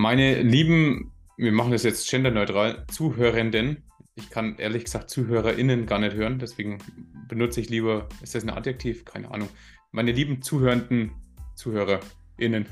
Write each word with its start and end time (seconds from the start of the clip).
Meine 0.00 0.40
lieben, 0.40 1.12
wir 1.36 1.52
machen 1.52 1.72
das 1.72 1.82
jetzt 1.82 2.08
genderneutral, 2.08 2.86
Zuhörenden, 2.90 3.84
ich 4.14 4.30
kann 4.30 4.56
ehrlich 4.56 4.84
gesagt 4.84 5.10
ZuhörerInnen 5.10 5.84
gar 5.84 5.98
nicht 5.98 6.16
hören, 6.16 6.38
deswegen 6.38 6.78
benutze 7.28 7.60
ich 7.60 7.68
lieber, 7.68 8.08
ist 8.22 8.34
das 8.34 8.42
ein 8.42 8.48
Adjektiv? 8.48 9.04
Keine 9.04 9.30
Ahnung. 9.30 9.50
Meine 9.92 10.12
lieben 10.12 10.40
zuhörenden 10.40 11.12
ZuhörerInnen. 11.54 12.66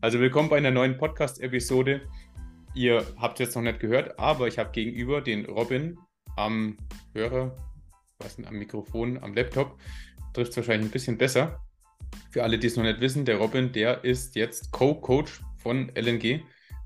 also 0.00 0.18
willkommen 0.18 0.48
bei 0.48 0.56
einer 0.56 0.70
neuen 0.70 0.96
Podcast-Episode. 0.96 2.00
Ihr 2.74 3.04
habt 3.18 3.38
es 3.38 3.48
jetzt 3.48 3.54
noch 3.54 3.62
nicht 3.62 3.78
gehört, 3.78 4.18
aber 4.18 4.48
ich 4.48 4.58
habe 4.58 4.70
gegenüber 4.70 5.20
den 5.20 5.44
Robin 5.44 5.98
am 6.36 6.78
Hörer, 7.12 7.54
was 8.20 8.36
denn, 8.36 8.46
am 8.46 8.54
Mikrofon, 8.54 9.22
am 9.22 9.34
Laptop, 9.34 9.78
trifft 10.32 10.52
es 10.52 10.56
wahrscheinlich 10.56 10.88
ein 10.88 10.92
bisschen 10.92 11.18
besser. 11.18 11.60
Für 12.30 12.44
alle, 12.44 12.58
die 12.58 12.66
es 12.66 12.76
noch 12.76 12.84
nicht 12.84 13.00
wissen, 13.00 13.26
der 13.26 13.36
Robin, 13.36 13.72
der 13.72 14.04
ist 14.04 14.36
jetzt 14.36 14.72
Co-Coach 14.72 15.42
von 15.66 15.90
LNG. 15.96 16.42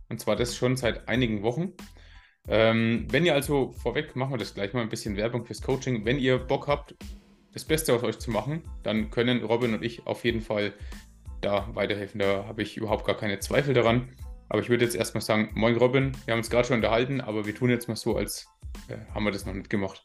Und 0.09 0.21
zwar 0.21 0.37
das 0.37 0.57
schon 0.57 0.75
seit 0.79 1.07
einigen 1.07 1.43
Wochen. 1.43 1.75
Ähm, 2.49 3.07
wenn 3.11 3.27
ihr 3.27 3.35
also 3.35 3.73
vorweg, 3.73 4.17
machen 4.17 4.33
wir 4.33 4.39
das 4.39 4.55
gleich 4.55 4.73
mal 4.73 4.81
ein 4.81 4.89
bisschen 4.89 5.19
Werbung 5.19 5.45
fürs 5.45 5.61
Coaching. 5.61 6.07
Wenn 6.07 6.19
ihr 6.19 6.39
Bock 6.39 6.67
habt, 6.67 6.95
das 7.53 7.67
Beste 7.67 7.93
aus 7.93 8.03
euch 8.03 8.19
zu 8.19 8.31
machen, 8.31 8.63
dann 8.83 9.11
können 9.11 9.45
Robin 9.45 9.75
und 9.75 9.85
ich 9.85 10.07
auf 10.07 10.25
jeden 10.25 10.41
Fall 10.41 10.73
da 11.43 11.69
weiterhelfen. 11.75 12.21
Da 12.21 12.47
habe 12.47 12.63
ich 12.63 12.79
überhaupt 12.79 13.05
gar 13.05 13.19
keine 13.19 13.39
Zweifel 13.41 13.75
daran. 13.75 14.09
Aber 14.49 14.63
ich 14.63 14.71
würde 14.71 14.83
jetzt 14.83 14.97
erstmal 14.97 15.21
sagen, 15.21 15.51
moin 15.55 15.77
Robin, 15.77 16.13
wir 16.25 16.33
haben 16.33 16.39
uns 16.39 16.49
gerade 16.49 16.67
schon 16.67 16.77
unterhalten, 16.77 17.21
aber 17.21 17.45
wir 17.45 17.55
tun 17.55 17.69
jetzt 17.69 17.87
mal 17.87 17.97
so, 17.97 18.17
als 18.17 18.49
äh, 18.89 18.97
haben 19.15 19.25
wir 19.25 19.31
das 19.31 19.45
noch 19.45 19.53
nicht 19.53 19.69
gemacht. 19.69 20.03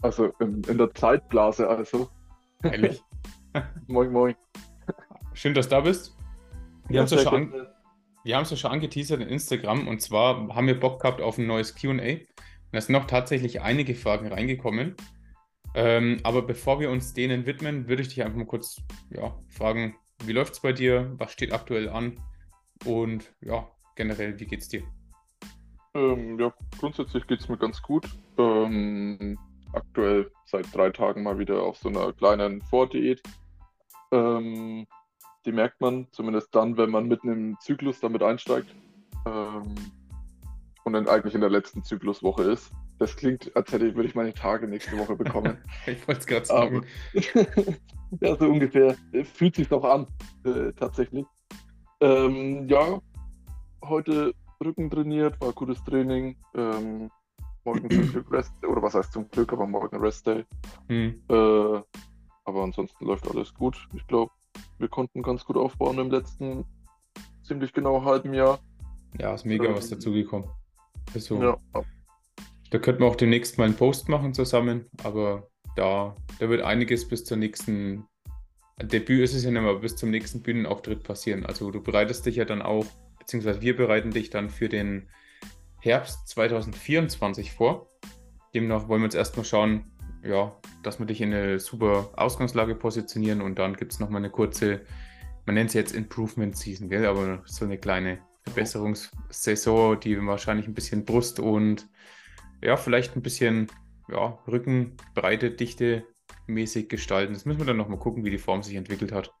Also 0.00 0.32
in, 0.40 0.62
in 0.64 0.78
der 0.78 0.94
Zeitblase 0.94 1.68
also. 1.68 2.08
Ehrlich. 2.62 3.02
moin, 3.86 4.10
moin. 4.10 4.34
Schön, 5.34 5.52
dass 5.52 5.68
du 5.68 5.76
da 5.76 5.82
bist. 5.82 6.16
Wir 6.88 7.00
haben 7.00 7.04
es 7.04 7.10
ja 7.10 7.18
schon 7.18 7.52
an 7.52 7.68
wir 8.28 8.36
haben 8.36 8.42
es 8.42 8.50
ja 8.50 8.58
schon 8.58 8.72
angeteasert 8.72 9.22
in 9.22 9.28
Instagram 9.28 9.88
und 9.88 10.02
zwar 10.02 10.54
haben 10.54 10.66
wir 10.66 10.78
Bock 10.78 11.00
gehabt 11.00 11.22
auf 11.22 11.38
ein 11.38 11.46
neues 11.46 11.74
QA. 11.74 12.18
Da 12.72 12.80
sind 12.82 12.92
noch 12.92 13.06
tatsächlich 13.06 13.62
einige 13.62 13.94
Fragen 13.94 14.26
reingekommen. 14.26 14.96
Ähm, 15.74 16.20
aber 16.24 16.42
bevor 16.42 16.78
wir 16.78 16.90
uns 16.90 17.14
denen 17.14 17.46
widmen, 17.46 17.88
würde 17.88 18.02
ich 18.02 18.08
dich 18.08 18.22
einfach 18.22 18.36
mal 18.36 18.44
kurz 18.44 18.82
ja, 19.08 19.34
fragen, 19.48 19.96
wie 20.26 20.32
läuft 20.32 20.52
es 20.52 20.60
bei 20.60 20.74
dir? 20.74 21.10
Was 21.16 21.32
steht 21.32 21.54
aktuell 21.54 21.88
an? 21.88 22.20
Und 22.84 23.32
ja, 23.40 23.66
generell, 23.96 24.38
wie 24.38 24.44
geht's 24.44 24.68
dir? 24.68 24.82
Ähm, 25.94 26.38
ja, 26.38 26.52
grundsätzlich 26.78 27.26
geht 27.26 27.40
es 27.40 27.48
mir 27.48 27.56
ganz 27.56 27.80
gut. 27.80 28.06
Ähm, 28.36 29.38
aktuell 29.72 30.30
seit 30.44 30.66
drei 30.74 30.90
Tagen 30.90 31.22
mal 31.22 31.38
wieder 31.38 31.62
auf 31.62 31.78
so 31.78 31.88
einer 31.88 32.12
kleinen 32.12 32.60
Vordiät. 32.60 33.22
Ähm, 34.12 34.86
die 35.48 35.52
merkt 35.52 35.80
man 35.80 36.06
zumindest 36.10 36.54
dann, 36.54 36.76
wenn 36.76 36.90
man 36.90 37.08
mitten 37.08 37.32
im 37.32 37.56
Zyklus 37.60 38.00
damit 38.00 38.22
einsteigt 38.22 38.68
ähm, 39.24 39.74
und 40.84 40.92
dann 40.92 41.08
eigentlich 41.08 41.34
in 41.34 41.40
der 41.40 41.48
letzten 41.48 41.82
Zykluswoche 41.82 42.42
ist. 42.42 42.70
Das 42.98 43.16
klingt, 43.16 43.56
als 43.56 43.72
hätte 43.72 43.86
ich, 43.86 43.94
würde 43.94 44.10
ich 44.10 44.14
meine 44.14 44.34
Tage 44.34 44.68
nächste 44.68 44.98
Woche 44.98 45.16
bekommen. 45.16 45.56
ich 45.86 46.06
wollte 46.06 46.20
es 46.20 46.26
gerade 46.26 46.44
sagen. 46.44 46.84
ja, 48.20 48.36
so 48.36 48.44
ungefähr. 48.44 48.94
Fühlt 49.32 49.56
sich 49.56 49.68
doch 49.68 49.84
an, 49.84 50.06
äh, 50.44 50.70
tatsächlich. 50.74 51.24
Ähm, 52.02 52.68
ja, 52.68 53.00
heute 53.82 54.34
Rücken 54.62 54.90
trainiert, 54.90 55.40
war 55.40 55.54
gutes 55.54 55.82
Training. 55.84 56.36
Ähm, 56.54 57.10
morgen 57.64 57.88
zum 57.88 57.88
Glück 58.12 58.30
Rest, 58.30 58.52
oder 58.66 58.82
was 58.82 58.92
heißt 58.92 59.14
zum 59.14 59.30
Glück, 59.30 59.50
aber 59.54 59.66
morgen 59.66 59.96
Rest 59.96 60.26
Day. 60.26 60.44
Hm. 60.88 61.22
Äh, 61.30 61.80
aber 62.44 62.62
ansonsten 62.62 63.06
läuft 63.06 63.26
alles 63.30 63.54
gut. 63.54 63.88
Ich 63.94 64.06
glaube, 64.06 64.30
wir 64.78 64.88
konnten 64.88 65.22
ganz 65.22 65.44
gut 65.44 65.56
aufbauen 65.56 65.98
im 65.98 66.10
letzten 66.10 66.64
ziemlich 67.42 67.72
genau 67.72 68.04
halben 68.04 68.34
Jahr. 68.34 68.58
Ja, 69.18 69.34
ist 69.34 69.46
mega 69.46 69.64
ähm, 69.64 69.74
was 69.74 69.88
dazugekommen. 69.88 70.48
Also, 71.14 71.42
ja. 71.42 71.56
Da 72.70 72.78
könnten 72.78 73.00
wir 73.00 73.06
auch 73.06 73.16
demnächst 73.16 73.56
mal 73.56 73.64
einen 73.64 73.76
Post 73.76 74.08
machen 74.08 74.34
zusammen, 74.34 74.84
aber 75.02 75.48
da, 75.74 76.14
da 76.38 76.48
wird 76.48 76.62
einiges 76.62 77.08
bis 77.08 77.24
zur 77.24 77.38
nächsten 77.38 78.04
Debüt 78.82 79.22
ist 79.22 79.34
es 79.34 79.44
ja 79.44 79.50
nicht 79.50 79.62
mehr, 79.62 79.74
bis 79.74 79.96
zum 79.96 80.10
nächsten 80.10 80.42
Bühnenauftritt 80.42 81.02
passieren. 81.02 81.44
Also 81.44 81.70
du 81.70 81.82
bereitest 81.82 82.26
dich 82.26 82.36
ja 82.36 82.44
dann 82.44 82.62
auch, 82.62 82.86
beziehungsweise 83.18 83.60
wir 83.60 83.76
bereiten 83.76 84.12
dich 84.12 84.30
dann 84.30 84.50
für 84.50 84.68
den 84.68 85.08
Herbst 85.80 86.28
2024 86.28 87.52
vor. 87.52 87.88
Demnach 88.54 88.88
wollen 88.88 89.02
wir 89.02 89.06
uns 89.06 89.14
erstmal 89.14 89.44
schauen, 89.44 89.84
ja, 90.22 90.56
dass 90.82 90.98
wir 90.98 91.06
dich 91.06 91.20
in 91.20 91.32
eine 91.32 91.58
super 91.58 92.10
Ausgangslage 92.16 92.74
positionieren 92.74 93.40
und 93.40 93.58
dann 93.58 93.74
gibt 93.74 93.92
es 93.92 94.00
nochmal 94.00 94.20
eine 94.20 94.30
kurze, 94.30 94.82
man 95.46 95.54
nennt 95.54 95.70
es 95.70 95.74
jetzt 95.74 95.94
Improvement 95.94 96.56
Season, 96.56 96.88
gell? 96.88 97.06
aber 97.06 97.42
so 97.44 97.64
eine 97.64 97.78
kleine 97.78 98.18
Verbesserungssaison, 98.44 100.00
die 100.00 100.26
wahrscheinlich 100.26 100.66
ein 100.66 100.74
bisschen 100.74 101.04
Brust 101.04 101.40
und 101.40 101.88
ja, 102.62 102.76
vielleicht 102.76 103.16
ein 103.16 103.22
bisschen 103.22 103.68
ja, 104.08 104.38
Rückenbreite, 104.46 105.50
Dichte 105.50 106.04
mäßig 106.46 106.88
gestalten. 106.88 107.34
Das 107.34 107.44
müssen 107.44 107.60
wir 107.60 107.66
dann 107.66 107.76
nochmal 107.76 107.98
gucken, 107.98 108.24
wie 108.24 108.30
die 108.30 108.38
Form 108.38 108.62
sich 108.62 108.74
entwickelt 108.74 109.12
hat. 109.12 109.32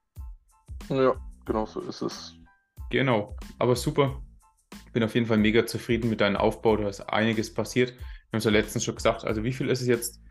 Ja, 0.88 1.16
genau 1.44 1.66
so 1.66 1.80
ist 1.80 2.02
es. 2.02 2.34
Genau, 2.90 3.36
aber 3.58 3.76
super. 3.76 4.22
Bin 4.92 5.02
auf 5.02 5.14
jeden 5.14 5.26
Fall 5.26 5.38
mega 5.38 5.66
zufrieden 5.66 6.10
mit 6.10 6.20
deinem 6.20 6.36
Aufbau. 6.36 6.76
Da 6.76 6.88
ist 6.88 7.00
einiges 7.00 7.52
passiert. 7.52 7.90
Wir 7.90 7.98
haben 8.32 8.38
es 8.38 8.44
ja 8.44 8.50
letztens 8.50 8.84
schon 8.84 8.94
gesagt. 8.94 9.24
Also, 9.24 9.44
wie 9.44 9.52
viel 9.52 9.68
ist 9.68 9.80
es 9.80 9.86
jetzt? 9.86 10.22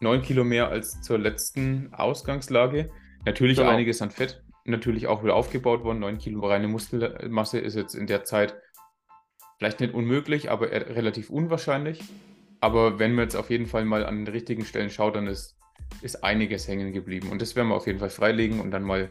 9 0.00 0.22
Kilo 0.22 0.44
mehr 0.44 0.68
als 0.68 1.00
zur 1.02 1.18
letzten 1.18 1.92
Ausgangslage. 1.92 2.90
Natürlich 3.26 3.58
genau. 3.58 3.70
einiges 3.70 4.00
an 4.02 4.10
Fett, 4.10 4.42
natürlich 4.64 5.06
auch 5.06 5.22
wieder 5.22 5.34
aufgebaut 5.34 5.84
worden. 5.84 6.00
9 6.00 6.18
Kilo 6.18 6.46
reine 6.46 6.68
Muskelmasse 6.68 7.58
ist 7.58 7.74
jetzt 7.74 7.94
in 7.94 8.06
der 8.06 8.24
Zeit 8.24 8.54
vielleicht 9.58 9.80
nicht 9.80 9.94
unmöglich, 9.94 10.50
aber 10.50 10.70
relativ 10.70 11.28
unwahrscheinlich. 11.28 12.02
Aber 12.60 12.98
wenn 12.98 13.14
man 13.14 13.24
jetzt 13.24 13.36
auf 13.36 13.50
jeden 13.50 13.66
Fall 13.66 13.84
mal 13.84 14.04
an 14.04 14.24
den 14.24 14.28
richtigen 14.32 14.64
Stellen 14.64 14.90
schaut, 14.90 15.16
dann 15.16 15.26
ist, 15.26 15.56
ist 16.00 16.24
einiges 16.24 16.66
hängen 16.66 16.92
geblieben. 16.92 17.30
Und 17.30 17.42
das 17.42 17.56
werden 17.56 17.68
wir 17.68 17.74
auf 17.74 17.86
jeden 17.86 17.98
Fall 17.98 18.10
freilegen 18.10 18.60
und 18.60 18.70
dann 18.70 18.82
mal 18.82 19.10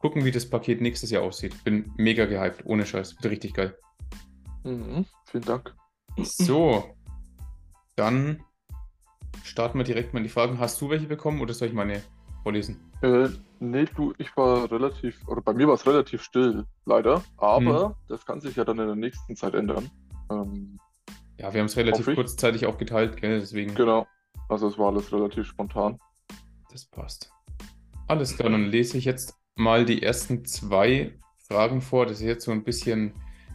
gucken, 0.00 0.24
wie 0.24 0.30
das 0.30 0.48
Paket 0.48 0.80
nächstes 0.80 1.10
Jahr 1.10 1.22
aussieht. 1.22 1.64
Bin 1.64 1.92
mega 1.96 2.26
gehypt, 2.26 2.64
ohne 2.64 2.86
Scheiß. 2.86 3.16
Wird 3.16 3.32
richtig 3.32 3.54
geil. 3.54 3.76
Mhm, 4.64 5.04
vielen 5.30 5.44
Dank. 5.44 5.74
So, 6.16 6.94
dann 7.96 8.42
starten 9.42 9.78
wir 9.78 9.84
direkt 9.84 10.12
mal 10.12 10.20
in 10.20 10.24
die 10.24 10.30
Fragen. 10.30 10.58
Hast 10.58 10.80
du 10.80 10.90
welche 10.90 11.06
bekommen 11.06 11.40
oder 11.40 11.54
soll 11.54 11.68
ich 11.68 11.74
meine 11.74 12.02
vorlesen? 12.42 12.80
Äh, 13.02 13.28
nee, 13.60 13.86
du, 13.94 14.14
ich 14.18 14.36
war 14.36 14.70
relativ, 14.70 15.26
oder 15.28 15.40
bei 15.40 15.52
mir 15.52 15.68
war 15.68 15.74
es 15.74 15.86
relativ 15.86 16.22
still, 16.22 16.64
leider. 16.84 17.22
Aber 17.36 17.88
hm. 17.88 17.94
das 18.08 18.24
kann 18.24 18.40
sich 18.40 18.56
ja 18.56 18.64
dann 18.64 18.78
in 18.78 18.86
der 18.86 18.96
nächsten 18.96 19.36
Zeit 19.36 19.54
ändern. 19.54 19.90
Ähm, 20.30 20.78
ja, 21.38 21.52
wir 21.52 21.60
haben 21.60 21.66
es 21.66 21.76
relativ 21.76 22.06
kurzzeitig 22.06 22.66
auch 22.66 22.78
geteilt, 22.78 23.16
gell? 23.16 23.38
deswegen. 23.40 23.74
Genau. 23.74 24.06
Also 24.48 24.68
es 24.68 24.78
war 24.78 24.88
alles 24.88 25.12
relativ 25.12 25.46
spontan. 25.46 25.98
Das 26.72 26.86
passt. 26.86 27.30
Alles 28.06 28.36
klar, 28.36 28.50
dann 28.50 28.64
lese 28.64 28.96
ich 28.96 29.04
jetzt 29.04 29.38
mal 29.54 29.84
die 29.84 30.02
ersten 30.02 30.44
zwei 30.44 31.18
Fragen 31.36 31.80
vor. 31.80 32.06
Das 32.06 32.16
ist 32.16 32.26
jetzt 32.26 32.44
so 32.44 32.52
ein 32.52 32.64
bisschen 32.64 33.12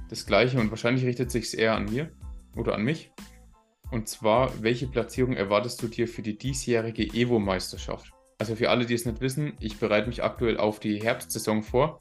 das 0.09 0.25
gleiche 0.25 0.59
und 0.59 0.69
wahrscheinlich 0.69 1.05
richtet 1.05 1.31
sich 1.31 1.45
es 1.45 1.53
eher 1.53 1.75
an 1.75 1.85
mir 1.85 2.11
oder 2.55 2.75
an 2.75 2.83
mich. 2.83 3.11
Und 3.93 4.09
zwar, 4.09 4.51
welche 4.63 4.87
Platzierung 4.87 5.33
erwartest 5.33 5.83
du 5.83 5.87
dir 5.87 6.07
für 6.07 6.23
die 6.23 6.35
diesjährige 6.35 7.03
Evo-Meisterschaft? 7.03 8.11
Also 8.39 8.55
für 8.55 8.71
alle, 8.71 8.87
die 8.87 8.95
es 8.95 9.05
nicht 9.05 9.21
wissen, 9.21 9.53
ich 9.59 9.77
bereite 9.77 10.07
mich 10.07 10.23
aktuell 10.23 10.57
auf 10.57 10.79
die 10.79 10.99
Herbstsaison 10.99 11.61
vor. 11.61 11.99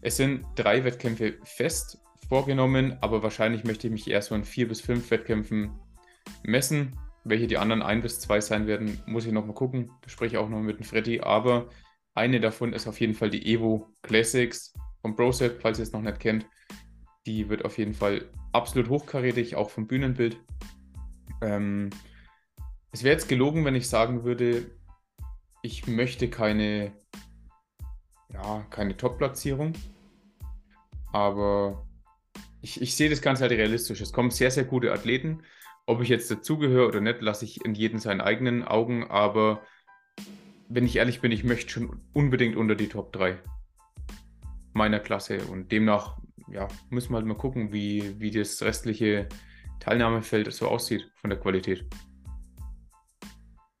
Es 0.00 0.16
sind 0.16 0.46
drei 0.54 0.82
Wettkämpfe 0.82 1.34
fest 1.44 1.98
vorgenommen, 2.30 2.96
aber 3.02 3.22
wahrscheinlich 3.22 3.64
möchte 3.64 3.86
ich 3.86 3.92
mich 3.92 4.08
erst 4.08 4.30
so 4.30 4.34
in 4.34 4.44
vier 4.44 4.66
bis 4.66 4.80
fünf 4.80 5.10
Wettkämpfen 5.10 5.78
messen. 6.42 6.98
Welche 7.24 7.48
die 7.48 7.58
anderen 7.58 7.82
ein 7.82 8.00
bis 8.00 8.18
zwei 8.18 8.40
sein 8.40 8.66
werden, 8.66 8.98
muss 9.04 9.26
ich 9.26 9.32
nochmal 9.32 9.54
gucken. 9.54 9.90
Da 10.00 10.08
spreche 10.08 10.36
ich 10.36 10.38
auch 10.38 10.48
noch 10.48 10.62
mit 10.62 10.78
dem 10.78 10.84
Freddy. 10.84 11.20
Aber 11.20 11.68
eine 12.14 12.40
davon 12.40 12.72
ist 12.72 12.86
auf 12.86 12.98
jeden 12.98 13.14
Fall 13.14 13.28
die 13.28 13.52
Evo 13.52 13.88
Classics 14.00 14.72
vom 15.02 15.14
ProSet, 15.14 15.60
falls 15.60 15.78
ihr 15.78 15.82
es 15.82 15.92
noch 15.92 16.00
nicht 16.00 16.18
kennt. 16.18 16.46
Die 17.26 17.50
wird 17.50 17.66
auf 17.66 17.76
jeden 17.76 17.92
Fall 17.92 18.30
absolut 18.52 18.88
hochkarätig, 18.88 19.54
auch 19.54 19.68
vom 19.68 19.86
Bühnenbild. 19.86 20.38
Ähm, 21.40 21.90
es 22.92 23.02
wäre 23.02 23.14
jetzt 23.14 23.28
gelogen, 23.28 23.64
wenn 23.64 23.74
ich 23.74 23.88
sagen 23.88 24.24
würde, 24.24 24.70
ich 25.62 25.86
möchte 25.86 26.30
keine, 26.30 26.92
ja, 28.32 28.66
keine 28.70 28.96
Top-Platzierung. 28.96 29.74
Aber 31.12 31.86
ich, 32.62 32.80
ich 32.80 32.94
sehe 32.94 33.10
das 33.10 33.22
Ganze 33.22 33.42
halt 33.42 33.52
realistisch. 33.52 34.00
Es 34.00 34.12
kommen 34.12 34.30
sehr, 34.30 34.50
sehr 34.50 34.64
gute 34.64 34.92
Athleten. 34.92 35.42
Ob 35.86 36.00
ich 36.02 36.08
jetzt 36.08 36.30
dazugehöre 36.30 36.88
oder 36.88 37.00
nicht, 37.00 37.20
lasse 37.20 37.44
ich 37.44 37.64
in 37.64 37.74
jedem 37.74 37.98
seinen 37.98 38.20
eigenen 38.20 38.64
Augen. 38.64 39.04
Aber 39.04 39.62
wenn 40.68 40.84
ich 40.84 40.96
ehrlich 40.96 41.20
bin, 41.20 41.32
ich 41.32 41.44
möchte 41.44 41.70
schon 41.70 42.02
unbedingt 42.12 42.56
unter 42.56 42.74
die 42.74 42.88
Top 42.88 43.12
3 43.12 43.38
meiner 44.72 45.00
Klasse. 45.00 45.44
Und 45.46 45.70
demnach 45.72 46.18
ja, 46.48 46.68
müssen 46.90 47.12
wir 47.12 47.16
halt 47.16 47.26
mal 47.26 47.36
gucken, 47.36 47.72
wie, 47.72 48.18
wie 48.20 48.30
das 48.30 48.62
restliche 48.62 49.28
Teilnahmefeld 49.80 50.52
so 50.52 50.68
aussieht 50.68 51.10
von 51.16 51.30
der 51.30 51.38
Qualität. 51.38 51.86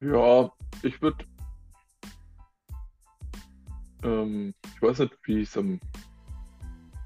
Ja, 0.00 0.50
ich 0.82 1.00
würde. 1.00 1.24
Ähm, 4.02 4.54
ich 4.74 4.82
weiß 4.82 5.00
nicht, 5.00 5.16
wie 5.24 5.42
es 5.42 5.56
am 5.56 5.80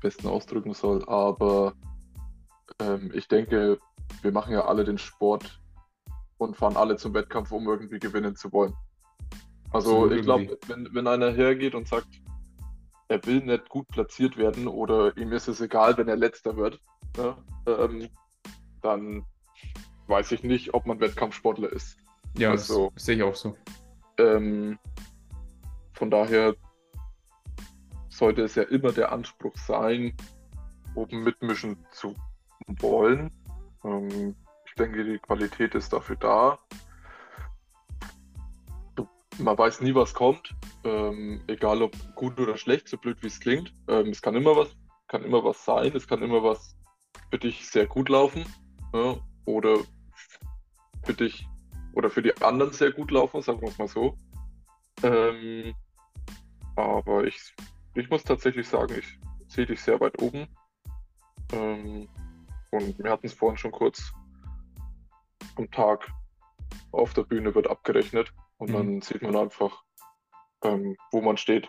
besten 0.02 0.26
ausdrücken 0.26 0.74
soll, 0.74 1.06
aber 1.08 1.74
ähm, 2.80 3.10
ich 3.14 3.28
denke, 3.28 3.78
wir 4.22 4.32
machen 4.32 4.52
ja 4.52 4.64
alle 4.64 4.84
den 4.84 4.98
Sport 4.98 5.60
und 6.38 6.56
fahren 6.56 6.76
alle 6.76 6.96
zum 6.96 7.14
Wettkampf, 7.14 7.52
um 7.52 7.68
irgendwie 7.68 7.98
gewinnen 7.98 8.34
zu 8.34 8.52
wollen. 8.52 8.74
Also 9.72 10.08
so 10.08 10.10
ich 10.10 10.22
glaube, 10.22 10.58
wenn, 10.66 10.88
wenn 10.92 11.06
einer 11.06 11.30
hergeht 11.30 11.74
und 11.74 11.86
sagt, 11.86 12.08
er 13.08 13.24
will 13.26 13.40
nicht 13.40 13.68
gut 13.68 13.86
platziert 13.88 14.36
werden 14.36 14.66
oder 14.66 15.16
ihm 15.16 15.32
ist 15.32 15.48
es 15.48 15.60
egal, 15.60 15.96
wenn 15.96 16.08
er 16.08 16.16
letzter 16.16 16.56
wird, 16.56 16.80
ne, 17.16 17.36
ähm, 17.66 18.08
dann 18.82 19.24
weiß 20.06 20.32
ich 20.32 20.42
nicht, 20.42 20.74
ob 20.74 20.86
man 20.86 21.00
Wettkampfsportler 21.00 21.70
ist. 21.70 21.98
Ja, 22.36 22.50
also, 22.50 22.90
das 22.94 23.04
sehe 23.04 23.16
ich 23.16 23.22
auch 23.22 23.34
so. 23.34 23.56
Ähm, 24.18 24.78
von 25.94 26.10
daher 26.10 26.54
sollte 28.08 28.42
es 28.42 28.54
ja 28.54 28.64
immer 28.64 28.92
der 28.92 29.12
Anspruch 29.12 29.56
sein, 29.56 30.14
oben 30.94 31.22
mitmischen 31.22 31.76
zu 31.90 32.14
wollen. 32.80 33.30
Ähm, 33.84 34.34
ich 34.66 34.74
denke, 34.74 35.04
die 35.04 35.18
Qualität 35.18 35.74
ist 35.74 35.92
dafür 35.92 36.16
da. 36.16 36.58
Man 39.38 39.56
weiß 39.56 39.80
nie, 39.80 39.94
was 39.94 40.12
kommt. 40.12 40.54
Ähm, 40.84 41.42
egal 41.46 41.82
ob 41.82 41.96
gut 42.14 42.38
oder 42.38 42.56
schlecht, 42.56 42.88
so 42.88 42.98
blöd 42.98 43.22
wie 43.22 43.28
es 43.28 43.40
klingt. 43.40 43.72
Ähm, 43.88 44.08
es 44.08 44.20
kann 44.20 44.34
immer 44.34 44.56
was, 44.56 44.76
kann 45.08 45.24
immer 45.24 45.42
was 45.42 45.64
sein, 45.64 45.92
es 45.94 46.06
kann 46.06 46.22
immer 46.22 46.42
was 46.42 46.76
für 47.30 47.38
dich 47.38 47.68
sehr 47.68 47.86
gut 47.86 48.08
laufen. 48.10 48.44
Ja, 48.92 49.16
oder 49.44 49.78
für 51.04 51.14
dich 51.14 51.46
oder 51.94 52.10
für 52.10 52.22
die 52.22 52.36
anderen 52.42 52.72
sehr 52.72 52.92
gut 52.92 53.10
laufen, 53.10 53.42
sagen 53.42 53.60
wir 53.60 53.68
es 53.68 53.78
mal 53.78 53.88
so. 53.88 54.16
Ähm, 55.02 55.74
aber 56.76 57.24
ich, 57.24 57.54
ich 57.94 58.08
muss 58.10 58.24
tatsächlich 58.24 58.68
sagen, 58.68 58.94
ich 58.98 59.18
sehe 59.48 59.66
dich 59.66 59.80
sehr 59.80 60.00
weit 60.00 60.20
oben. 60.20 60.46
Ähm, 61.52 62.08
und 62.70 62.98
wir 62.98 63.10
hatten 63.10 63.26
es 63.26 63.34
vorhin 63.34 63.58
schon 63.58 63.72
kurz 63.72 64.12
am 65.56 65.70
Tag 65.70 66.08
auf 66.92 67.14
der 67.14 67.22
Bühne 67.22 67.54
wird 67.54 67.68
abgerechnet 67.68 68.32
und 68.58 68.70
mhm. 68.70 68.74
dann 68.74 69.00
sieht 69.00 69.22
man 69.22 69.36
einfach, 69.36 69.82
ähm, 70.62 70.96
wo 71.10 71.20
man 71.20 71.36
steht. 71.36 71.68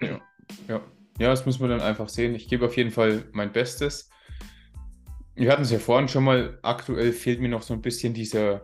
Ja. 0.00 0.20
ja. 0.68 0.80
ja, 1.18 1.28
das 1.28 1.46
muss 1.46 1.58
man 1.58 1.70
dann 1.70 1.80
einfach 1.80 2.08
sehen. 2.08 2.34
Ich 2.34 2.48
gebe 2.48 2.66
auf 2.66 2.76
jeden 2.76 2.90
Fall 2.90 3.28
mein 3.32 3.52
Bestes. 3.52 4.10
Wir 5.36 5.52
hatten 5.52 5.62
es 5.62 5.70
ja 5.70 5.78
vorhin 5.78 6.08
schon 6.08 6.24
mal, 6.24 6.58
aktuell 6.62 7.12
fehlt 7.12 7.40
mir 7.40 7.50
noch 7.50 7.62
so 7.62 7.74
ein 7.74 7.82
bisschen 7.82 8.14
dieser, 8.14 8.62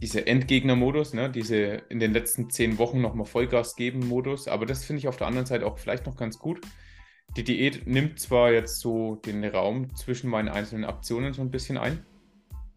dieser 0.00 0.26
Endgegner-Modus, 0.26 1.12
ne? 1.12 1.30
diese 1.30 1.56
in 1.90 2.00
den 2.00 2.14
letzten 2.14 2.48
zehn 2.48 2.78
Wochen 2.78 3.02
nochmal 3.02 3.26
Vollgas 3.26 3.76
geben 3.76 4.08
Modus. 4.08 4.48
Aber 4.48 4.64
das 4.64 4.84
finde 4.84 5.00
ich 5.00 5.08
auf 5.08 5.18
der 5.18 5.26
anderen 5.26 5.46
Seite 5.46 5.66
auch 5.66 5.78
vielleicht 5.78 6.06
noch 6.06 6.16
ganz 6.16 6.38
gut. 6.38 6.62
Die 7.36 7.44
Diät 7.44 7.86
nimmt 7.86 8.18
zwar 8.18 8.50
jetzt 8.50 8.80
so 8.80 9.16
den 9.16 9.44
Raum 9.44 9.94
zwischen 9.94 10.30
meinen 10.30 10.48
einzelnen 10.48 10.84
Aktionen 10.84 11.34
so 11.34 11.42
ein 11.42 11.50
bisschen 11.50 11.76
ein. 11.76 12.06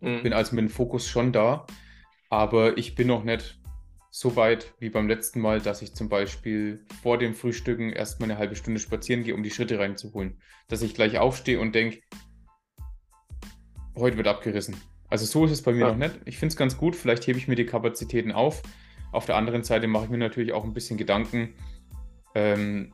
Mhm. 0.02 0.24
Bin 0.24 0.34
also 0.34 0.56
mit 0.56 0.64
dem 0.64 0.70
Fokus 0.70 1.08
schon 1.08 1.32
da, 1.32 1.66
aber 2.30 2.78
ich 2.78 2.96
bin 2.96 3.08
noch 3.08 3.24
nicht 3.24 3.62
so 4.10 4.36
weit 4.36 4.74
wie 4.80 4.90
beim 4.90 5.08
letzten 5.08 5.40
Mal, 5.40 5.62
dass 5.62 5.82
ich 5.82 5.94
zum 5.94 6.10
Beispiel 6.10 6.86
vor 7.02 7.18
dem 7.18 7.36
Frühstücken 7.36 7.94
erstmal 7.94 8.30
eine 8.30 8.40
halbe 8.40 8.56
Stunde 8.56 8.80
spazieren 8.80 9.24
gehe, 9.24 9.36
um 9.36 9.44
die 9.44 9.52
Schritte 9.52 9.80
reinzuholen. 9.80 10.42
Dass 10.68 10.82
ich 10.82 10.94
gleich 10.94 11.20
aufstehe 11.20 11.60
und 11.60 11.74
denke, 11.74 12.02
heute 13.98 14.18
wird 14.18 14.28
abgerissen. 14.28 14.76
Also 15.10 15.26
so 15.26 15.46
ist 15.46 15.52
es 15.52 15.62
bei 15.62 15.72
mir 15.72 15.82
ja. 15.82 15.88
noch 15.92 15.98
nicht. 15.98 16.20
Ich 16.26 16.38
finde 16.38 16.52
es 16.52 16.58
ganz 16.58 16.78
gut. 16.78 16.96
Vielleicht 16.96 17.28
hebe 17.28 17.38
ich 17.38 17.48
mir 17.48 17.56
die 17.56 17.66
Kapazitäten 17.66 18.32
auf. 18.32 18.62
Auf 19.12 19.26
der 19.26 19.38
anderen 19.38 19.64
Seite 19.64 19.88
mache 19.88 20.06
ich 20.06 20.10
mir 20.10 20.18
natürlich 20.18 20.54
auch 20.54 20.64
ein 20.64 20.74
bisschen 20.74 20.98
Gedanken, 20.98 21.54
ähm, 22.36 22.94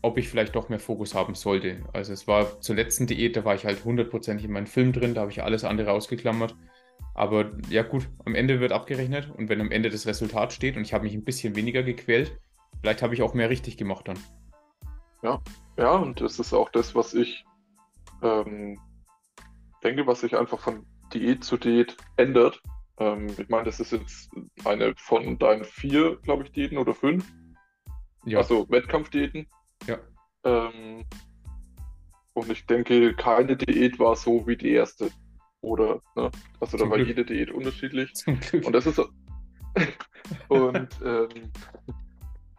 ob 0.00 0.16
ich 0.18 0.28
vielleicht 0.28 0.54
doch 0.54 0.68
mehr 0.68 0.78
Fokus 0.78 1.14
haben 1.14 1.34
sollte. 1.34 1.80
Also 1.92 2.12
es 2.12 2.26
war 2.26 2.60
zur 2.60 2.76
letzten 2.76 3.06
Diät, 3.06 3.36
da 3.36 3.44
war 3.44 3.54
ich 3.54 3.64
halt 3.64 3.84
hundertprozentig 3.84 4.46
in 4.46 4.52
meinem 4.52 4.66
Film 4.66 4.92
drin, 4.92 5.14
da 5.14 5.22
habe 5.22 5.30
ich 5.30 5.42
alles 5.42 5.64
andere 5.64 5.92
ausgeklammert. 5.92 6.54
Aber 7.14 7.50
ja 7.68 7.82
gut, 7.82 8.08
am 8.24 8.34
Ende 8.34 8.60
wird 8.60 8.72
abgerechnet 8.72 9.30
und 9.36 9.48
wenn 9.48 9.60
am 9.60 9.70
Ende 9.70 9.90
das 9.90 10.06
Resultat 10.06 10.52
steht 10.52 10.76
und 10.76 10.82
ich 10.82 10.94
habe 10.94 11.04
mich 11.04 11.14
ein 11.14 11.24
bisschen 11.24 11.56
weniger 11.56 11.82
gequält, 11.82 12.38
vielleicht 12.80 13.02
habe 13.02 13.14
ich 13.14 13.22
auch 13.22 13.34
mehr 13.34 13.50
richtig 13.50 13.76
gemacht 13.76 14.08
dann. 14.08 14.18
Ja, 15.22 15.40
ja, 15.76 15.92
und 15.92 16.20
das 16.20 16.38
ist 16.38 16.52
auch 16.52 16.70
das, 16.70 16.94
was 16.94 17.14
ich 17.14 17.44
ähm, 18.22 18.78
denke, 19.82 20.06
was 20.06 20.20
sich 20.20 20.36
einfach 20.36 20.58
von 20.58 20.86
Diät 21.12 21.44
zu 21.44 21.56
Diät 21.56 21.96
ändert. 22.16 22.62
Ähm, 22.98 23.28
ich 23.38 23.48
meine, 23.48 23.64
das 23.64 23.80
ist 23.80 23.92
jetzt 23.92 24.30
eine 24.64 24.94
von 24.96 25.38
deinen 25.38 25.64
vier, 25.64 26.16
glaube 26.16 26.44
ich, 26.44 26.52
Diäten 26.52 26.78
oder 26.78 26.94
fünf. 26.94 27.30
Ja. 28.24 28.38
Also 28.38 28.68
Wettkampfdiäten. 28.70 29.46
Ja. 29.86 29.98
Ähm, 30.44 31.04
und 32.34 32.50
ich 32.50 32.66
denke, 32.66 33.14
keine 33.14 33.56
Diät 33.56 33.98
war 33.98 34.16
so 34.16 34.46
wie 34.46 34.56
die 34.56 34.72
erste. 34.72 35.10
Oder, 35.60 36.00
ne? 36.16 36.30
Also 36.60 36.76
da 36.76 36.88
war 36.88 36.96
Glück. 36.96 37.08
jede 37.08 37.24
Diät 37.24 37.50
unterschiedlich. 37.50 38.12
Und 38.26 38.72
das 38.72 38.86
ist 38.86 39.00
und 40.48 40.88
ähm, 41.04 41.52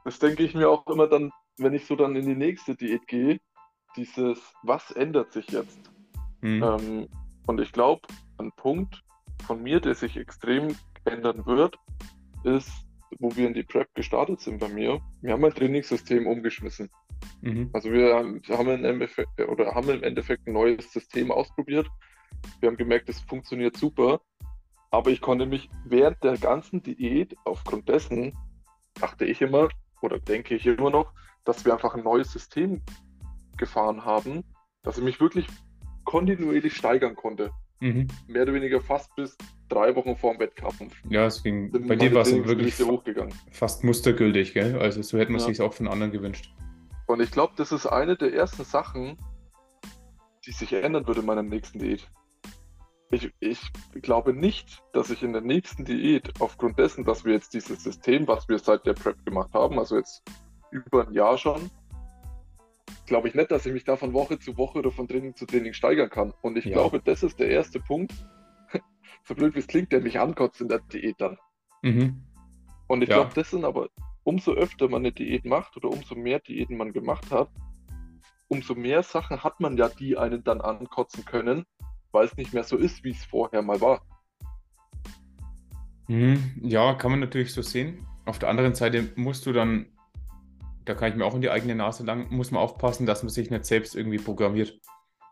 das 0.03 0.19
denke 0.19 0.43
ich 0.43 0.53
mir 0.53 0.69
auch 0.69 0.87
immer 0.87 1.07
dann, 1.07 1.31
wenn 1.57 1.73
ich 1.73 1.85
so 1.85 1.95
dann 1.95 2.15
in 2.15 2.25
die 2.25 2.35
nächste 2.35 2.75
Diät 2.75 3.07
gehe, 3.07 3.39
dieses, 3.95 4.39
was 4.63 4.91
ändert 4.91 5.31
sich 5.31 5.47
jetzt? 5.49 5.92
Mhm. 6.43 6.61
Ähm, 6.63 7.07
und 7.47 7.61
ich 7.61 7.71
glaube, 7.71 8.01
ein 8.37 8.51
Punkt 8.57 9.01
von 9.45 9.63
mir, 9.63 9.79
der 9.79 9.95
sich 9.95 10.17
extrem 10.17 10.75
ändern 11.05 11.45
wird, 11.45 11.77
ist, 12.43 12.69
wo 13.19 13.33
wir 13.35 13.47
in 13.47 13.53
die 13.53 13.63
Prep 13.63 13.87
gestartet 13.95 14.41
sind 14.41 14.59
bei 14.59 14.67
mir. 14.67 14.99
Wir 15.21 15.33
haben 15.33 15.41
mein 15.41 15.53
Trainingssystem 15.53 16.27
umgeschmissen. 16.27 16.89
Mhm. 17.41 17.69
Also 17.71 17.91
wir 17.91 18.15
haben, 18.15 18.67
im 18.69 18.85
Endeffekt, 18.85 19.39
oder 19.39 19.73
haben 19.73 19.89
im 19.89 20.03
Endeffekt 20.03 20.45
ein 20.47 20.53
neues 20.53 20.91
System 20.91 21.31
ausprobiert. 21.31 21.87
Wir 22.59 22.69
haben 22.69 22.77
gemerkt, 22.77 23.07
es 23.07 23.21
funktioniert 23.21 23.77
super. 23.77 24.19
Aber 24.91 25.11
ich 25.11 25.21
konnte 25.21 25.45
mich 25.45 25.69
während 25.85 26.21
der 26.23 26.37
ganzen 26.37 26.83
Diät, 26.83 27.35
aufgrund 27.45 27.87
dessen, 27.87 28.37
dachte 28.95 29.25
ich 29.25 29.41
immer, 29.41 29.69
oder 30.01 30.19
denke 30.19 30.55
ich 30.55 30.67
immer 30.67 30.89
noch, 30.89 31.13
dass 31.45 31.65
wir 31.65 31.73
einfach 31.73 31.95
ein 31.95 32.03
neues 32.03 32.31
System 32.31 32.81
gefahren 33.57 34.03
haben, 34.03 34.43
dass 34.83 34.97
ich 34.97 35.03
mich 35.03 35.21
wirklich 35.21 35.47
kontinuierlich 36.03 36.75
steigern 36.75 37.15
konnte. 37.15 37.51
Mhm. 37.79 38.07
Mehr 38.27 38.43
oder 38.43 38.53
weniger 38.53 38.79
fast 38.79 39.13
bis 39.15 39.37
drei 39.67 39.95
Wochen 39.95 40.15
vor 40.15 40.33
dem 40.33 40.39
Wettkampf. 40.39 40.95
Ja, 41.09 41.25
es 41.25 41.43
ging. 41.43 41.71
Bei 41.87 41.95
dir 41.95 42.13
war 42.13 42.21
es 42.21 42.33
wirklich 42.33 42.79
hochgegangen. 42.79 43.33
fast 43.51 43.83
mustergültig, 43.83 44.53
gell? 44.53 44.79
Also 44.79 45.01
so 45.01 45.17
hätte 45.17 45.31
man 45.31 45.41
ja. 45.41 45.47
sich 45.47 45.61
auch 45.61 45.73
von 45.73 45.87
anderen 45.87 46.11
gewünscht. 46.11 46.53
Und 47.07 47.21
ich 47.21 47.31
glaube, 47.31 47.53
das 47.57 47.71
ist 47.71 47.85
eine 47.85 48.15
der 48.15 48.33
ersten 48.33 48.63
Sachen, 48.63 49.17
die 50.45 50.51
sich 50.51 50.73
ändern 50.73 51.07
würde 51.07 51.21
in 51.21 51.25
meiner 51.25 51.43
nächsten 51.43 51.79
Diät. 51.79 52.09
Ich, 53.11 53.31
ich 53.39 53.61
glaube 54.01 54.33
nicht, 54.33 54.81
dass 54.93 55.11
ich 55.11 55.21
in 55.21 55.33
der 55.33 55.41
nächsten 55.41 55.85
Diät, 55.85 56.31
aufgrund 56.39 56.79
dessen, 56.79 57.03
dass 57.03 57.25
wir 57.25 57.33
jetzt 57.33 57.53
dieses 57.53 57.83
System, 57.83 58.27
was 58.27 58.49
wir 58.49 58.57
seit 58.57 58.85
der 58.85 58.93
Prep 58.93 59.23
gemacht 59.25 59.53
haben, 59.53 59.77
also 59.77 59.97
jetzt 59.97 60.23
über 60.71 61.05
ein 61.05 61.13
Jahr 61.13 61.37
schon, 61.37 61.69
glaube 63.05 63.27
ich 63.27 63.35
nicht, 63.35 63.51
dass 63.51 63.65
ich 63.65 63.73
mich 63.73 63.83
da 63.83 63.95
von 63.95 64.13
Woche 64.13 64.39
zu 64.39 64.57
Woche 64.57 64.79
oder 64.79 64.91
von 64.91 65.07
Training 65.07 65.35
zu 65.35 65.45
Training 65.45 65.73
steigern 65.73 66.09
kann. 66.09 66.33
Und 66.41 66.57
ich 66.57 66.65
ja. 66.65 66.73
glaube, 66.73 67.01
das 67.03 67.23
ist 67.23 67.39
der 67.39 67.49
erste 67.49 67.79
Punkt, 67.79 68.13
so 69.23 69.35
blöd 69.35 69.55
wie 69.55 69.59
es 69.59 69.67
klingt, 69.67 69.91
der 69.91 70.01
mich 70.01 70.19
ankotzt 70.19 70.61
in 70.61 70.67
der 70.67 70.79
Diät 70.79 71.15
dann. 71.19 71.37
Mhm. 71.81 72.23
Und 72.87 73.01
ich 73.01 73.09
ja. 73.09 73.17
glaube, 73.17 73.31
das 73.35 73.51
sind 73.51 73.65
aber, 73.65 73.89
umso 74.23 74.53
öfter 74.53 74.87
man 74.87 75.01
eine 75.01 75.11
Diät 75.11 75.45
macht 75.45 75.75
oder 75.77 75.89
umso 75.89 76.15
mehr 76.15 76.39
Diäten 76.39 76.77
man 76.77 76.93
gemacht 76.93 77.31
hat, 77.31 77.49
umso 78.47 78.75
mehr 78.75 79.03
Sachen 79.03 79.43
hat 79.43 79.59
man 79.59 79.77
ja, 79.77 79.89
die 79.89 80.17
einen 80.17 80.43
dann 80.43 80.61
ankotzen 80.61 81.25
können, 81.25 81.65
weil 82.11 82.25
es 82.25 82.37
nicht 82.37 82.53
mehr 82.53 82.63
so 82.63 82.77
ist, 82.77 83.03
wie 83.03 83.11
es 83.11 83.25
vorher 83.25 83.61
mal 83.61 83.81
war. 83.81 84.01
Mhm. 86.07 86.53
Ja, 86.61 86.93
kann 86.93 87.11
man 87.11 87.19
natürlich 87.19 87.53
so 87.53 87.61
sehen. 87.61 88.05
Auf 88.25 88.39
der 88.39 88.49
anderen 88.49 88.75
Seite 88.75 89.11
musst 89.15 89.45
du 89.45 89.53
dann 89.53 89.87
da 90.85 90.93
kann 90.93 91.09
ich 91.09 91.15
mir 91.15 91.25
auch 91.25 91.35
in 91.35 91.41
die 91.41 91.49
eigene 91.49 91.75
Nase 91.75 92.03
lang, 92.03 92.27
muss 92.29 92.51
man 92.51 92.61
aufpassen, 92.61 93.05
dass 93.05 93.23
man 93.23 93.29
sich 93.29 93.49
nicht 93.49 93.65
selbst 93.65 93.95
irgendwie 93.95 94.17
programmiert. 94.17 94.79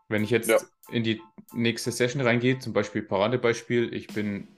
Wenn 0.08 0.24
ich 0.24 0.30
jetzt 0.30 0.48
ja. 0.48 0.58
in 0.90 1.04
die 1.04 1.20
nächste 1.54 1.92
Session 1.92 2.22
reingehe, 2.22 2.58
zum 2.58 2.72
Beispiel 2.72 3.02
Paradebeispiel, 3.02 3.94
ich 3.94 4.08
bin 4.08 4.48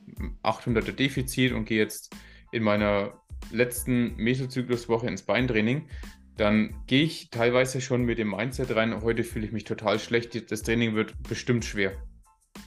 800er 0.42 0.92
Defizit 0.92 1.52
und 1.52 1.64
gehe 1.64 1.78
jetzt 1.78 2.14
in 2.52 2.62
meiner 2.62 3.20
letzten 3.50 4.16
Mesozykluswoche 4.16 5.06
ins 5.06 5.22
Beintraining, 5.22 5.88
dann 6.36 6.74
gehe 6.86 7.04
ich 7.04 7.30
teilweise 7.30 7.80
schon 7.80 8.04
mit 8.04 8.18
dem 8.18 8.30
Mindset 8.30 8.74
rein, 8.74 9.02
heute 9.02 9.22
fühle 9.22 9.46
ich 9.46 9.52
mich 9.52 9.64
total 9.64 9.98
schlecht, 9.98 10.50
das 10.50 10.62
Training 10.62 10.94
wird 10.94 11.14
bestimmt 11.28 11.64
schwer. 11.64 11.92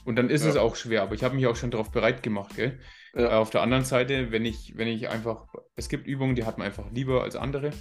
Und 0.04 0.16
dann 0.16 0.30
ist 0.30 0.44
ja. 0.44 0.50
es 0.50 0.56
auch 0.56 0.76
schwer, 0.76 1.02
aber 1.02 1.14
ich 1.14 1.22
habe 1.22 1.34
mich 1.34 1.46
auch 1.46 1.56
schon 1.56 1.70
darauf 1.70 1.90
bereit 1.90 2.22
gemacht. 2.22 2.56
Gell? 2.56 2.78
Ja. 3.14 3.38
Auf 3.38 3.50
der 3.50 3.62
anderen 3.62 3.84
Seite, 3.84 4.30
wenn 4.30 4.44
ich, 4.44 4.74
wenn 4.76 4.88
ich 4.88 5.08
einfach, 5.08 5.46
es 5.76 5.88
gibt 5.88 6.06
Übungen, 6.06 6.34
die 6.34 6.44
hat 6.44 6.58
man 6.58 6.66
einfach 6.66 6.90
lieber 6.92 7.22
als 7.22 7.36
andere. 7.36 7.72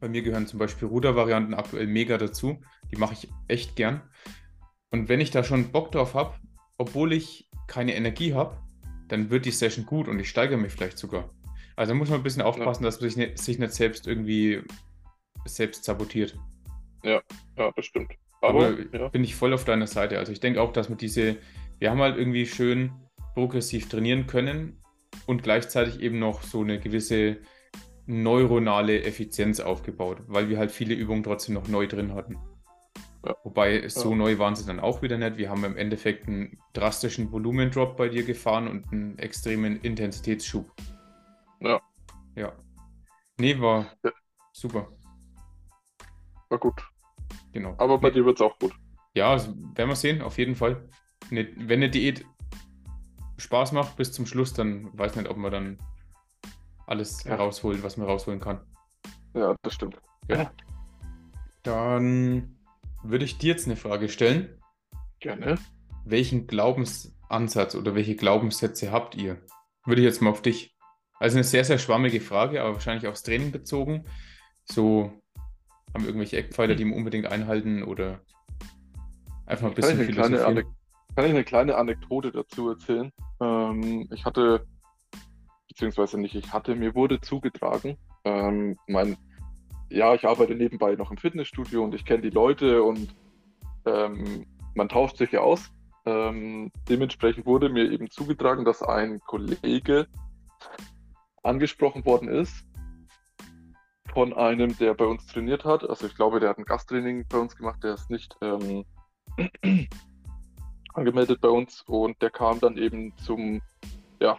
Bei 0.00 0.08
mir 0.08 0.22
gehören 0.22 0.46
zum 0.46 0.58
Beispiel 0.58 0.88
Rudervarianten 0.88 1.54
aktuell 1.54 1.86
mega 1.86 2.16
dazu. 2.16 2.60
Die 2.90 2.96
mache 2.96 3.14
ich 3.14 3.28
echt 3.48 3.76
gern. 3.76 4.02
Und 4.90 5.08
wenn 5.08 5.20
ich 5.20 5.30
da 5.30 5.44
schon 5.44 5.70
Bock 5.72 5.92
drauf 5.92 6.14
habe, 6.14 6.34
obwohl 6.78 7.12
ich 7.12 7.48
keine 7.66 7.94
Energie 7.94 8.34
habe, 8.34 8.58
dann 9.08 9.30
wird 9.30 9.44
die 9.44 9.50
Session 9.50 9.86
gut 9.86 10.08
und 10.08 10.18
ich 10.18 10.28
steigere 10.28 10.56
mich 10.56 10.72
vielleicht 10.72 10.98
sogar. 10.98 11.30
Also 11.76 11.94
muss 11.94 12.08
man 12.08 12.20
ein 12.20 12.22
bisschen 12.22 12.42
aufpassen, 12.42 12.82
ja. 12.82 12.88
dass 12.88 13.00
man 13.00 13.10
sich 13.10 13.16
nicht, 13.16 13.38
sich 13.38 13.58
nicht 13.58 13.72
selbst 13.72 14.06
irgendwie 14.06 14.62
selbst 15.44 15.84
sabotiert. 15.84 16.36
Ja, 17.02 17.20
ja, 17.56 17.70
das 17.74 17.86
stimmt. 17.86 18.12
Aber, 18.40 18.68
Aber, 18.68 18.96
ja, 18.98 19.08
bin 19.08 19.24
ich 19.24 19.34
voll 19.34 19.52
auf 19.52 19.64
deiner 19.64 19.86
Seite. 19.86 20.18
Also 20.18 20.32
ich 20.32 20.40
denke 20.40 20.60
auch, 20.60 20.72
dass 20.72 20.88
wir 20.88 20.96
diese, 20.96 21.36
wir 21.78 21.90
haben 21.90 22.00
halt 22.00 22.16
irgendwie 22.16 22.46
schön 22.46 22.92
progressiv 23.34 23.88
trainieren 23.88 24.26
können 24.26 24.82
und 25.26 25.42
gleichzeitig 25.42 26.00
eben 26.00 26.18
noch 26.18 26.42
so 26.42 26.62
eine 26.62 26.80
gewisse 26.80 27.38
neuronale 28.10 29.02
Effizienz 29.04 29.60
aufgebaut, 29.60 30.18
weil 30.26 30.48
wir 30.48 30.58
halt 30.58 30.70
viele 30.70 30.94
Übungen 30.94 31.22
trotzdem 31.22 31.54
noch 31.54 31.68
neu 31.68 31.86
drin 31.86 32.14
hatten. 32.14 32.36
Ja. 33.24 33.36
Wobei 33.44 33.86
so 33.88 34.10
Ja. 34.10 34.16
neu 34.16 34.38
waren 34.38 34.56
sie 34.56 34.64
dann 34.66 34.80
auch 34.80 35.02
wieder 35.02 35.18
nicht. 35.18 35.36
Wir 35.36 35.50
haben 35.50 35.64
im 35.64 35.76
Endeffekt 35.76 36.26
einen 36.26 36.58
drastischen 36.72 37.30
Volumendrop 37.30 37.96
bei 37.96 38.08
dir 38.08 38.24
gefahren 38.24 38.66
und 38.68 38.90
einen 38.92 39.18
extremen 39.18 39.80
Intensitätsschub. 39.80 40.70
Ja. 41.60 41.80
Ja. 42.34 42.52
Nee, 43.38 43.58
war 43.60 43.86
Ja. 44.04 44.10
super. 44.52 44.88
war 46.48 46.58
gut. 46.58 46.82
Genau. 47.52 47.74
Aber 47.78 47.98
bei 47.98 48.08
Nee. 48.08 48.14
dir 48.14 48.24
wird 48.26 48.40
es 48.40 48.42
auch 48.42 48.58
gut. 48.58 48.72
Ja, 49.14 49.30
also 49.30 49.54
werden 49.74 49.88
wir 49.90 49.94
sehen, 49.96 50.20
auf 50.22 50.36
jeden 50.38 50.56
Fall. 50.56 50.88
Eine, 51.30 51.46
wenn 51.56 51.78
eine 51.80 51.90
Diät 51.90 52.24
Spaß 53.36 53.72
macht 53.72 53.96
bis 53.96 54.12
zum 54.12 54.26
Schluss, 54.26 54.52
dann 54.52 54.90
weiß 54.98 55.14
nicht, 55.16 55.28
ob 55.28 55.36
man 55.36 55.52
dann 55.52 55.78
alles 56.90 57.24
Ja. 57.24 57.36
rausholt, 57.36 57.82
was 57.82 57.96
man 57.96 58.06
rausholen 58.06 58.40
kann. 58.40 58.60
Ja, 59.34 59.54
das 59.62 59.74
stimmt. 59.74 59.96
Dann 61.62 62.56
würde 63.02 63.24
ich 63.24 63.38
dir 63.38 63.52
jetzt 63.52 63.66
eine 63.66 63.76
Frage 63.76 64.08
stellen. 64.08 64.58
Gerne. 65.20 65.56
Welchen 66.04 66.46
Glaubensansatz 66.46 67.74
oder 67.74 67.94
welche 67.94 68.16
Glaubenssätze 68.16 68.90
habt 68.90 69.14
ihr? 69.14 69.38
Würde 69.84 70.00
ich 70.00 70.06
jetzt 70.06 70.22
mal 70.22 70.30
auf 70.30 70.42
dich. 70.42 70.76
Also 71.18 71.36
eine 71.36 71.44
sehr, 71.44 71.64
sehr 71.64 71.78
schwammige 71.78 72.20
Frage, 72.20 72.62
aber 72.62 72.74
wahrscheinlich 72.74 73.06
aufs 73.06 73.22
Training 73.22 73.52
bezogen. 73.52 74.04
So 74.64 75.12
haben 75.92 76.02
wir 76.02 76.06
irgendwelche 76.08 76.38
Eckpfeiler, 76.38 76.74
die 76.74 76.86
wir 76.86 76.96
unbedingt 76.96 77.26
einhalten 77.26 77.82
oder 77.82 78.20
einfach 79.44 79.68
ein 79.68 79.74
Kann 79.74 79.90
ich, 79.90 80.08
bisschen 80.08 80.18
eine 80.18 80.38
kleine 80.38 80.64
kann 81.16 81.24
ich 81.24 81.30
eine 81.32 81.44
kleine 81.44 81.76
Anekdote 81.76 82.30
dazu 82.32 82.70
erzählen? 82.70 83.12
Ähm, 83.40 84.08
ich 84.12 84.24
hatte, 84.24 84.66
beziehungsweise 85.70 86.18
nicht, 86.18 86.34
ich 86.34 86.52
hatte, 86.52 86.74
mir 86.74 86.94
wurde 86.94 87.20
zugetragen, 87.20 87.96
ähm, 88.24 88.76
mein, 88.86 89.16
ja, 89.88 90.14
ich 90.14 90.26
arbeite 90.26 90.54
nebenbei 90.54 90.96
noch 90.96 91.10
im 91.10 91.16
Fitnessstudio 91.16 91.82
und 91.82 91.94
ich 91.94 92.04
kenne 92.04 92.22
die 92.22 92.30
Leute 92.30 92.82
und 92.82 93.14
ähm, 93.86 94.46
man 94.74 94.88
tauscht 94.88 95.16
sich 95.16 95.32
ja 95.32 95.40
aus. 95.40 95.70
Ähm, 96.06 96.72
dementsprechend 96.88 97.46
wurde 97.46 97.68
mir 97.68 97.90
eben 97.90 98.10
zugetragen, 98.10 98.64
dass 98.64 98.82
ein 98.82 99.20
Kollege 99.20 100.06
angesprochen 101.42 102.04
worden 102.04 102.28
ist 102.28 102.66
von 104.12 104.32
einem, 104.32 104.76
der 104.78 104.94
bei 104.94 105.04
uns 105.04 105.26
trainiert 105.26 105.64
hat. 105.64 105.88
Also 105.88 106.06
ich 106.06 106.16
glaube, 106.16 106.40
der 106.40 106.50
hat 106.50 106.58
ein 106.58 106.64
Gasttraining 106.64 107.26
bei 107.28 107.38
uns 107.38 107.54
gemacht, 107.56 107.82
der 107.84 107.94
ist 107.94 108.10
nicht 108.10 108.36
ähm, 108.40 108.84
angemeldet 110.94 111.40
bei 111.40 111.48
uns 111.48 111.82
und 111.82 112.20
der 112.20 112.30
kam 112.30 112.58
dann 112.58 112.76
eben 112.76 113.16
zum, 113.18 113.62
ja, 114.20 114.38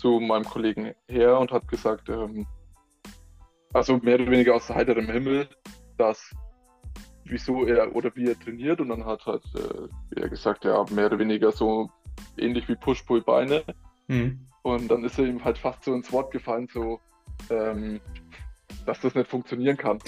zu 0.00 0.18
meinem 0.18 0.44
Kollegen 0.44 0.94
her 1.08 1.38
und 1.38 1.52
hat 1.52 1.68
gesagt, 1.68 2.08
ähm, 2.08 2.46
also 3.72 3.98
mehr 3.98 4.16
oder 4.16 4.30
weniger 4.30 4.54
aus 4.54 4.68
heiterem 4.70 5.06
Himmel, 5.06 5.48
dass 5.98 6.34
wieso 7.24 7.66
er 7.66 7.94
oder 7.94 8.10
wie 8.16 8.28
er 8.28 8.38
trainiert 8.38 8.80
und 8.80 8.88
dann 8.88 9.04
hat 9.04 9.24
halt 9.26 9.44
äh, 9.54 10.20
er 10.20 10.28
gesagt, 10.28 10.64
ja, 10.64 10.84
mehr 10.90 11.06
oder 11.06 11.18
weniger 11.18 11.52
so 11.52 11.90
ähnlich 12.38 12.68
wie 12.68 12.76
Push-Pull-Beine 12.76 13.62
Mhm. 14.10 14.40
und 14.62 14.88
dann 14.90 15.04
ist 15.04 15.20
er 15.20 15.26
ihm 15.26 15.44
halt 15.44 15.56
fast 15.56 15.84
so 15.84 15.94
ins 15.94 16.10
Wort 16.12 16.32
gefallen, 16.32 16.66
so, 16.72 16.98
ähm, 17.48 18.00
dass 18.84 19.00
das 19.00 19.14
nicht 19.14 19.30
funktionieren 19.30 19.76
kann. 19.76 20.00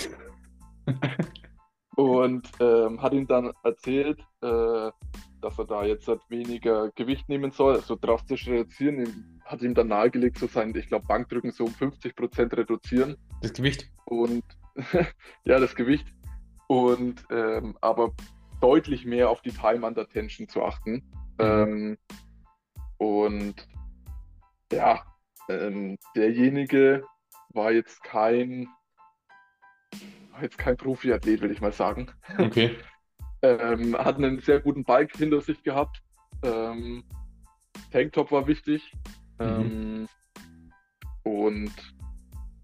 und 1.97 2.51
ähm, 2.59 3.01
hat 3.01 3.13
ihm 3.13 3.29
dann 3.29 3.53
erzählt, 3.63 4.19
äh, 4.43 4.91
dass 5.43 5.59
er 5.59 5.67
da 5.67 5.85
jetzt 5.85 6.09
halt 6.09 6.21
weniger 6.29 6.91
Gewicht 6.95 7.29
nehmen 7.29 7.51
soll, 7.51 7.75
also 7.75 7.97
drastisch 8.01 8.49
reduzieren. 8.49 9.41
Hat 9.45 9.63
ihm 9.63 9.75
dann 9.75 9.89
nahegelegt, 9.89 10.39
so 10.39 10.47
sein, 10.47 10.75
ich 10.75 10.87
glaube, 10.87 11.07
Bankdrücken 11.07 11.51
so 11.51 11.65
um 11.65 11.73
50% 11.73 12.57
reduzieren 12.57 13.17
Das 13.43 13.53
Gewicht. 13.53 13.91
und 14.07 14.45
ja, 15.45 15.59
das 15.59 15.75
Gewicht 15.75 16.07
und 16.69 17.25
ähm, 17.31 17.77
aber 17.83 18.13
deutlich 18.61 19.05
mehr 19.05 19.29
auf 19.29 19.43
die 19.43 19.53
Time 19.53 19.87
under 19.87 20.09
Tension 20.09 20.49
zu 20.49 20.63
achten. 20.63 21.03
Ähm, 21.39 21.99
und 22.97 23.69
ja, 24.73 25.03
ähm, 25.49 25.99
derjenige 26.17 27.05
war 27.51 27.73
jetzt 27.73 28.03
kein 28.03 28.69
war 30.31 30.43
jetzt 30.43 30.57
kein 30.57 30.77
Profiathlet, 30.77 31.43
will 31.43 31.51
ich 31.51 31.61
mal 31.61 31.73
sagen. 31.73 32.11
Okay. 32.39 32.77
Ähm, 33.43 33.97
hat 33.97 34.17
einen 34.17 34.41
sehr 34.41 34.61
guten 34.61 34.85
Bike 34.85 35.17
hinter 35.17 35.41
sich 35.41 35.63
gehabt. 35.63 36.01
Ähm, 36.43 37.05
Tanktop 37.91 38.31
war 38.31 38.47
wichtig. 38.47 38.93
Ähm, 39.39 40.09
und 41.25 41.73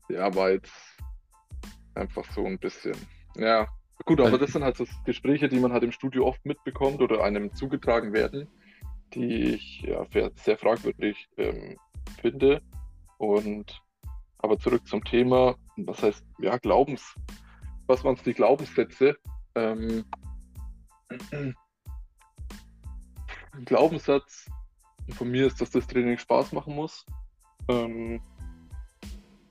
ja, 0.08 0.34
war 0.34 0.50
jetzt 0.50 0.72
einfach 1.94 2.24
so 2.32 2.44
ein 2.46 2.58
bisschen. 2.58 2.96
Ja, 3.36 3.66
gut, 4.04 4.20
aber 4.20 4.38
das 4.38 4.52
sind 4.52 4.64
halt 4.64 4.76
so 4.76 4.86
Gespräche, 5.04 5.48
die 5.48 5.58
man 5.58 5.72
halt 5.72 5.82
im 5.82 5.92
Studio 5.92 6.26
oft 6.26 6.44
mitbekommt 6.44 7.00
oder 7.00 7.22
einem 7.22 7.52
zugetragen 7.54 8.12
werden, 8.12 8.48
die 9.14 9.54
ich 9.54 9.82
ja 9.82 10.06
sehr 10.36 10.58
fragwürdig 10.58 11.28
ähm, 11.36 11.76
finde. 12.20 12.62
Und 13.18 13.82
aber 14.38 14.58
zurück 14.58 14.86
zum 14.86 15.02
Thema, 15.02 15.56
was 15.76 16.02
heißt, 16.02 16.24
ja, 16.38 16.56
Glaubens, 16.58 17.14
was 17.86 18.04
waren 18.04 18.16
die 18.24 18.34
Glaubenssätze? 18.34 19.16
Ähm, 19.56 20.04
ein 21.10 21.54
Glaubenssatz 23.64 24.46
von 25.10 25.30
mir 25.30 25.46
ist, 25.46 25.60
dass 25.60 25.70
das 25.70 25.86
Training 25.86 26.18
Spaß 26.18 26.52
machen 26.52 26.74
muss. 26.74 27.04
Ähm, 27.68 28.20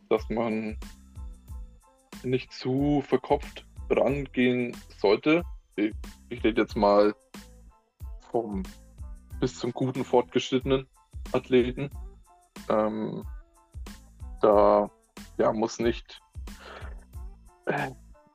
dass 0.10 0.30
man 0.30 0.78
nicht 2.24 2.52
zu 2.52 3.04
verkopft 3.06 3.66
rangehen 3.90 4.76
sollte. 4.98 5.44
Ich, 5.76 5.94
ich 6.30 6.44
rede 6.44 6.62
jetzt 6.62 6.76
mal 6.76 7.14
vom 8.32 8.64
bis 9.40 9.60
zum 9.60 9.72
guten 9.72 10.04
fortgeschrittenen 10.04 10.88
Athleten. 11.32 11.90
Ähm, 12.70 13.24
da 14.42 14.90
ja, 15.38 15.54
muss 15.54 15.80
nicht. 15.80 16.22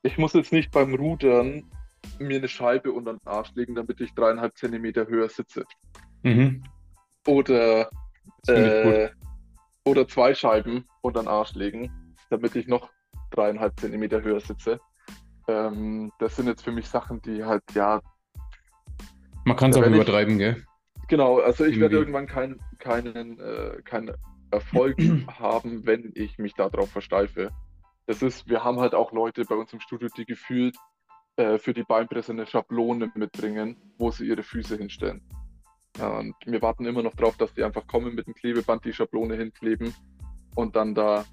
Ich 0.02 0.18
muss 0.18 0.32
jetzt 0.34 0.52
nicht 0.52 0.70
beim 0.70 0.94
Rudern 0.94 1.70
mir 2.18 2.38
eine 2.38 2.48
Scheibe 2.48 2.92
unter 2.92 3.12
den 3.14 3.26
Arsch 3.26 3.52
legen, 3.54 3.74
damit 3.74 4.00
ich 4.00 4.14
dreieinhalb 4.14 4.56
Zentimeter 4.56 5.06
höher 5.06 5.28
sitze. 5.28 5.64
Mhm. 6.22 6.62
Oder, 7.26 7.90
äh, 8.46 9.08
oder 9.84 10.06
zwei 10.08 10.34
Scheiben 10.34 10.86
unter 11.00 11.22
den 11.22 11.28
Arsch 11.28 11.54
legen, 11.54 12.16
damit 12.30 12.56
ich 12.56 12.66
noch 12.66 12.90
dreieinhalb 13.30 13.78
Zentimeter 13.78 14.22
höher 14.22 14.40
sitze. 14.40 14.80
Ähm, 15.48 16.12
das 16.18 16.36
sind 16.36 16.46
jetzt 16.46 16.62
für 16.62 16.72
mich 16.72 16.88
Sachen, 16.88 17.20
die 17.22 17.44
halt, 17.44 17.62
ja, 17.74 18.00
Man 19.44 19.56
kann 19.56 19.70
es 19.70 19.76
auch 19.76 19.82
wenn 19.82 19.92
ich- 19.94 20.00
übertreiben, 20.00 20.38
gell? 20.38 20.64
genau, 21.08 21.40
also 21.40 21.64
ich 21.64 21.80
werde 21.80 21.96
irgendwann 21.96 22.26
kein, 22.26 22.60
keinen, 22.78 23.40
äh, 23.40 23.82
keinen 23.84 24.14
Erfolg 24.50 24.96
haben, 25.38 25.84
wenn 25.86 26.12
ich 26.14 26.38
mich 26.38 26.54
darauf 26.54 26.90
versteife. 26.90 27.50
Das 28.06 28.22
ist, 28.22 28.48
wir 28.48 28.62
haben 28.64 28.78
halt 28.80 28.94
auch 28.94 29.12
Leute 29.12 29.44
bei 29.44 29.54
uns 29.54 29.72
im 29.72 29.80
Studio, 29.80 30.08
die 30.16 30.24
gefühlt 30.26 30.76
äh, 31.36 31.58
für 31.58 31.72
die 31.72 31.84
Beinpresse 31.84 32.32
eine 32.32 32.46
Schablone 32.46 33.10
mitbringen, 33.14 33.76
wo 33.98 34.10
sie 34.10 34.26
ihre 34.26 34.42
Füße 34.42 34.76
hinstellen. 34.76 35.22
Und 35.98 36.34
wir 36.46 36.62
warten 36.62 36.86
immer 36.86 37.02
noch 37.02 37.14
drauf, 37.14 37.36
dass 37.36 37.52
die 37.54 37.62
einfach 37.62 37.86
kommen 37.86 38.14
mit 38.14 38.26
dem 38.26 38.34
Klebeband, 38.34 38.84
die 38.84 38.92
Schablone 38.92 39.36
hinkleben 39.36 39.94
und 40.54 40.74
dann 40.74 40.94
da 40.94 41.24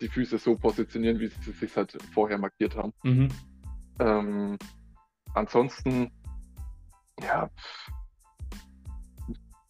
die 0.00 0.08
Füße 0.08 0.38
so 0.38 0.56
positionieren, 0.56 1.18
wie 1.18 1.28
sie 1.28 1.52
sich 1.52 1.76
halt 1.76 1.96
vorher 2.12 2.38
markiert 2.38 2.76
haben. 2.76 2.92
Mhm. 3.02 3.28
Ähm, 3.98 4.58
ansonsten, 5.34 6.12
ja, 7.20 7.50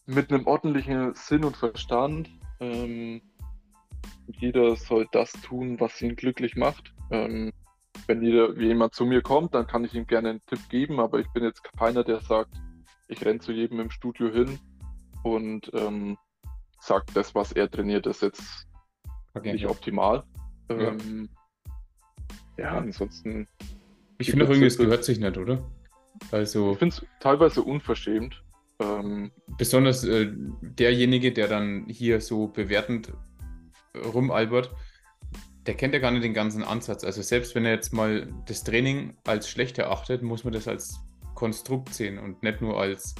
mit 0.07 0.33
einem 0.33 0.47
ordentlichen 0.47 1.15
Sinn 1.15 1.45
und 1.45 1.57
Verstand. 1.57 2.31
Ähm, 2.61 3.23
jeder 4.27 4.77
soll 4.77 5.07
das 5.13 5.33
tun, 5.33 5.81
was 5.81 6.01
ihn 6.03 6.17
glücklich 6.17 6.57
macht. 6.57 6.95
Ähm, 7.11 7.53
wenn 8.07 8.23
jemand 8.23 8.95
zu 8.95 9.05
mir 9.07 9.23
kommt, 9.23 9.55
dann 9.55 9.67
kann 9.67 9.85
ich 9.85 9.95
ihm 9.95 10.07
gerne 10.07 10.31
einen 10.31 10.41
Tipp 10.47 10.61
geben, 10.69 11.01
aber 11.01 11.21
ich 11.21 11.29
bin 11.33 11.45
jetzt 11.45 11.63
keiner, 11.79 12.05
der 12.05 12.21
sagt, 12.21 12.55
ich 13.09 13.25
renne 13.25 13.41
zu 13.41 13.53
jedem 13.53 13.81
im 13.81 13.91
Studio 13.91 14.31
hin 14.31 14.59
und 15.23 15.71
ähm, 15.75 16.17
sagt, 16.81 17.17
das, 17.17 17.35
was 17.35 17.53
er 17.53 17.71
trainiert, 17.71 18.07
ist 18.07 18.23
jetzt 18.23 18.67
Okay. 19.37 19.53
nicht 19.53 19.67
optimal. 19.67 20.23
Ja. 20.71 20.93
Ähm, 20.93 21.29
ja, 22.57 22.79
ansonsten 22.79 23.49
Ich 24.19 24.31
finde 24.31 24.45
auch 24.45 24.51
irgendwie, 24.51 24.69
es 24.69 24.79
gehört 24.79 25.05
sich 25.05 25.19
nicht, 25.19 25.37
oder? 25.37 25.69
Also 26.31 26.73
Ich 26.73 26.79
finde 26.79 26.95
es 26.95 27.07
teilweise 27.21 27.63
unverschämt. 27.63 28.43
Ähm, 28.79 29.33
besonders 29.59 30.05
äh, 30.05 30.33
derjenige, 30.63 31.33
der 31.33 31.49
dann 31.49 31.87
hier 31.89 32.21
so 32.21 32.49
bewertend 32.49 33.13
rumalbert, 34.13 34.73
der 35.67 35.75
kennt 35.75 35.95
ja 35.95 36.01
gar 36.01 36.11
nicht 36.11 36.25
den 36.25 36.35
ganzen 36.35 36.63
Ansatz. 36.63 37.05
Also 37.05 37.23
selbst 37.23 37.55
wenn 37.55 37.65
er 37.65 37.73
jetzt 37.73 37.93
mal 37.93 38.29
das 38.47 38.65
Training 38.65 39.17
als 39.25 39.49
schlecht 39.49 39.79
erachtet, 39.79 40.23
muss 40.23 40.45
man 40.45 40.53
das 40.53 40.69
als 40.69 41.01
Konstrukt 41.35 41.95
sehen 41.95 42.19
und 42.19 42.43
nicht 42.43 42.61
nur 42.61 42.79
als, 42.79 43.15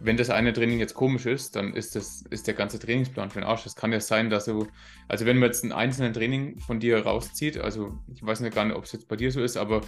wenn 0.00 0.16
das 0.16 0.30
eine 0.30 0.52
Training 0.52 0.78
jetzt 0.78 0.94
komisch 0.94 1.26
ist, 1.26 1.56
dann 1.56 1.74
ist 1.74 1.94
das 1.94 2.22
ist 2.30 2.46
der 2.46 2.54
ganze 2.54 2.78
Trainingsplan 2.78 3.30
für 3.30 3.40
den 3.40 3.48
Arsch. 3.48 3.66
Es 3.66 3.76
kann 3.76 3.92
ja 3.92 4.00
sein, 4.00 4.30
dass 4.30 4.46
du, 4.46 4.66
also 5.08 5.26
wenn 5.26 5.38
man 5.38 5.48
jetzt 5.48 5.62
einen 5.62 5.72
einzelnen 5.72 6.12
Training 6.12 6.58
von 6.58 6.80
dir 6.80 6.98
rauszieht, 6.98 7.58
also 7.58 7.98
ich 8.12 8.24
weiß 8.24 8.40
nicht 8.40 8.54
gar 8.54 8.64
nicht, 8.64 8.76
ob 8.76 8.84
es 8.84 8.92
jetzt 8.92 9.08
bei 9.08 9.16
dir 9.16 9.30
so 9.30 9.40
ist, 9.40 9.56
aber 9.56 9.80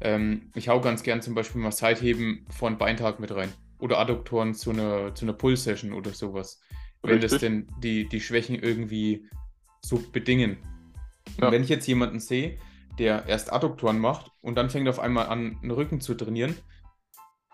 ähm, 0.00 0.50
ich 0.54 0.68
hau 0.68 0.80
ganz 0.80 1.02
gern 1.02 1.22
zum 1.22 1.34
Beispiel 1.34 1.60
mal 1.60 1.72
Seitheben 1.72 2.46
von 2.50 2.76
Beintag 2.76 3.18
mit 3.18 3.34
rein 3.34 3.52
oder 3.78 3.98
Adduktoren 3.98 4.54
zu 4.54 4.70
einer, 4.70 5.14
zu 5.14 5.24
einer 5.24 5.32
Pull-Session 5.32 5.92
oder 5.92 6.10
sowas. 6.10 6.60
Wenn 7.02 7.20
das 7.20 7.38
denn 7.38 7.68
die, 7.78 8.08
die 8.08 8.20
Schwächen 8.20 8.56
irgendwie 8.56 9.28
so 9.80 10.02
bedingen. 10.12 10.56
Ja. 11.40 11.50
wenn 11.52 11.62
ich 11.62 11.68
jetzt 11.68 11.86
jemanden 11.86 12.20
sehe, 12.20 12.58
der 12.98 13.26
erst 13.26 13.52
Adduktoren 13.52 13.98
macht 13.98 14.30
und 14.40 14.56
dann 14.56 14.70
fängt 14.70 14.88
auf 14.88 14.98
einmal 14.98 15.26
an, 15.26 15.58
den 15.62 15.70
Rücken 15.70 16.00
zu 16.00 16.14
trainieren 16.14 16.56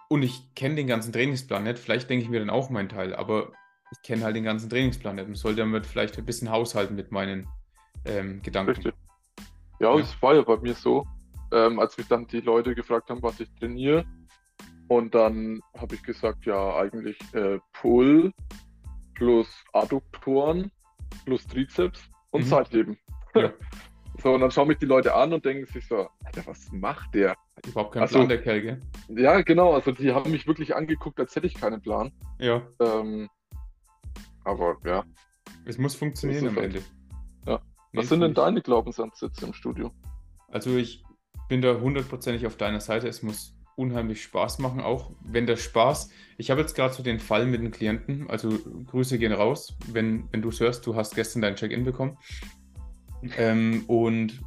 und 0.09 0.23
ich 0.23 0.55
kenne 0.55 0.77
den 0.77 0.87
ganzen 0.87 1.13
Trainingsplan 1.13 1.65
nicht, 1.65 1.79
vielleicht 1.79 2.09
denke 2.09 2.25
ich 2.25 2.31
mir 2.31 2.41
dann 2.41 2.51
auch 2.51 2.71
meinen 2.71 2.89
Teil, 2.89 3.15
aber 3.15 3.53
ich 3.91 4.03
kenne 4.03 4.25
halt 4.25 4.37
den 4.37 4.45
ganzen 4.45 4.71
Trainingsplan 4.71 5.17
nicht 5.17 5.27
und 5.27 5.35
sollte 5.35 5.61
damit 5.61 5.87
vielleicht 5.87 6.17
ein 6.17 6.25
bisschen 6.25 6.51
haushalten 6.51 6.95
mit 6.95 7.13
meinen 7.13 7.49
ähm, 8.05 8.41
Gedanken. 8.43 8.71
Richtig. 8.71 8.95
Ja, 9.81 9.95
es 9.99 10.13
ja. 10.13 10.23
war 10.23 10.35
ja 10.35 10.43
bei 10.43 10.57
mir 10.59 10.75
so, 10.75 11.07
ähm, 11.53 11.79
als 11.79 11.99
mich 11.99 12.09
dann 12.09 12.27
die 12.27 12.41
Leute 12.41 12.75
gefragt 12.75 13.11
haben, 13.11 13.23
was 13.23 13.41
ich 13.41 13.49
trainiere. 13.59 14.05
Und 14.89 15.15
dann 15.15 15.61
habe 15.79 15.95
ich 15.95 16.03
gesagt, 16.03 16.45
ja, 16.45 16.77
eigentlich 16.77 17.19
äh, 17.33 17.59
Pull 17.73 18.33
plus 19.15 19.49
Adduktoren 19.73 20.71
plus 21.25 21.47
Trizeps 21.47 22.01
und 22.31 22.43
mhm. 22.43 22.47
Seitheben. 22.47 22.99
Ja. 23.35 23.53
so, 24.23 24.35
und 24.35 24.41
dann 24.41 24.51
schauen 24.51 24.69
mich 24.69 24.79
die 24.79 24.87
Leute 24.87 25.15
an 25.15 25.33
und 25.33 25.45
denken 25.45 25.67
sich 25.67 25.87
so, 25.87 26.09
Alter, 26.25 26.47
was 26.47 26.71
macht 26.73 27.15
der? 27.15 27.37
Überhaupt 27.67 27.93
keinen 27.93 28.03
also, 28.03 28.17
Plan, 28.17 28.29
der 28.29 28.43
Kerl, 28.43 28.61
gell? 28.61 28.81
Ja, 29.09 29.41
genau. 29.43 29.75
Also 29.75 29.93
die 29.93 30.13
haben 30.13 30.31
mich 30.31 30.47
wirklich 30.47 30.75
angeguckt, 30.75 31.21
als 31.21 31.35
hätte 31.37 31.47
ich 31.47 31.55
keinen 31.55 31.81
Plan. 31.81 32.13
Ja. 32.39 32.63
Ähm, 32.81 33.29
aber 34.45 34.77
ja. 34.85 35.05
Es 35.65 35.79
muss 35.79 35.95
funktionieren 35.95 36.49
am 36.49 36.59
Ende. 36.59 36.83
Ja. 37.47 37.61
Was 37.93 38.09
sind 38.09 38.21
denn 38.21 38.35
deine 38.35 38.63
Glaubensansätze 38.63 39.47
im 39.47 39.53
Studio? 39.53 39.93
Also 40.49 40.77
ich 40.77 41.05
bin 41.49 41.63
da 41.63 41.79
hundertprozentig 41.79 42.47
auf 42.47 42.57
deiner 42.57 42.81
Seite. 42.81 43.07
Es 43.07 43.23
muss 43.23 43.55
unheimlich 43.77 44.23
Spaß 44.23 44.59
machen, 44.59 44.81
auch 44.81 45.13
wenn 45.23 45.47
der 45.47 45.57
Spaß. 45.57 46.11
Ich 46.37 46.51
habe 46.51 46.61
jetzt 46.61 46.75
gerade 46.75 46.95
so 46.95 47.03
den 47.03 47.21
Fall 47.21 47.47
mit 47.47 47.61
den 47.61 47.71
Klienten, 47.71 48.29
also 48.29 48.51
Grüße 48.87 49.19
gehen 49.19 49.33
raus, 49.33 49.77
wenn, 49.89 50.29
wenn 50.31 50.43
du 50.43 50.51
es 50.51 50.61
hörst, 50.61 50.87
du 50.87 50.95
hast 50.95 51.15
gestern 51.15 51.43
dein 51.43 51.57
Check-in 51.57 51.85
bekommen. 51.85 52.19
Ähm, 53.37 53.85
und 53.87 54.41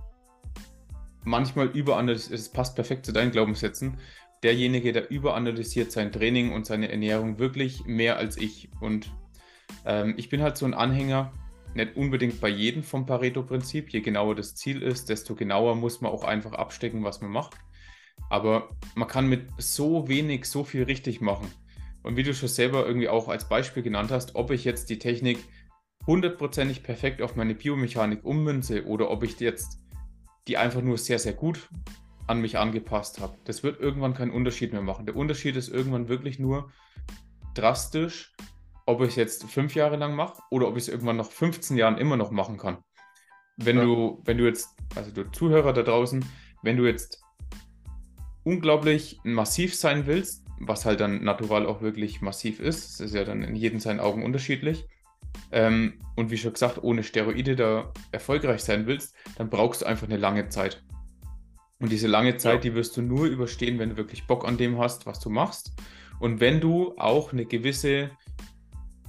manchmal 1.23 1.67
überanalysiert, 1.67 2.39
es 2.39 2.49
passt 2.49 2.75
perfekt 2.75 3.05
zu 3.05 3.11
deinen 3.11 3.31
Glaubenssätzen. 3.31 3.97
Derjenige, 4.43 4.93
der 4.93 5.09
überanalysiert 5.09 5.91
sein 5.91 6.11
Training 6.11 6.53
und 6.53 6.65
seine 6.65 6.91
Ernährung 6.91 7.39
wirklich 7.39 7.85
mehr 7.85 8.17
als 8.17 8.37
ich. 8.37 8.69
Und 8.79 9.11
ähm, 9.85 10.13
ich 10.17 10.29
bin 10.29 10.41
halt 10.41 10.57
so 10.57 10.65
ein 10.65 10.73
Anhänger, 10.73 11.31
nicht 11.73 11.95
unbedingt 11.95 12.39
bei 12.39 12.49
jedem 12.49 12.83
vom 12.83 13.05
Pareto-Prinzip. 13.05 13.89
Je 13.89 14.01
genauer 14.01 14.35
das 14.35 14.55
Ziel 14.55 14.81
ist, 14.81 15.09
desto 15.09 15.35
genauer 15.35 15.75
muss 15.75 16.01
man 16.01 16.11
auch 16.11 16.23
einfach 16.23 16.53
abstecken, 16.53 17.03
was 17.03 17.21
man 17.21 17.31
macht. 17.31 17.55
Aber 18.29 18.69
man 18.95 19.07
kann 19.07 19.27
mit 19.27 19.49
so 19.57 20.07
wenig 20.07 20.45
so 20.45 20.63
viel 20.63 20.83
richtig 20.83 21.21
machen. 21.21 21.51
Und 22.01 22.17
wie 22.17 22.23
du 22.23 22.33
schon 22.33 22.49
selber 22.49 22.85
irgendwie 22.85 23.09
auch 23.09 23.27
als 23.27 23.49
Beispiel 23.49 23.83
genannt 23.83 24.11
hast, 24.11 24.35
ob 24.35 24.51
ich 24.51 24.63
jetzt 24.63 24.89
die 24.89 24.99
Technik 24.99 25.39
hundertprozentig 26.05 26.83
perfekt 26.83 27.21
auf 27.21 27.35
meine 27.35 27.55
Biomechanik 27.55 28.23
ummünze 28.23 28.85
oder 28.85 29.09
ob 29.09 29.23
ich 29.23 29.39
jetzt 29.39 29.79
die 30.47 30.57
einfach 30.57 30.81
nur 30.81 30.97
sehr, 30.97 31.19
sehr 31.19 31.33
gut 31.33 31.69
an 32.27 32.41
mich 32.41 32.57
angepasst 32.57 33.19
habe. 33.19 33.37
Das 33.45 33.63
wird 33.63 33.79
irgendwann 33.79 34.13
keinen 34.13 34.31
Unterschied 34.31 34.73
mehr 34.73 34.81
machen. 34.81 35.05
Der 35.05 35.15
Unterschied 35.15 35.55
ist 35.55 35.69
irgendwann 35.69 36.07
wirklich 36.07 36.39
nur 36.39 36.71
drastisch, 37.53 38.33
ob 38.85 39.01
ich 39.01 39.09
es 39.09 39.15
jetzt 39.15 39.43
fünf 39.45 39.75
Jahre 39.75 39.97
lang 39.97 40.15
mache 40.15 40.41
oder 40.51 40.67
ob 40.67 40.77
ich 40.77 40.83
es 40.83 40.89
irgendwann 40.89 41.17
nach 41.17 41.29
15 41.29 41.77
Jahren 41.77 41.97
immer 41.97 42.17
noch 42.17 42.31
machen 42.31 42.57
kann. 42.57 42.77
Wenn 43.57 43.77
ja. 43.77 43.83
du, 43.83 44.21
wenn 44.25 44.37
du 44.37 44.45
jetzt, 44.45 44.69
also 44.95 45.11
du 45.11 45.31
Zuhörer 45.31 45.73
da 45.73 45.81
draußen, 45.81 46.25
wenn 46.61 46.77
du 46.77 46.85
jetzt 46.85 47.23
unglaublich 48.43 49.19
massiv 49.23 49.75
sein 49.75 50.05
willst, 50.05 50.45
was 50.59 50.85
halt 50.85 50.99
dann 50.99 51.23
natural 51.23 51.65
auch 51.65 51.81
wirklich 51.81 52.21
massiv 52.21 52.59
ist, 52.59 52.99
das 52.99 53.07
ist 53.07 53.15
ja 53.15 53.23
dann 53.23 53.43
in 53.43 53.55
jedem 53.55 53.79
seinen 53.79 53.99
Augen 53.99 54.23
unterschiedlich, 54.23 54.85
ähm, 55.51 55.99
und 56.15 56.31
wie 56.31 56.37
schon 56.37 56.53
gesagt, 56.53 56.83
ohne 56.83 57.03
Steroide 57.03 57.55
da 57.55 57.91
erfolgreich 58.11 58.61
sein 58.61 58.87
willst, 58.87 59.15
dann 59.37 59.49
brauchst 59.49 59.81
du 59.81 59.85
einfach 59.85 60.07
eine 60.07 60.17
lange 60.17 60.49
Zeit. 60.49 60.83
Und 61.79 61.91
diese 61.91 62.07
lange 62.07 62.37
Zeit, 62.37 62.55
ja. 62.55 62.71
die 62.71 62.75
wirst 62.75 62.95
du 62.97 63.01
nur 63.01 63.25
überstehen, 63.25 63.79
wenn 63.79 63.91
du 63.91 63.97
wirklich 63.97 64.27
Bock 64.27 64.47
an 64.47 64.57
dem 64.57 64.79
hast, 64.79 65.05
was 65.05 65.19
du 65.19 65.29
machst. 65.29 65.73
Und 66.19 66.39
wenn 66.39 66.61
du 66.61 66.93
auch 66.97 67.33
eine 67.33 67.45
gewisse, 67.45 68.11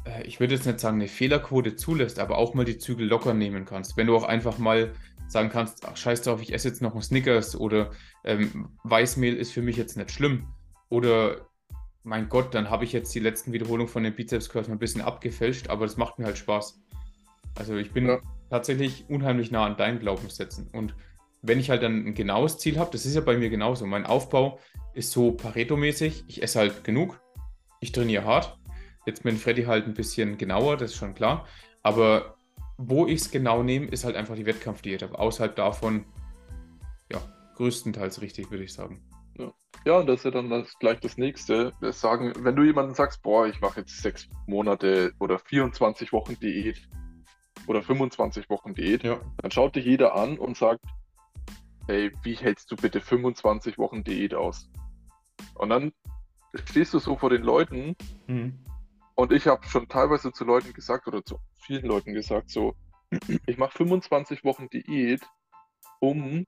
äh, 0.05 0.25
ich 0.25 0.41
würde 0.41 0.55
jetzt 0.55 0.67
nicht 0.67 0.81
sagen, 0.81 0.97
eine 0.97 1.09
Fehlerquote 1.09 1.77
zulässt, 1.77 2.19
aber 2.19 2.39
auch 2.39 2.55
mal 2.55 2.65
die 2.65 2.79
Zügel 2.79 3.07
locker 3.07 3.35
nehmen 3.35 3.65
kannst. 3.65 3.97
Wenn 3.97 4.09
du 4.09 4.17
auch 4.17 4.25
einfach 4.25 4.59
mal 4.59 4.93
sagen 5.29 5.49
kannst, 5.49 5.85
ach 5.87 5.97
scheiß 5.97 6.23
drauf, 6.23 6.43
ich 6.43 6.53
esse 6.53 6.69
jetzt 6.69 6.83
noch 6.83 6.93
einen 6.93 7.03
Snickers 7.03 7.57
oder 7.57 7.91
ähm, 8.25 8.71
Weißmehl 8.83 9.37
ist 9.37 9.53
für 9.53 9.63
mich 9.63 9.77
jetzt 9.77 9.97
nicht 9.97 10.11
schlimm. 10.11 10.49
Oder 10.89 11.49
mein 12.07 12.29
Gott, 12.29 12.55
dann 12.55 12.71
habe 12.71 12.85
ich 12.85 12.93
jetzt 12.93 13.13
die 13.17 13.21
letzten 13.21 13.53
Wiederholungen 13.53 13.89
von 13.89 14.05
den 14.05 14.15
Bizeps 14.15 14.49
Curls 14.49 14.71
ein 14.71 14.79
bisschen 14.79 15.01
abgefälscht, 15.01 15.69
aber 15.69 15.87
das 15.87 15.97
macht 15.97 16.19
mir 16.19 16.27
halt 16.27 16.39
Spaß. 16.39 16.81
Also 17.57 17.75
ich 17.77 17.91
bin 17.91 18.07
ja. 18.07 18.21
tatsächlich 18.49 19.07
unheimlich 19.09 19.51
nah 19.51 19.67
an 19.67 19.77
deinen 19.77 19.99
Glaubenssätzen. 19.99 20.69
Und 20.73 20.95
wenn 21.43 21.59
ich 21.59 21.69
halt 21.69 21.83
dann 21.83 22.07
ein 22.07 22.15
genaues 22.15 22.59
Ziel 22.59 22.79
habe, 22.79 22.91
das 22.93 23.07
ist 23.07 23.17
ja 23.17 23.23
bei 23.23 23.37
mir 23.37 23.51
genauso. 23.51 23.87
Mein 23.87 24.07
Aufbau 24.07 24.61
ist 24.95 25.11
so 25.11 25.33
Pareto-mäßig. 25.33 26.25
Ich 26.29 26.45
esse 26.45 26.61
halt 26.61 26.85
genug. 26.85 27.21
Ich 27.81 27.91
trainiere 27.91 28.25
hart. 28.25 28.57
Jetzt 29.05 29.25
mit 29.25 29.37
Freddy 29.39 29.65
halt 29.65 29.87
ein 29.87 29.95
bisschen 29.95 30.39
genauer, 30.39 30.77
das 30.77 30.93
ist 30.93 30.97
schon 30.97 31.15
klar. 31.15 31.47
Aber 31.83 32.37
wo 32.79 33.09
ich 33.09 33.21
es 33.21 33.31
genau 33.33 33.65
nehme, 33.65 33.87
ist 33.87 34.05
halt 34.05 34.15
einfach 34.15 34.37
die 34.37 34.47
Wettkampfdiät. 34.47 35.03
Aber 35.03 35.19
außerhalb 35.19 35.57
davon, 35.57 36.05
ja, 37.11 37.21
größtenteils 37.57 38.21
richtig, 38.21 38.53
würde 38.53 38.63
ich 38.63 38.73
sagen. 38.73 39.03
Ja. 39.39 39.53
ja, 39.85 39.99
und 39.99 40.07
das 40.07 40.21
ist 40.21 40.25
ja 40.25 40.31
dann 40.31 40.51
das, 40.51 40.79
gleich 40.79 41.01
das 41.01 41.19
nächste. 41.19 41.73
Das 41.81 42.01
sagen, 42.01 42.33
wenn 42.39 42.57
du 42.57 42.63
jemanden 42.63 42.95
sagst, 42.95 43.23
boah, 43.23 43.47
ich 43.47 43.61
mache 43.61 43.81
jetzt 43.81 44.01
sechs 44.03 44.29
Monate 44.47 45.13
oder 45.19 45.39
24 45.39 46.13
Wochen 46.13 46.39
Diät 46.41 46.89
oder 47.67 47.83
25 47.83 48.49
Wochen 48.49 48.75
Diät, 48.75 49.03
ja. 49.03 49.21
dann 49.39 49.51
schaut 49.51 49.77
dich 49.77 49.85
jeder 49.85 50.15
an 50.15 50.39
und 50.39 50.57
sagt, 50.57 50.85
hey, 51.87 52.13
wie 52.23 52.35
hältst 52.35 52.71
du 52.71 52.77
bitte 52.77 53.01
25 53.01 53.79
Wochen 53.79 54.05
Diät 54.05 54.35
aus? 54.35 54.71
Und 55.55 55.71
dann 55.71 55.93
stehst 56.55 56.95
du 56.95 56.99
so 56.99 57.17
vor 57.17 57.31
den 57.31 57.43
Leuten 57.43 57.97
mhm. 58.27 58.59
und 59.15 59.33
ich 59.33 59.47
habe 59.47 59.67
schon 59.67 59.89
teilweise 59.89 60.33
zu 60.33 60.45
Leuten 60.45 60.73
gesagt 60.73 61.07
oder 61.07 61.25
zu 61.25 61.39
vielen 61.61 61.87
Leuten 61.87 62.15
gesagt, 62.15 62.51
so, 62.51 62.75
ich 63.47 63.59
mache 63.59 63.77
25 63.77 64.45
Wochen 64.45 64.69
Diät, 64.69 65.23
um 66.01 66.47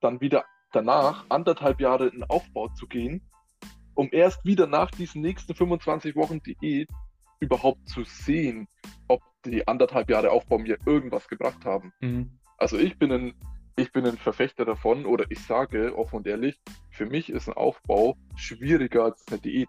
dann 0.00 0.20
wieder 0.20 0.44
danach 0.74 1.24
anderthalb 1.28 1.80
Jahre 1.80 2.08
in 2.08 2.24
Aufbau 2.24 2.68
zu 2.68 2.86
gehen, 2.86 3.22
um 3.94 4.08
erst 4.12 4.44
wieder 4.44 4.66
nach 4.66 4.90
diesen 4.90 5.22
nächsten 5.22 5.54
25 5.54 6.16
Wochen 6.16 6.42
Diät 6.42 6.88
überhaupt 7.40 7.88
zu 7.88 8.04
sehen, 8.04 8.68
ob 9.08 9.20
die 9.44 9.66
anderthalb 9.68 10.10
Jahre 10.10 10.30
Aufbau 10.30 10.58
mir 10.58 10.78
irgendwas 10.86 11.28
gebracht 11.28 11.64
haben. 11.64 11.92
Mhm. 12.00 12.38
Also 12.56 12.78
ich 12.78 12.98
bin 12.98 13.12
ein, 13.12 13.34
ich 13.76 13.92
bin 13.92 14.06
ein 14.06 14.16
Verfechter 14.16 14.64
davon 14.64 15.04
oder 15.06 15.26
ich 15.30 15.40
sage 15.40 15.96
offen 15.96 16.16
und 16.16 16.26
ehrlich, 16.26 16.58
für 16.90 17.06
mich 17.06 17.30
ist 17.30 17.48
ein 17.48 17.54
Aufbau 17.54 18.16
schwieriger 18.36 19.04
als 19.04 19.24
eine 19.28 19.38
Diät. 19.38 19.68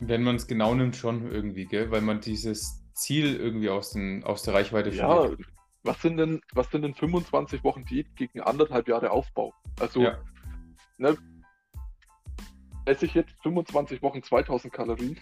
Wenn 0.00 0.22
man 0.22 0.36
es 0.36 0.46
genau 0.46 0.74
nimmt, 0.74 0.96
schon 0.96 1.30
irgendwie, 1.30 1.66
gell? 1.66 1.90
weil 1.90 2.00
man 2.00 2.20
dieses 2.20 2.84
Ziel 2.94 3.36
irgendwie 3.36 3.70
aus, 3.70 3.92
den, 3.92 4.24
aus 4.24 4.42
der 4.42 4.54
Reichweite 4.54 4.90
ja, 4.90 5.22
findet 5.22 5.46
was 5.82 6.00
sind 6.02 6.16
denn, 6.16 6.40
was 6.52 6.70
sind 6.70 6.82
denn 6.82 6.94
25 6.94 7.64
Wochen 7.64 7.84
Diät 7.84 8.14
gegen 8.16 8.40
anderthalb 8.40 8.88
Jahre 8.88 9.10
Aufbau? 9.10 9.54
Also, 9.78 10.02
ja. 10.02 10.18
ne, 10.98 11.16
esse 12.84 13.06
ich 13.06 13.14
jetzt 13.14 13.34
25 13.42 14.02
Wochen 14.02 14.22
2000 14.22 14.72
Kalorien 14.72 15.18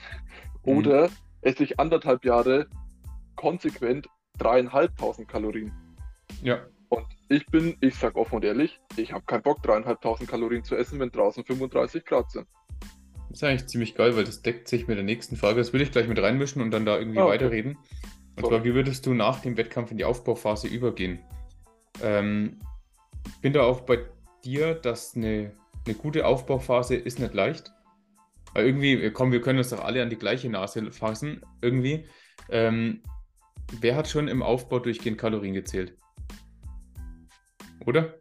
mhm. 0.65 0.77
oder 0.77 1.11
esse 1.43 1.63
ich 1.65 1.79
anderthalb 1.79 2.25
Jahre 2.25 2.67
konsequent 3.37 4.09
dreieinhalbtausend 4.39 5.29
Kalorien? 5.29 5.73
Ja. 6.43 6.67
Und 6.89 7.07
ich 7.29 7.47
bin, 7.47 7.77
ich 7.81 7.95
sag 7.95 8.17
offen 8.17 8.37
und 8.37 8.45
ehrlich, 8.45 8.81
ich 8.97 9.13
habe 9.13 9.25
keinen 9.27 9.43
Bock, 9.43 9.63
dreieinhalbtausend 9.63 10.29
Kalorien 10.29 10.65
zu 10.65 10.75
essen, 10.75 10.99
wenn 10.99 11.11
draußen 11.11 11.45
35 11.45 12.05
Grad 12.05 12.31
sind. 12.31 12.47
Das 13.29 13.43
ist 13.43 13.45
eigentlich 13.45 13.67
ziemlich 13.67 13.95
geil, 13.95 14.17
weil 14.17 14.25
das 14.25 14.41
deckt 14.41 14.69
sich 14.69 14.89
mit 14.89 14.97
der 14.97 15.05
nächsten 15.05 15.37
Frage. 15.37 15.59
Das 15.59 15.75
will 15.75 15.83
ich 15.83 15.93
gleich 15.93 16.09
mit 16.09 16.19
reinmischen 16.19 16.63
und 16.63 16.71
dann 16.71 16.87
da 16.87 16.99
irgendwie 16.99 17.19
ah, 17.19 17.25
okay. 17.25 17.33
weiterreden. 17.33 17.77
Und 18.43 18.51
zwar, 18.51 18.65
wie 18.65 18.75
würdest 18.75 19.07
du 19.07 19.15
nach 19.15 19.41
dem 19.41 19.57
Wettkampf 19.57 19.91
in 19.91 19.97
die 19.97 20.05
Aufbauphase 20.05 20.69
übergehen? 20.69 21.21
Ähm, 22.03 22.61
bin 23.43 23.53
da 23.53 23.63
auch 23.63 23.83
bei 23.83 23.99
dir, 24.45 24.75
dass 24.75 25.17
eine, 25.17 25.53
eine 25.87 25.95
gute 25.95 26.27
Aufbauphase 26.27 26.97
ist 26.97 27.19
nicht 27.19 27.35
leicht. 27.35 27.73
Weil 28.55 28.67
irgendwie, 28.67 29.11
komm, 29.11 29.33
wir 29.33 29.41
können 29.41 29.59
uns 29.59 29.71
doch 29.71 29.85
alle 29.85 30.03
an 30.03 30.11
die 30.11 30.17
gleiche 30.17 30.49
Nase 30.49 30.91
fassen, 30.91 31.43
irgendwie. 31.61 32.07
Ähm, 32.49 33.03
wer 33.81 33.97
hat 33.97 34.09
schon 34.09 34.29
im 34.29 34.43
Aufbau 34.43 34.79
durchgehend 34.79 35.19
Kalorien 35.19 35.55
gezählt? 35.55 35.99
oder? 37.89 38.18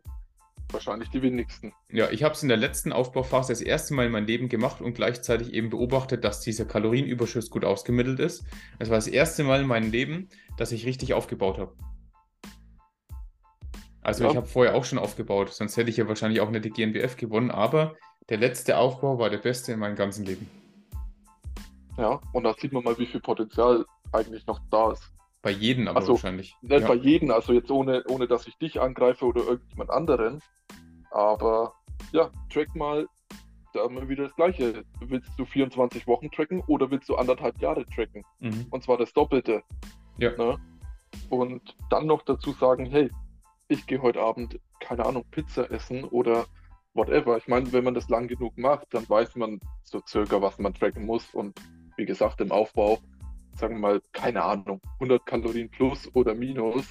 Wahrscheinlich 0.72 1.10
die 1.10 1.22
wenigsten. 1.22 1.74
Ja, 1.92 2.10
ich 2.10 2.24
habe 2.24 2.34
es 2.34 2.44
in 2.44 2.50
der 2.50 2.58
letzten 2.58 2.92
Aufbauphase 2.92 3.54
das 3.54 3.62
erste 3.62 3.94
Mal 3.94 4.06
in 4.06 4.12
meinem 4.12 4.28
Leben 4.28 4.50
gemacht 4.50 4.82
und 4.82 4.94
gleichzeitig 4.96 5.54
eben 5.54 5.70
beobachtet, 5.70 6.26
dass 6.26 6.42
dieser 6.42 6.66
Kalorienüberschuss 6.66 7.50
gut 7.50 7.64
ausgemittelt 7.64 8.20
ist. 8.20 8.44
Es 8.78 8.90
war 8.90 8.98
das 8.98 9.08
erste 9.08 9.44
Mal 9.46 9.62
in 9.62 9.68
meinem 9.68 9.92
Leben, 9.92 10.28
dass 10.58 10.74
ich 10.74 10.86
richtig 10.86 11.14
aufgebaut 11.14 11.58
habe. 11.58 11.74
Also 14.02 14.24
Ja. 14.24 14.32
ich 14.32 14.36
habe 14.36 14.48
vorher 14.48 14.76
auch 14.76 14.86
schon 14.86 15.00
aufgebaut, 15.00 15.54
sonst 15.54 15.78
hätte 15.78 15.90
ich 15.90 15.98
ja 15.98 16.08
wahrscheinlich 16.08 16.42
auch 16.42 16.50
nicht 16.50 16.66
die 16.66 16.70
GNBF 16.70 17.16
gewonnen, 17.18 17.52
aber 17.52 17.96
der 18.30 18.38
letzte 18.38 18.78
Aufbau 18.78 19.20
war 19.20 19.30
der 19.30 19.38
beste 19.38 19.72
in 19.72 19.80
meinem 19.80 19.96
ganzen 19.96 20.26
Leben. 20.26 20.50
Ja, 21.98 22.20
und 22.34 22.44
da 22.44 22.54
sieht 22.54 22.74
man 22.74 22.84
mal, 22.84 22.98
wie 22.98 23.06
viel 23.06 23.22
Potenzial 23.22 23.86
eigentlich 24.12 24.46
noch 24.48 24.60
da 24.70 24.92
ist. 24.92 25.12
Bei 25.48 25.54
jedem 25.54 25.88
aber 25.88 26.00
Ach 26.00 26.04
so. 26.04 26.12
wahrscheinlich. 26.12 26.58
Nicht 26.62 26.82
Ja. 26.82 26.88
bei 26.90 26.96
jedem, 26.96 27.32
also 27.32 27.54
jetzt 27.54 27.72
ohne, 27.72 28.04
ohne 28.10 28.28
dass 28.28 28.48
ich 28.48 28.58
dich 28.58 28.82
angreife 28.82 29.24
oder 29.24 29.46
irgendjemand 29.46 29.90
anderen. 29.92 30.42
Aber 31.10 31.74
ja, 32.12 32.30
track 32.50 32.76
mal 32.76 33.08
da 33.74 33.88
wir 33.88 34.10
wieder 34.10 34.26
das 34.26 34.36
Gleiche. 34.36 34.84
Willst 35.00 35.32
du 35.38 35.46
24 35.46 36.06
Wochen 36.06 36.30
tracken 36.32 36.62
oder 36.68 36.92
willst 36.92 37.08
du 37.08 37.16
anderthalb 37.16 37.62
Jahre 37.62 37.86
tracken? 37.86 38.26
Mhm. 38.40 38.66
Und 38.72 38.84
zwar 38.84 38.98
das 38.98 39.14
Doppelte. 39.14 39.64
Ja. 40.18 40.36
Ne? 40.36 40.58
Und 41.30 41.78
dann 41.90 42.08
noch 42.08 42.24
dazu 42.24 42.52
sagen, 42.52 42.86
hey, 42.86 43.10
ich 43.70 43.88
gehe 43.88 44.02
heute 44.02 44.20
Abend, 44.20 44.60
keine 44.82 45.06
Ahnung, 45.06 45.24
Pizza 45.32 45.72
essen 45.72 46.04
oder 46.04 46.46
whatever. 46.94 47.38
Ich 47.38 47.48
meine, 47.48 47.72
wenn 47.72 47.86
man 47.86 47.94
das 47.94 48.10
lang 48.10 48.28
genug 48.28 48.58
macht, 48.58 48.88
dann 48.94 49.08
weiß 49.08 49.38
man 49.38 49.62
so 49.86 50.02
circa, 50.06 50.42
was 50.42 50.60
man 50.60 50.74
tracken 50.74 51.06
muss. 51.06 51.34
Und 51.34 51.58
wie 51.96 52.06
gesagt, 52.06 52.42
im 52.42 52.52
Aufbau, 52.52 53.00
sagen 53.58 53.76
wir 53.76 53.80
mal, 53.82 54.02
keine 54.14 54.44
Ahnung, 54.44 54.82
100 55.00 55.26
Kalorien 55.26 55.70
plus 55.70 56.10
oder 56.16 56.34
minus, 56.36 56.86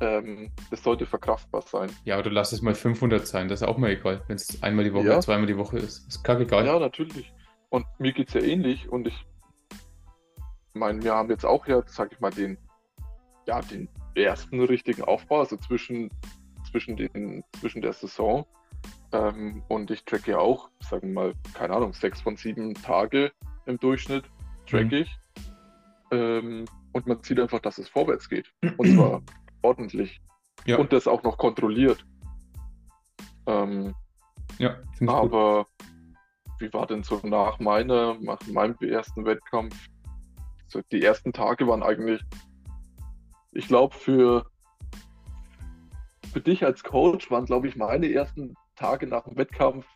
ähm, 0.00 0.50
das 0.70 0.82
sollte 0.82 1.06
verkraftbar 1.06 1.62
sein. 1.62 1.90
Ja, 2.04 2.18
oder 2.18 2.30
lass 2.30 2.52
es 2.52 2.62
mal 2.62 2.74
500 2.74 3.26
sein, 3.26 3.48
das 3.48 3.62
ist 3.62 3.66
auch 3.68 3.78
mal 3.78 3.90
egal, 3.90 4.22
wenn 4.28 4.36
es 4.36 4.62
einmal 4.62 4.84
die 4.84 4.92
Woche 4.92 5.06
Ja. 5.06 5.20
zweimal 5.20 5.46
die 5.46 5.56
Woche 5.56 5.78
ist. 5.78 6.06
Ist 6.08 6.22
kackegal. 6.22 6.66
Ja, 6.66 6.78
natürlich. 6.78 7.32
Und 7.70 7.86
mir 7.98 8.12
geht 8.12 8.28
es 8.28 8.34
ja 8.34 8.40
ähnlich 8.42 8.88
und 8.88 9.06
ich 9.08 9.26
meine, 10.74 11.02
wir 11.02 11.14
haben 11.14 11.30
jetzt 11.30 11.44
auch 11.44 11.66
ja, 11.66 11.82
sag 11.86 12.12
ich 12.12 12.20
mal, 12.20 12.30
den, 12.30 12.58
ja, 13.46 13.60
den 13.62 13.88
ersten 14.14 14.60
richtigen 14.62 15.02
Aufbau, 15.02 15.40
also 15.40 15.56
zwischen, 15.56 16.10
zwischen, 16.70 16.96
den, 16.96 17.42
zwischen 17.60 17.82
der 17.82 17.92
Saison. 17.92 18.46
Ähm, 19.12 19.62
und 19.68 19.90
ich 19.90 20.04
tracke 20.04 20.32
ja 20.32 20.38
auch, 20.38 20.68
sagen 20.80 21.08
wir 21.08 21.14
mal, 21.14 21.34
keine 21.54 21.74
Ahnung, 21.74 21.92
sechs 21.92 22.20
von 22.20 22.36
sieben 22.36 22.74
Tage 22.74 23.32
im 23.66 23.78
Durchschnitt 23.78 24.24
track 24.66 24.86
Mhm. 24.86 24.92
ich. 24.92 25.16
Ähm, 26.10 26.64
und 26.92 27.06
man 27.06 27.22
sieht 27.22 27.40
einfach, 27.40 27.60
dass 27.60 27.78
es 27.78 27.88
vorwärts 27.88 28.28
geht. 28.28 28.52
Und 28.76 28.94
zwar 28.94 29.22
ordentlich. 29.62 30.20
Ja, 30.64 30.78
Und 30.78 30.92
das 30.92 31.06
auch 31.06 31.22
noch 31.22 31.38
kontrolliert. 31.38 32.04
Ähm, 33.46 33.94
ja, 34.58 34.76
ich 34.94 35.00
gut. 35.00 35.10
aber 35.10 35.66
wie 36.58 36.72
war 36.72 36.86
denn 36.86 37.02
so 37.02 37.20
nach 37.22 37.58
meiner, 37.58 38.16
nach 38.20 38.40
meinem 38.46 38.76
ersten 38.80 39.24
Wettkampf? 39.24 39.76
So 40.68 40.80
die 40.90 41.02
ersten 41.02 41.32
Tage 41.32 41.66
waren 41.68 41.82
eigentlich, 41.82 42.22
ich 43.52 43.68
glaube, 43.68 43.94
für, 43.94 44.46
für 46.32 46.40
dich 46.40 46.64
als 46.64 46.82
Coach 46.82 47.30
waren, 47.30 47.44
glaube 47.44 47.68
ich, 47.68 47.76
meine 47.76 48.10
ersten 48.12 48.54
Tage 48.74 49.06
nach 49.06 49.24
dem 49.24 49.36
Wettkampf 49.36 49.86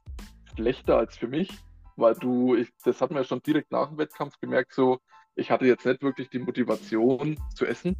schlechter 0.55 0.99
als 0.99 1.17
für 1.17 1.29
mich, 1.29 1.51
weil 1.97 2.15
du, 2.15 2.55
ich, 2.55 2.71
das 2.85 3.01
hat 3.01 3.11
man 3.11 3.23
ja 3.23 3.25
schon 3.25 3.43
direkt 3.43 3.73
nach 3.73 3.89
dem 3.89 3.99
Wettkampf 3.99 4.39
gemerkt, 4.41 4.73
so, 4.73 4.99
ich 5.37 5.51
hatte 5.51 5.67
jetzt 5.67 5.87
nicht 5.87 6.03
wirklich 6.03 6.29
die 6.31 6.39
Motivation 6.39 7.39
zu 7.55 7.67
essen. 7.67 7.97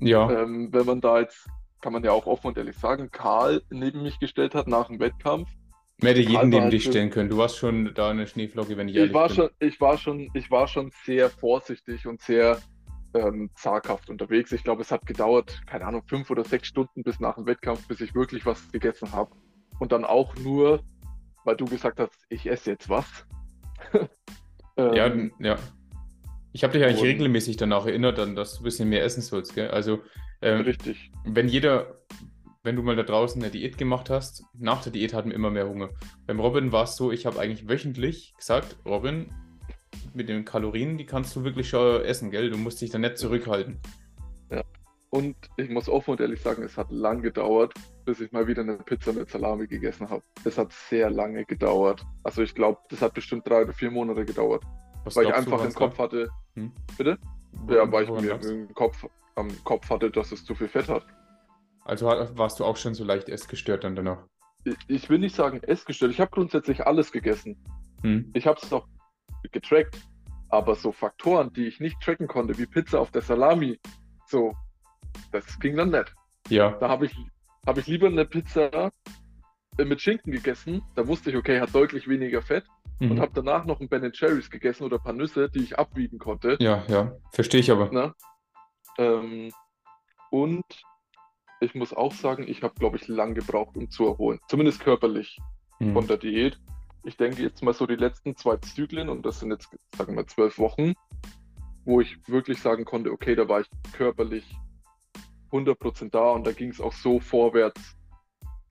Ja, 0.00 0.30
Ähm, 0.30 0.72
wenn 0.72 0.86
man 0.86 1.00
da 1.00 1.20
jetzt, 1.20 1.46
kann 1.80 1.92
man 1.92 2.04
ja 2.04 2.12
auch 2.12 2.26
offen 2.26 2.48
und 2.48 2.58
ehrlich 2.58 2.76
sagen, 2.76 3.10
Karl 3.10 3.62
neben 3.70 4.02
mich 4.02 4.18
gestellt 4.20 4.54
hat 4.54 4.68
nach 4.68 4.86
dem 4.88 5.00
Wettkampf, 5.00 5.48
man 6.00 6.08
hätte 6.14 6.20
jeden 6.20 6.48
neben 6.50 6.62
halt 6.62 6.72
dich 6.72 6.84
stellen 6.84 7.10
können. 7.10 7.28
Du 7.28 7.38
warst 7.38 7.56
schon 7.56 7.92
da 7.94 8.10
eine 8.10 8.26
Schneeflocke, 8.28 8.76
wenn 8.76 8.86
ich 8.88 8.94
Ich 8.94 9.00
ehrlich 9.00 9.14
war 9.14 9.26
bin. 9.26 9.36
schon, 9.36 9.50
ich 9.58 9.80
war 9.80 9.98
schon, 9.98 10.30
ich 10.32 10.48
war 10.50 10.68
schon 10.68 10.92
sehr 11.04 11.28
vorsichtig 11.28 12.06
und 12.06 12.22
sehr 12.22 12.58
ähm, 13.14 13.50
zaghaft 13.56 14.08
unterwegs. 14.08 14.52
Ich 14.52 14.62
glaube, 14.62 14.82
es 14.82 14.92
hat 14.92 15.06
gedauert, 15.06 15.60
keine 15.66 15.86
Ahnung, 15.86 16.02
fünf 16.06 16.30
oder 16.30 16.44
sechs 16.44 16.68
Stunden 16.68 17.02
bis 17.02 17.18
nach 17.18 17.34
dem 17.34 17.46
Wettkampf, 17.46 17.88
bis 17.88 18.00
ich 18.00 18.14
wirklich 18.14 18.46
was 18.46 18.70
gegessen 18.70 19.10
habe. 19.12 19.32
Und 19.80 19.90
dann 19.90 20.04
auch 20.04 20.36
nur, 20.36 20.84
weil 21.44 21.56
du 21.56 21.64
gesagt 21.64 21.98
hast, 21.98 22.12
ich 22.28 22.48
esse 22.48 22.70
jetzt 22.70 22.88
was. 22.88 23.06
Ja, 24.76 25.06
ähm, 25.06 25.32
ja. 25.40 25.56
Ich 26.52 26.64
habe 26.64 26.72
dich 26.72 26.84
eigentlich 26.84 27.00
und- 27.00 27.06
regelmäßig 27.06 27.56
danach 27.56 27.86
erinnert, 27.86 28.18
dann, 28.18 28.34
dass 28.34 28.54
du 28.54 28.60
ein 28.60 28.64
bisschen 28.64 28.88
mehr 28.88 29.04
essen 29.04 29.22
sollst, 29.22 29.54
gell? 29.54 29.68
Also, 29.68 30.00
ähm, 30.40 30.62
richtig. 30.62 31.10
wenn 31.24 31.48
jeder, 31.48 31.98
wenn 32.62 32.76
du 32.76 32.82
mal 32.82 32.96
da 32.96 33.02
draußen 33.02 33.42
eine 33.42 33.50
Diät 33.50 33.78
gemacht 33.78 34.10
hast, 34.10 34.44
nach 34.54 34.82
der 34.82 34.92
Diät 34.92 35.14
hatten 35.14 35.30
wir 35.30 35.36
immer 35.36 35.50
mehr 35.50 35.68
Hunger. 35.68 35.90
Beim 36.26 36.40
Robin 36.40 36.72
war 36.72 36.84
es 36.84 36.96
so, 36.96 37.12
ich 37.12 37.26
habe 37.26 37.38
eigentlich 37.38 37.68
wöchentlich 37.68 38.34
gesagt, 38.36 38.76
Robin, 38.84 39.32
mit 40.14 40.28
den 40.28 40.44
Kalorien, 40.44 40.96
die 40.96 41.06
kannst 41.06 41.36
du 41.36 41.44
wirklich 41.44 41.68
schon 41.68 42.02
essen, 42.02 42.30
gell? 42.30 42.50
Du 42.50 42.56
musst 42.56 42.80
dich 42.80 42.90
da 42.90 42.98
nicht 42.98 43.18
zurückhalten. 43.18 43.80
Und 45.10 45.36
ich 45.56 45.70
muss 45.70 45.88
offen 45.88 46.10
und 46.12 46.20
ehrlich 46.20 46.42
sagen, 46.42 46.62
es 46.62 46.76
hat 46.76 46.90
lang 46.90 47.22
gedauert, 47.22 47.72
bis 48.04 48.20
ich 48.20 48.30
mal 48.30 48.46
wieder 48.46 48.60
eine 48.60 48.76
Pizza 48.76 49.12
mit 49.14 49.30
Salami 49.30 49.66
gegessen 49.66 50.10
habe. 50.10 50.22
Es 50.44 50.58
hat 50.58 50.70
sehr 50.72 51.08
lange 51.08 51.46
gedauert. 51.46 52.04
Also 52.24 52.42
ich 52.42 52.54
glaube, 52.54 52.78
das 52.90 53.00
hat 53.00 53.14
bestimmt 53.14 53.48
drei 53.48 53.62
oder 53.62 53.72
vier 53.72 53.90
Monate 53.90 54.26
gedauert, 54.26 54.62
Was 55.08 55.16
weil 55.16 55.26
ich 55.26 55.34
einfach 55.34 55.64
im 55.64 55.72
Kopf 55.74 55.98
hatte, 55.98 56.28
Hm? 56.54 56.70
Bitte? 56.98 57.18
Ja, 57.68 57.90
weil 57.90 58.04
ich 58.04 58.10
mir 58.10 58.28
lag's? 58.28 58.46
im 58.46 58.74
Kopf, 58.74 59.06
am 59.36 59.48
Kopf 59.64 59.88
hatte, 59.88 60.10
dass 60.10 60.32
es 60.32 60.44
zu 60.44 60.54
viel 60.54 60.68
Fett 60.68 60.88
hat. 60.88 61.06
Also 61.84 62.06
warst 62.06 62.60
du 62.60 62.64
auch 62.66 62.76
schon 62.76 62.94
so 62.94 63.04
leicht 63.04 63.30
essgestört 63.30 63.84
dann 63.84 63.96
danach. 63.96 64.18
Ich, 64.64 64.76
ich 64.88 65.08
will 65.08 65.18
nicht 65.18 65.34
sagen 65.34 65.62
essgestört. 65.62 66.10
Ich 66.12 66.20
habe 66.20 66.30
grundsätzlich 66.30 66.86
alles 66.86 67.10
gegessen. 67.10 67.56
Hm? 68.02 68.30
Ich 68.34 68.46
habe 68.46 68.60
es 68.62 68.70
noch 68.70 68.86
getrackt. 69.50 69.98
Aber 70.50 70.74
so 70.74 70.92
Faktoren, 70.92 71.52
die 71.54 71.66
ich 71.66 71.80
nicht 71.80 71.98
tracken 72.02 72.26
konnte, 72.26 72.58
wie 72.58 72.66
Pizza 72.66 73.00
auf 73.00 73.10
der 73.10 73.22
Salami, 73.22 73.78
so, 74.26 74.54
das 75.32 75.58
ging 75.58 75.76
dann 75.76 75.90
nicht. 75.90 76.14
Ja, 76.50 76.70
Da 76.72 76.88
habe 76.88 77.06
ich, 77.06 77.16
hab 77.66 77.78
ich 77.78 77.86
lieber 77.86 78.08
eine 78.08 78.24
Pizza 78.26 78.90
äh, 79.78 79.84
mit 79.84 80.00
Schinken 80.02 80.32
gegessen. 80.32 80.82
Da 80.94 81.06
wusste 81.06 81.30
ich, 81.30 81.36
okay, 81.36 81.60
hat 81.60 81.74
deutlich 81.74 82.08
weniger 82.08 82.42
Fett. 82.42 82.64
Und 83.00 83.14
mhm. 83.14 83.20
habe 83.20 83.32
danach 83.34 83.64
noch 83.64 83.80
ein 83.80 83.88
Ben 83.88 84.12
Cherries 84.12 84.50
gegessen 84.50 84.84
oder 84.84 84.96
ein 84.96 85.02
paar 85.02 85.12
Nüsse, 85.12 85.48
die 85.48 85.60
ich 85.60 85.78
abwiegen 85.78 86.18
konnte. 86.18 86.56
ja, 86.60 86.84
ja, 86.88 87.12
verstehe 87.32 87.60
ich 87.60 87.70
aber. 87.70 87.92
Ne? 87.92 88.14
Ähm, 88.98 89.52
und 90.30 90.64
ich 91.60 91.74
muss 91.74 91.92
auch 91.92 92.12
sagen, 92.12 92.46
ich 92.46 92.62
habe, 92.62 92.74
glaube 92.74 92.96
ich, 92.96 93.06
lang 93.06 93.34
gebraucht, 93.34 93.76
um 93.76 93.90
zu 93.90 94.06
erholen. 94.06 94.40
Zumindest 94.48 94.80
körperlich. 94.80 95.38
Hm. 95.78 95.92
von 95.92 96.06
der 96.06 96.16
Diät. 96.16 96.58
Ich 97.04 97.16
denke 97.16 97.42
jetzt 97.42 97.62
mal 97.62 97.72
so 97.72 97.86
die 97.86 97.96
letzten 97.96 98.36
zwei 98.36 98.56
Zyklen, 98.56 99.08
und 99.08 99.24
das 99.24 99.40
sind 99.40 99.50
jetzt, 99.50 99.70
sagen 99.96 100.16
wir, 100.16 100.26
zwölf 100.26 100.58
Wochen, 100.58 100.94
wo 101.84 102.00
ich 102.00 102.18
wirklich 102.26 102.60
sagen 102.60 102.84
konnte, 102.84 103.12
okay, 103.12 103.34
da 103.34 103.48
war 103.48 103.60
ich 103.60 103.68
körperlich 103.92 104.44
100% 105.52 106.10
da 106.10 106.32
und 106.32 106.46
da 106.46 106.52
ging 106.52 106.70
es 106.70 106.80
auch 106.80 106.92
so 106.92 107.20
vorwärts, 107.20 107.96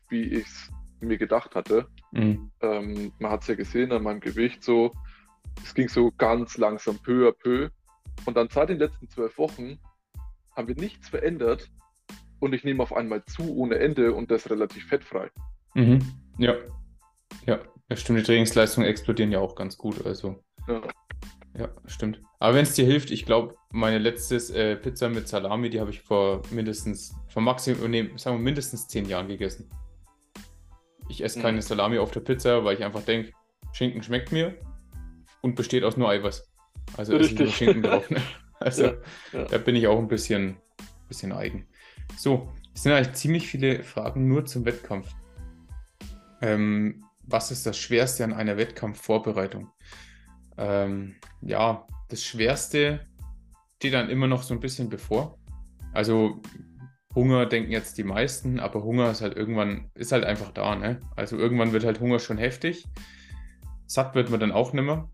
wie 0.10 0.24
ich 0.24 0.46
es 0.46 0.70
mir 1.00 1.18
gedacht 1.18 1.56
hatte. 1.56 1.88
Hm. 2.13 2.52
Ähm, 2.62 3.12
man 3.20 3.32
hat 3.32 3.41
es 3.41 3.48
ja 3.48 3.56
gesehen 3.56 3.91
an 3.91 4.04
meinem 4.04 4.20
Gewicht 4.20 4.63
so, 4.63 4.91
es 5.63 5.74
ging 5.74 5.89
so 5.89 6.12
ganz 6.17 6.58
langsam, 6.58 6.98
peu 7.00 7.28
à 7.28 7.32
peu. 7.32 7.70
Und 8.26 8.36
dann 8.38 8.50
seit 8.50 8.70
den 8.70 8.80
letzten 8.80 9.10
zwölf 9.10 9.38
Wochen 9.38 9.80
haben 10.56 10.67
wir 10.67 10.76
nichts 10.76 11.10
verändert 11.10 11.70
und 12.39 12.54
ich 12.54 12.63
nehme 12.63 12.82
auf 12.84 12.93
einmal 12.93 13.24
zu 13.26 13.56
ohne 13.56 13.76
Ende 13.80 14.13
und 14.13 14.32
das 14.32 14.50
relativ 14.50 14.88
fettfrei. 14.88 15.30
Mhm. 15.76 16.00
Ja. 16.38 16.56
Ja, 17.46 17.60
stimmt. 17.96 18.20
Die 18.20 18.24
Trainingsleistungen 18.24 18.88
explodieren 18.89 19.32
ja 19.32 19.39
auch 19.39 19.56
ganz 19.56 19.78
gut. 19.78 20.06
Also, 20.06 20.43
Ja. 20.67 20.82
ja, 21.58 21.70
stimmt. 21.86 22.22
Aber 22.39 22.56
wenn 22.56 22.63
es 22.63 22.74
dir 22.74 22.86
hilft, 22.86 23.12
ich 23.12 23.26
glaube, 23.26 23.56
meine 23.72 23.98
letztes 23.98 24.50
äh, 24.50 24.76
Pizza 24.76 25.10
mit 25.10 25.28
Salami, 25.28 25.70
die 25.70 25.80
habe 25.80 25.91
ich 25.91 26.02
vor 26.02 26.41
mindestens, 26.52 27.15
vor 27.30 27.41
Maximum, 27.41 27.89
nee, 27.89 28.10
sagen 28.17 28.38
wir 28.38 28.43
mindestens 28.43 28.88
zehn 28.88 29.06
Jahren 29.06 29.28
gegessen. 29.28 29.70
Ich 31.10 31.24
esse 31.24 31.39
Mhm. 31.39 31.43
keine 31.43 31.62
Salami 31.62 31.98
auf 32.00 32.12
der 32.12 32.20
Pizza, 32.22 32.63
weil 32.63 32.76
ich 32.78 32.84
einfach 32.84 33.04
denke, 33.04 33.32
Schinken 33.74 34.04
schmeckt 34.04 34.32
mir 34.32 34.56
und 35.41 35.56
besteht 35.56 35.84
aus 35.84 35.98
nur 35.98 36.10
Eiweiß. 36.10 36.43
Also 36.98 37.15
esse 37.15 37.26
ich 37.34 37.39
nur 37.39 37.48
Richtig. 37.48 37.58
Schinken 37.58 37.84
drauf. 37.84 38.10
Ne? 38.10 38.22
Also, 38.60 38.86
Ja, 38.86 38.93
ja. 39.34 39.43
da 39.46 39.60
bin 39.60 39.76
ich 39.76 39.86
auch 39.86 40.00
ein 40.00 40.08
bisschen, 40.08 40.58
bisschen 41.08 41.32
eigen. 41.32 41.67
So, 42.17 42.52
es 42.74 42.82
sind 42.82 42.91
eigentlich 42.91 43.13
ziemlich 43.13 43.48
viele 43.48 43.84
Fragen 43.84 44.28
nur 44.28 44.46
zum 44.46 44.65
Wettkampf. 44.65 45.13
Ähm, 46.41 47.04
was 47.22 47.52
ist 47.52 47.67
das 47.67 47.78
Schwerste 47.78 48.24
an 48.24 48.34
einer 48.34 48.58
Wettkampfvorbereitung? 48.58 49.70
Ähm, 50.58 51.15
ja, 51.41 51.86
das 52.10 52.24
Schwerste 52.24 53.02
steht 53.76 53.93
dann 53.93 54.10
immer 54.10 54.26
noch 54.26 54.41
so 54.41 54.56
ein 54.56 54.60
bisschen 54.60 54.89
bevor. 54.89 55.38
Also 55.93 56.41
Hunger 57.17 57.47
denken 57.47 57.71
jetzt 57.71 57.97
die 57.97 58.03
meisten, 58.03 58.60
aber 58.60 58.84
Hunger 58.84 59.10
ist 59.10 59.21
halt 59.21 59.36
irgendwann, 59.36 59.89
ist 59.95 60.12
halt 60.12 60.23
einfach 60.23 60.51
da, 60.51 60.75
ne? 60.75 61.01
Also 61.15 61.36
irgendwann 61.36 61.73
wird 61.73 61.84
halt 61.84 61.99
Hunger 61.99 62.19
schon 62.19 62.38
heftig. 62.38 62.86
Satt 63.88 64.13
wird 64.13 64.30
man 64.30 64.39
dann 64.39 64.51
auch 64.51 64.71
nimmer. 64.71 65.10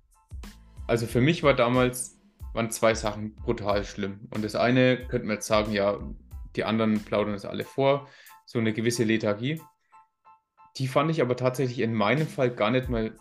Also 0.86 1.08
für 1.08 1.22
mich 1.22 1.44
war 1.44 1.54
damals, 1.54 2.20
waren 2.54 2.70
zwei 2.72 2.94
Sachen 2.94 3.36
brutal 3.36 3.86
schlimm. 3.86 4.28
Und 4.32 4.44
das 4.44 4.54
eine 4.54 4.98
könnte 5.08 5.28
man 5.28 5.38
jetzt 5.38 5.48
sagen, 5.48 5.72
ja, 5.72 5.98
die 6.58 6.66
anderen 6.66 7.00
plaudern 7.00 7.36
es 7.36 7.46
alle 7.46 7.64
vor, 7.64 8.10
so 8.46 8.60
eine 8.60 8.74
gewisse 8.74 9.06
Lethargie. 9.06 9.62
die 10.76 10.88
fand 10.88 11.10
ich 11.10 11.22
aber 11.22 11.38
tatsächlich 11.38 11.80
in 11.80 11.94
meinem 11.94 12.28
Fall 12.28 12.54
gar 12.54 12.70
nicht 12.70 12.90
mal 12.90 13.16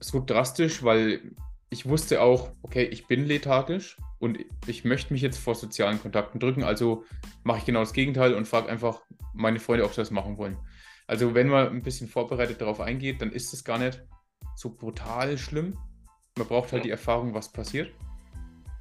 so 0.00 0.22
drastisch, 0.22 0.82
weil 0.82 1.32
ich 1.70 1.86
wusste 1.86 2.20
auch, 2.20 2.50
okay, 2.62 2.84
ich 2.84 3.06
bin 3.06 3.24
lethargisch 3.24 3.96
und 4.18 4.38
ich 4.66 4.84
möchte 4.84 5.12
mich 5.12 5.22
jetzt 5.22 5.38
vor 5.38 5.54
sozialen 5.54 6.00
Kontakten 6.00 6.40
drücken, 6.40 6.62
also 6.62 7.04
mache 7.44 7.58
ich 7.58 7.64
genau 7.64 7.80
das 7.80 7.92
Gegenteil 7.92 8.34
und 8.34 8.48
frage 8.48 8.68
einfach 8.68 9.02
meine 9.34 9.60
Freunde, 9.60 9.84
ob 9.84 9.92
sie 9.92 10.00
das 10.00 10.10
machen 10.10 10.38
wollen. 10.38 10.56
Also 11.06 11.34
wenn 11.34 11.48
man 11.48 11.68
ein 11.68 11.82
bisschen 11.82 12.08
vorbereitet 12.08 12.60
darauf 12.60 12.80
eingeht, 12.80 13.20
dann 13.20 13.30
ist 13.30 13.52
es 13.52 13.64
gar 13.64 13.78
nicht 13.78 14.02
so 14.56 14.74
brutal 14.74 15.38
schlimm. 15.38 15.78
Man 16.36 16.46
braucht 16.48 16.72
halt 16.72 16.84
die 16.84 16.90
Erfahrung, 16.90 17.34
was 17.34 17.52
passiert. 17.52 17.92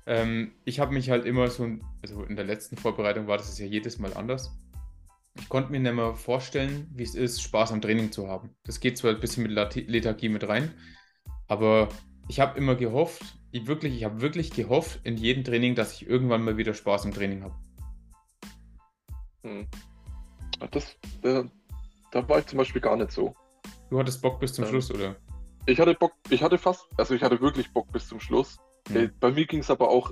Ähm, 0.07 0.53
ich 0.63 0.79
habe 0.79 0.93
mich 0.93 1.09
halt 1.09 1.25
immer 1.25 1.49
so, 1.49 1.67
also 2.01 2.23
in 2.23 2.35
der 2.35 2.45
letzten 2.45 2.77
Vorbereitung 2.77 3.27
war 3.27 3.37
das 3.37 3.57
ja 3.59 3.65
jedes 3.65 3.99
Mal 3.99 4.13
anders. 4.13 4.57
Ich 5.37 5.49
konnte 5.49 5.71
mir 5.71 5.79
nicht 5.79 5.93
mehr 5.93 6.15
vorstellen, 6.15 6.89
wie 6.93 7.03
es 7.03 7.15
ist, 7.15 7.41
Spaß 7.41 7.73
am 7.73 7.81
Training 7.81 8.11
zu 8.11 8.27
haben. 8.27 8.55
Das 8.63 8.79
geht 8.79 8.97
zwar 8.97 9.11
ein 9.11 9.19
bisschen 9.19 9.43
mit 9.43 9.51
Lethargie 9.51 10.29
mit 10.29 10.47
rein, 10.47 10.73
aber 11.47 11.89
ich 12.27 12.39
habe 12.39 12.57
immer 12.57 12.75
gehofft, 12.75 13.37
ich 13.55 13.67
wirklich, 13.67 13.95
ich 13.95 14.03
habe 14.03 14.19
wirklich 14.19 14.51
gehofft 14.51 14.99
in 15.03 15.15
jedem 15.15 15.45
Training, 15.45 15.75
dass 15.75 15.93
ich 15.93 16.09
irgendwann 16.09 16.43
mal 16.43 16.57
wieder 16.57 16.73
Spaß 16.73 17.05
im 17.05 17.13
Training 17.13 17.41
habe. 17.43 17.55
Hm. 19.43 19.67
Das, 20.71 20.97
äh, 21.21 21.45
da 22.11 22.27
war 22.27 22.39
ich 22.39 22.47
zum 22.47 22.57
Beispiel 22.57 22.81
gar 22.81 22.97
nicht 22.97 23.11
so. 23.11 23.33
Du 23.89 23.97
hattest 23.97 24.21
Bock 24.21 24.41
bis 24.41 24.53
zum 24.53 24.65
ähm, 24.65 24.71
Schluss, 24.71 24.91
oder? 24.91 25.15
Ich 25.67 25.79
hatte 25.79 25.93
Bock, 25.93 26.11
ich 26.29 26.43
hatte 26.43 26.57
fast, 26.57 26.85
also 26.97 27.15
ich 27.15 27.23
hatte 27.23 27.39
wirklich 27.39 27.71
Bock 27.71 27.89
bis 27.93 28.09
zum 28.09 28.19
Schluss. 28.19 28.57
Hm. 28.89 29.13
Bei 29.21 29.31
mir 29.31 29.45
ging 29.45 29.61
es 29.61 29.71
aber 29.71 29.89
auch, 29.89 30.11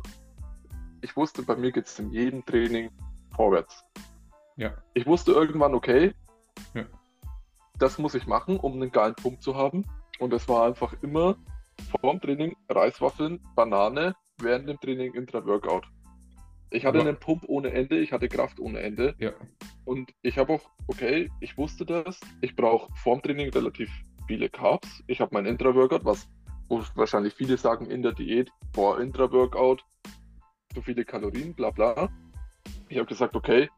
ich 1.01 1.17
wusste, 1.17 1.43
bei 1.43 1.57
mir 1.57 1.73
geht 1.73 1.87
es 1.87 1.99
in 1.99 2.11
jedem 2.11 2.45
Training 2.45 2.91
vorwärts. 3.35 3.83
Ja. 4.55 4.73
Ich 4.93 5.05
wusste 5.05 5.33
irgendwann, 5.33 5.75
okay, 5.75 6.13
ja. 6.73 6.85
das 7.77 7.97
muss 7.97 8.15
ich 8.15 8.25
machen, 8.25 8.57
um 8.57 8.73
einen 8.75 8.91
geilen 8.91 9.15
Punkt 9.15 9.43
zu 9.43 9.55
haben. 9.55 9.83
Und 10.19 10.31
es 10.31 10.47
war 10.47 10.65
einfach 10.65 10.93
immer 11.01 11.35
vorm 11.83 12.19
Training 12.19 12.55
Reiswaffeln, 12.69 13.39
Banane, 13.55 14.15
während 14.39 14.67
dem 14.67 14.79
Training 14.79 15.13
Intra-Workout. 15.13 15.85
Ich 16.71 16.85
hatte 16.85 16.97
ja. 16.97 17.05
einen 17.05 17.17
Pump 17.17 17.43
ohne 17.47 17.71
Ende, 17.71 17.99
ich 17.99 18.11
hatte 18.11 18.27
Kraft 18.27 18.59
ohne 18.59 18.79
Ende. 18.79 19.15
Ja. 19.19 19.31
Und 19.85 20.11
ich 20.21 20.37
habe 20.37 20.53
auch, 20.53 20.61
okay, 20.87 21.29
ich 21.39 21.57
wusste 21.57 21.85
das. 21.85 22.19
Ich 22.41 22.55
brauche 22.55 22.91
vorm 22.95 23.21
Training 23.21 23.49
relativ 23.49 23.91
viele 24.27 24.49
Carbs. 24.49 25.03
Ich 25.07 25.21
habe 25.21 25.31
mein 25.33 25.45
Intra-Workout, 25.45 26.03
was 26.05 26.27
wahrscheinlich 26.95 27.33
viele 27.35 27.57
sagen 27.57 27.85
in 27.85 28.01
der 28.01 28.13
Diät, 28.13 28.49
vor 28.73 28.99
Intra-Workout, 28.99 29.83
so 30.73 30.81
viele 30.81 31.05
Kalorien, 31.05 31.53
bla 31.53 31.69
bla. 31.69 32.09
Ich 32.89 32.97
habe 32.97 33.07
gesagt, 33.07 33.35
okay, 33.35 33.69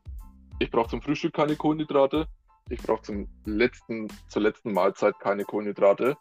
ich 0.60 0.72
brauche 0.72 0.90
zum 0.90 1.02
Frühstück 1.02 1.34
keine 1.34 1.56
Kohlenhydrate. 1.56 2.28
Ich 2.70 2.82
brauche 2.82 3.02
zum 3.02 3.28
letzten, 3.44 4.08
zur 4.28 4.42
letzten 4.42 4.72
Mahlzeit 4.72 5.20
keine 5.20 5.44
Kohlenhydrate. 5.44 6.16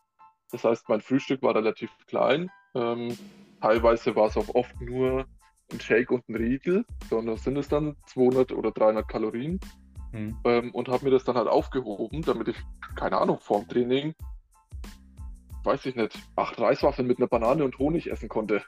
Das 0.55 0.63
heißt, 0.63 0.89
mein 0.89 1.01
Frühstück 1.01 1.43
war 1.43 1.57
relativ 1.57 1.91
klein. 2.07 2.49
Ähm, 2.77 3.19
teilweise 3.61 4.15
war 4.15 4.29
es 4.29 4.37
auch 4.37 4.55
oft 4.55 4.81
nur 4.81 5.27
ein 5.73 5.81
Shake 5.81 6.13
und 6.13 6.29
ein 6.29 6.37
Riegel, 6.37 6.85
sondern 7.11 7.37
sind 7.39 7.57
es 7.57 7.67
dann 7.67 7.97
200 8.07 8.53
oder 8.53 8.71
300 8.71 9.09
Kalorien. 9.09 9.59
Mhm. 10.13 10.37
Ähm, 10.45 10.71
und 10.71 10.89
habe 10.89 11.07
mir 11.07 11.11
das 11.11 11.25
dann 11.25 11.35
halt 11.35 11.49
aufgehoben, 11.49 12.23
damit 12.23 12.47
ich, 12.47 12.57
keine 12.95 13.19
Ahnung, 13.19 13.41
vorm 13.41 13.67
Training, 13.67 14.15
weiß 15.65 15.87
ich 15.87 15.97
nicht, 15.97 16.17
acht 16.37 16.57
Reiswaffeln 16.61 17.09
mit 17.09 17.19
einer 17.19 17.27
Banane 17.27 17.65
und 17.65 17.77
Honig 17.81 18.09
essen 18.09 18.29
konnte. 18.29 18.63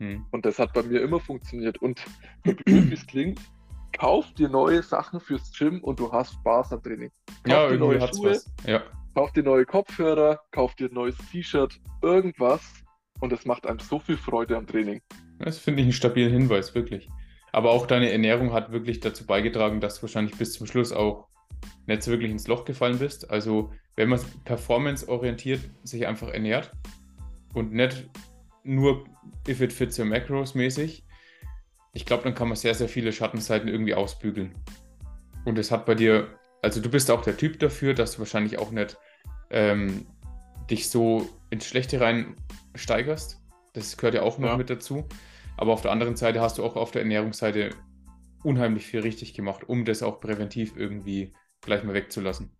Mhm. 0.00 0.26
Und 0.30 0.44
das 0.44 0.58
hat 0.58 0.74
bei 0.74 0.82
mir 0.82 1.00
immer 1.00 1.20
funktioniert. 1.20 1.78
Und 1.78 2.04
wie 2.66 2.92
es 2.92 3.06
klingt, 3.06 3.40
kauf 3.98 4.30
dir 4.34 4.50
neue 4.50 4.82
Sachen 4.82 5.20
fürs 5.20 5.50
Gym 5.52 5.82
und 5.82 6.00
du 6.00 6.12
hast 6.12 6.34
Spaß 6.34 6.74
am 6.74 6.82
Training. 6.82 7.10
Kauf 7.44 7.46
ja, 7.46 7.68
dir 7.70 7.78
neue 7.78 8.00
Schuhe, 8.08 8.32
was. 8.32 8.52
Ja. 8.66 8.82
Kauf 9.14 9.30
dir 9.30 9.44
neue 9.44 9.64
Kopfhörer, 9.64 10.40
kauf 10.50 10.74
dir 10.74 10.88
ein 10.88 10.94
neues 10.94 11.16
T-Shirt, 11.30 11.80
irgendwas 12.02 12.62
und 13.20 13.32
es 13.32 13.44
macht 13.44 13.64
einem 13.64 13.78
so 13.78 14.00
viel 14.00 14.16
Freude 14.16 14.56
am 14.56 14.66
Training. 14.66 15.00
Das 15.38 15.56
finde 15.56 15.82
ich 15.82 15.84
einen 15.84 15.92
stabilen 15.92 16.32
Hinweis, 16.32 16.74
wirklich. 16.74 17.08
Aber 17.52 17.70
auch 17.70 17.86
deine 17.86 18.10
Ernährung 18.10 18.52
hat 18.52 18.72
wirklich 18.72 18.98
dazu 18.98 19.24
beigetragen, 19.24 19.80
dass 19.80 19.96
du 19.96 20.02
wahrscheinlich 20.02 20.36
bis 20.36 20.54
zum 20.54 20.66
Schluss 20.66 20.92
auch 20.92 21.28
nicht 21.86 22.02
so 22.02 22.10
wirklich 22.10 22.32
ins 22.32 22.48
Loch 22.48 22.64
gefallen 22.64 22.98
bist. 22.98 23.30
Also, 23.30 23.70
wenn 23.94 24.08
man 24.08 24.18
performance-orientiert 24.44 25.60
sich 25.84 26.08
einfach 26.08 26.30
ernährt 26.30 26.72
und 27.54 27.72
nicht 27.72 28.10
nur 28.64 29.04
if 29.46 29.60
it 29.60 29.72
fits 29.72 29.96
your 29.96 30.06
macros 30.06 30.56
mäßig, 30.56 31.04
ich 31.92 32.04
glaube, 32.04 32.24
dann 32.24 32.34
kann 32.34 32.48
man 32.48 32.56
sehr, 32.56 32.74
sehr 32.74 32.88
viele 32.88 33.12
Schattenseiten 33.12 33.68
irgendwie 33.68 33.94
ausbügeln. 33.94 34.54
Und 35.44 35.56
es 35.56 35.70
hat 35.70 35.86
bei 35.86 35.94
dir 35.94 36.36
also 36.64 36.80
du 36.80 36.88
bist 36.88 37.10
auch 37.10 37.20
der 37.20 37.36
Typ 37.36 37.58
dafür, 37.58 37.92
dass 37.92 38.12
du 38.12 38.20
wahrscheinlich 38.20 38.58
auch 38.58 38.70
nicht 38.70 38.96
ähm, 39.54 40.04
dich 40.68 40.90
so 40.90 41.28
ins 41.48 41.64
Schlechte 41.64 42.00
rein 42.00 42.34
steigerst. 42.74 43.40
Das 43.72 43.96
gehört 43.96 44.14
ja 44.14 44.22
auch 44.22 44.38
noch 44.38 44.50
ja. 44.50 44.56
mit 44.56 44.68
dazu. 44.68 45.06
Aber 45.56 45.72
auf 45.72 45.82
der 45.82 45.92
anderen 45.92 46.16
Seite 46.16 46.40
hast 46.40 46.58
du 46.58 46.64
auch 46.64 46.74
auf 46.76 46.90
der 46.90 47.02
Ernährungsseite 47.02 47.70
unheimlich 48.42 48.86
viel 48.86 49.00
richtig 49.00 49.32
gemacht, 49.32 49.68
um 49.68 49.84
das 49.84 50.02
auch 50.02 50.20
präventiv 50.20 50.76
irgendwie 50.76 51.32
gleich 51.60 51.84
mal 51.84 51.94
wegzulassen. 51.94 52.50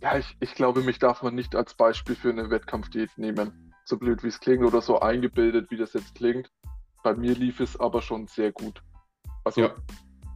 Ja, 0.00 0.16
ich, 0.16 0.36
ich 0.40 0.54
glaube, 0.54 0.82
mich 0.82 1.00
darf 1.00 1.22
man 1.22 1.34
nicht 1.34 1.56
als 1.56 1.74
Beispiel 1.74 2.14
für 2.14 2.30
eine 2.30 2.50
Wettkampfdiät 2.50 3.10
nehmen. 3.18 3.72
So 3.84 3.98
blöd 3.98 4.22
wie 4.22 4.28
es 4.28 4.38
klingt 4.38 4.64
oder 4.64 4.80
so 4.80 5.00
eingebildet, 5.00 5.70
wie 5.70 5.76
das 5.76 5.92
jetzt 5.92 6.14
klingt. 6.14 6.50
Bei 7.02 7.14
mir 7.14 7.34
lief 7.34 7.60
es 7.60 7.78
aber 7.78 8.00
schon 8.00 8.28
sehr 8.28 8.52
gut. 8.52 8.82
Also 9.44 9.62
ja. 9.62 9.74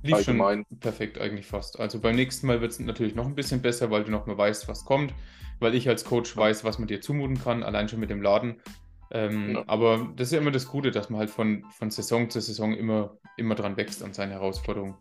Lief 0.03 0.15
allgemein. 0.15 0.65
schon 0.69 0.79
perfekt 0.79 1.19
eigentlich 1.21 1.47
fast. 1.47 1.79
Also 1.79 2.01
beim 2.01 2.17
nächsten 2.17 2.47
Mal 2.47 2.61
wird 2.61 2.73
es 2.73 2.81
natürlich 2.81 3.15
noch 3.15 3.27
ein 3.27 3.35
bisschen 3.35 3.61
besser, 3.61 3.91
weil 3.91 4.05
du 4.05 4.11
noch 4.11 4.27
mal 4.27 4.39
weißt, 4.39 4.67
was 4.67 4.85
kommt, 4.85 5.13
weil 5.61 5.75
ich 5.75 5.88
als 5.88 6.05
Coach 6.05 6.37
weiß, 6.37 6.64
was 6.64 6.79
man 6.79 6.88
dir 6.88 7.01
zumuten 7.01 7.38
kann, 7.40 7.62
allein 7.62 7.88
schon 7.88 8.01
mit 8.01 8.11
dem 8.11 8.23
Laden. 8.23 8.61
Ähm, 9.12 9.55
ja. 9.55 9.64
Aber 9.66 10.09
das 10.16 10.29
ist 10.29 10.33
ja 10.33 10.40
immer 10.40 10.51
das 10.51 10.66
Gute, 10.66 10.90
dass 10.90 11.11
man 11.11 11.20
halt 11.20 11.31
von, 11.31 11.64
von 11.70 11.90
Saison 11.90 12.31
zu 12.31 12.40
Saison 12.40 12.73
immer, 12.73 13.16
immer 13.37 13.55
dran 13.55 13.77
wächst 13.77 14.03
an 14.03 14.12
seine 14.12 14.35
Herausforderungen. 14.35 14.96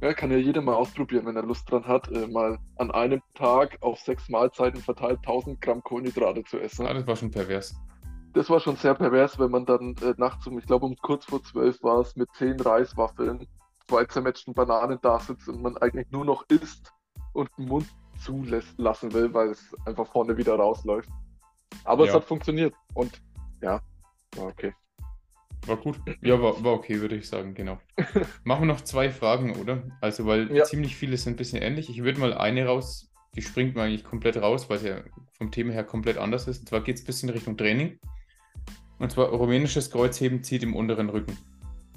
Ja, 0.00 0.12
kann 0.12 0.30
ja 0.30 0.36
jeder 0.36 0.60
mal 0.60 0.74
ausprobieren, 0.74 1.24
wenn 1.26 1.36
er 1.36 1.42
Lust 1.42 1.70
dran 1.70 1.86
hat, 1.86 2.10
äh, 2.10 2.26
mal 2.26 2.58
an 2.76 2.90
einem 2.90 3.22
Tag 3.34 3.78
auf 3.80 3.98
sechs 4.00 4.28
Mahlzeiten 4.28 4.80
verteilt 4.80 5.18
1000 5.18 5.60
Gramm 5.60 5.82
Kohlenhydrate 5.82 6.44
zu 6.44 6.58
essen. 6.58 6.84
Ja, 6.84 6.92
das 6.92 7.06
war 7.06 7.16
schon 7.16 7.30
pervers. 7.30 7.74
Das 8.34 8.50
war 8.50 8.60
schon 8.60 8.76
sehr 8.76 8.94
pervers, 8.94 9.38
wenn 9.38 9.50
man 9.50 9.64
dann 9.64 9.94
äh, 10.02 10.12
nachts 10.18 10.46
um, 10.46 10.58
ich 10.58 10.66
glaube 10.66 10.84
um 10.84 10.96
kurz 10.96 11.24
vor 11.24 11.42
zwölf 11.42 11.82
war 11.82 12.00
es, 12.00 12.14
mit 12.16 12.28
zehn 12.34 12.60
Reiswaffeln 12.60 13.46
zwei 13.88 14.04
zermatchten 14.04 14.54
Bananen 14.54 14.98
da 15.02 15.18
sitzt 15.18 15.48
und 15.48 15.62
man 15.62 15.76
eigentlich 15.78 16.10
nur 16.10 16.24
noch 16.24 16.44
isst 16.48 16.92
und 17.32 17.50
den 17.58 17.66
Mund 17.66 17.86
zulassen 18.18 19.12
will, 19.12 19.32
weil 19.32 19.50
es 19.50 19.74
einfach 19.84 20.06
vorne 20.06 20.36
wieder 20.36 20.54
rausläuft. 20.54 21.08
Aber 21.84 22.04
ja. 22.04 22.10
es 22.10 22.14
hat 22.14 22.24
funktioniert 22.24 22.74
und 22.94 23.20
ja, 23.60 23.80
war 24.36 24.46
okay. 24.46 24.72
War 25.66 25.76
gut. 25.76 25.98
Ja, 26.22 26.40
war, 26.40 26.62
war 26.62 26.74
okay, 26.74 27.00
würde 27.00 27.16
ich 27.16 27.28
sagen, 27.28 27.54
genau. 27.54 27.78
Machen 28.44 28.62
wir 28.62 28.74
noch 28.74 28.82
zwei 28.82 29.10
Fragen, 29.10 29.56
oder? 29.56 29.82
Also, 30.00 30.26
weil 30.26 30.54
ja. 30.54 30.64
ziemlich 30.64 30.96
viele 30.96 31.16
sind 31.16 31.34
ein 31.34 31.36
bisschen 31.36 31.60
ähnlich. 31.60 31.90
Ich 31.90 32.04
würde 32.04 32.20
mal 32.20 32.34
eine 32.34 32.66
raus, 32.66 33.10
die 33.34 33.42
springt 33.42 33.74
mir 33.74 33.82
eigentlich 33.82 34.04
komplett 34.04 34.36
raus, 34.36 34.70
weil 34.70 34.76
es 34.76 34.82
ja 34.84 35.02
vom 35.32 35.50
Thema 35.50 35.72
her 35.72 35.84
komplett 35.84 36.18
anders 36.18 36.46
ist. 36.46 36.60
Und 36.60 36.68
zwar 36.68 36.82
geht 36.82 36.96
es 36.96 37.02
ein 37.02 37.06
bisschen 37.06 37.30
Richtung 37.30 37.56
Training. 37.56 37.98
Und 38.98 39.10
zwar 39.10 39.28
rumänisches 39.28 39.90
Kreuzheben 39.90 40.42
zieht 40.42 40.62
im 40.62 40.74
unteren 40.74 41.10
Rücken. 41.10 41.36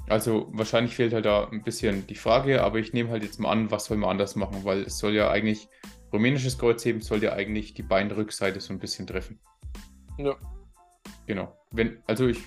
Also 0.10 0.48
wahrscheinlich 0.52 0.96
fehlt 0.96 1.14
halt 1.14 1.26
da 1.26 1.48
ein 1.48 1.64
bisschen 1.64 2.08
die 2.08 2.16
Frage, 2.16 2.64
aber 2.64 2.80
ich 2.80 2.94
nehme 2.94 3.12
halt 3.12 3.24
jetzt 3.24 3.40
mal 3.40 3.52
an, 3.52 3.70
was 3.70 3.86
soll 3.86 3.98
man 3.98 4.10
anders 4.10 4.36
machen, 4.36 4.64
weil 4.64 4.82
es 4.82 4.98
soll 4.98 5.14
ja 5.14 5.30
eigentlich, 5.30 5.70
rumänisches 6.12 6.58
Kreuzheben 6.58 7.02
soll 7.02 7.24
ja 7.24 7.34
eigentlich 7.34 7.74
die 7.74 7.84
Beinrückseite 7.84 8.60
so 8.60 8.74
ein 8.74 8.80
bisschen 8.80 9.08
treffen. 9.08 9.40
Ja. 10.18 10.36
Genau. 11.28 11.56
Wenn, 11.72 12.00
also 12.08 12.28
ich, 12.28 12.40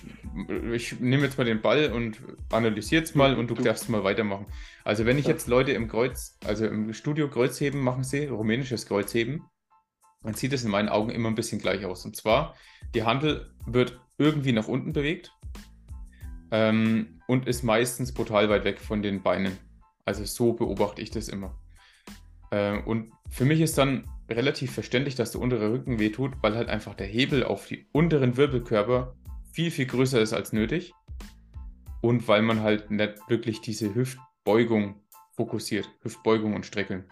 ich 0.73 0.99
nehme 0.99 1.23
jetzt 1.23 1.37
mal 1.37 1.45
den 1.45 1.61
Ball 1.61 1.93
und 1.93 2.21
analysiere 2.51 3.01
jetzt 3.01 3.15
mal 3.15 3.37
und 3.37 3.49
du, 3.49 3.55
du 3.55 3.63
darfst 3.63 3.89
mal 3.89 4.03
weitermachen. 4.03 4.47
Also 4.83 5.05
wenn 5.05 5.17
ich 5.17 5.25
ja. 5.25 5.31
jetzt 5.31 5.47
Leute 5.47 5.71
im 5.71 5.87
Kreuz, 5.87 6.37
also 6.45 6.65
im 6.65 6.93
Studio 6.93 7.29
Kreuzheben 7.29 7.79
machen 7.79 8.03
sehe, 8.03 8.29
rumänisches 8.29 8.85
Kreuzheben, 8.85 9.43
dann 10.23 10.33
sieht 10.33 10.51
es 10.51 10.65
in 10.65 10.71
meinen 10.71 10.89
Augen 10.89 11.11
immer 11.11 11.29
ein 11.29 11.35
bisschen 11.35 11.59
gleich 11.59 11.85
aus. 11.85 12.03
Und 12.05 12.17
zwar, 12.17 12.55
die 12.93 13.03
Handel 13.03 13.53
wird 13.65 13.99
irgendwie 14.17 14.51
nach 14.51 14.67
unten 14.67 14.91
bewegt 14.91 15.31
ähm, 16.51 17.21
und 17.27 17.47
ist 17.47 17.63
meistens 17.63 18.13
brutal 18.13 18.49
weit 18.49 18.65
weg 18.65 18.79
von 18.79 19.01
den 19.01 19.23
Beinen. 19.23 19.57
Also 20.05 20.25
so 20.25 20.53
beobachte 20.53 21.01
ich 21.01 21.11
das 21.11 21.29
immer. 21.29 21.57
Äh, 22.53 22.79
und 22.83 23.11
für 23.29 23.45
mich 23.45 23.61
ist 23.61 23.77
dann 23.77 24.07
relativ 24.29 24.71
verständlich, 24.71 25.15
dass 25.15 25.31
der 25.31 25.41
untere 25.41 25.71
Rücken 25.71 25.97
wehtut, 25.97 26.33
weil 26.41 26.55
halt 26.55 26.69
einfach 26.69 26.93
der 26.93 27.07
Hebel 27.07 27.43
auf 27.43 27.65
die 27.65 27.87
unteren 27.91 28.37
Wirbelkörper 28.37 29.15
viel, 29.51 29.71
viel 29.71 29.87
größer 29.87 30.21
ist 30.21 30.33
als 30.33 30.53
nötig. 30.53 30.93
Und 32.01 32.27
weil 32.27 32.41
man 32.41 32.61
halt 32.61 32.91
nicht 32.91 33.15
wirklich 33.27 33.61
diese 33.61 33.95
Hüftbeugung 33.95 35.01
fokussiert. 35.31 35.89
Hüftbeugung 36.01 36.53
und 36.53 36.65
Streckeln. 36.65 37.05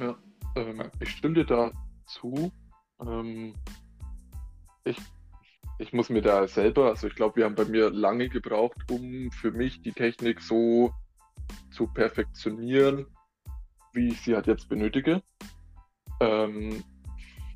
Ja, 0.00 0.16
ähm, 0.56 0.90
ich 1.00 1.10
stimme 1.10 1.34
dir 1.34 1.44
da 1.44 1.72
zu. 2.06 2.50
Ähm, 3.00 3.54
ich 4.84 4.96
ich 5.78 5.92
muss 5.92 6.08
mir 6.08 6.22
da 6.22 6.48
selber, 6.48 6.86
also 6.86 7.06
ich 7.06 7.14
glaube, 7.14 7.36
wir 7.36 7.44
haben 7.44 7.54
bei 7.54 7.66
mir 7.66 7.90
lange 7.90 8.30
gebraucht, 8.30 8.90
um 8.90 9.30
für 9.30 9.50
mich 9.50 9.82
die 9.82 9.92
Technik 9.92 10.40
so 10.40 10.94
zu 11.70 11.86
perfektionieren, 11.88 13.06
wie 13.96 14.08
ich 14.08 14.20
sie 14.20 14.34
halt 14.34 14.46
jetzt 14.46 14.68
benötige. 14.68 15.22
Ähm, 16.20 16.84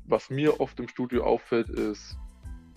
was 0.05 0.29
mir 0.29 0.59
oft 0.59 0.79
im 0.79 0.87
Studio 0.87 1.23
auffällt, 1.23 1.69
ist, 1.69 2.17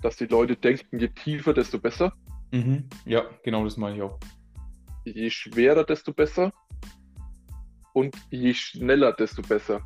dass 0.03 0.16
die 0.16 0.27
Leute 0.27 0.57
denken, 0.57 1.00
je 1.00 1.09
tiefer, 1.09 1.53
desto 1.55 1.79
besser. 1.81 2.12
Mhm. 2.53 2.88
Ja, 3.07 3.24
genau 3.42 3.64
das 3.64 3.77
meine 3.77 3.96
ich 3.96 4.03
auch. 4.03 4.20
Je 5.05 5.31
schwerer, 5.31 5.85
desto 5.85 6.12
besser. 6.12 6.53
Und 7.92 8.16
je 8.31 8.55
schneller, 8.55 9.12
desto 9.12 9.42
besser. 9.42 9.81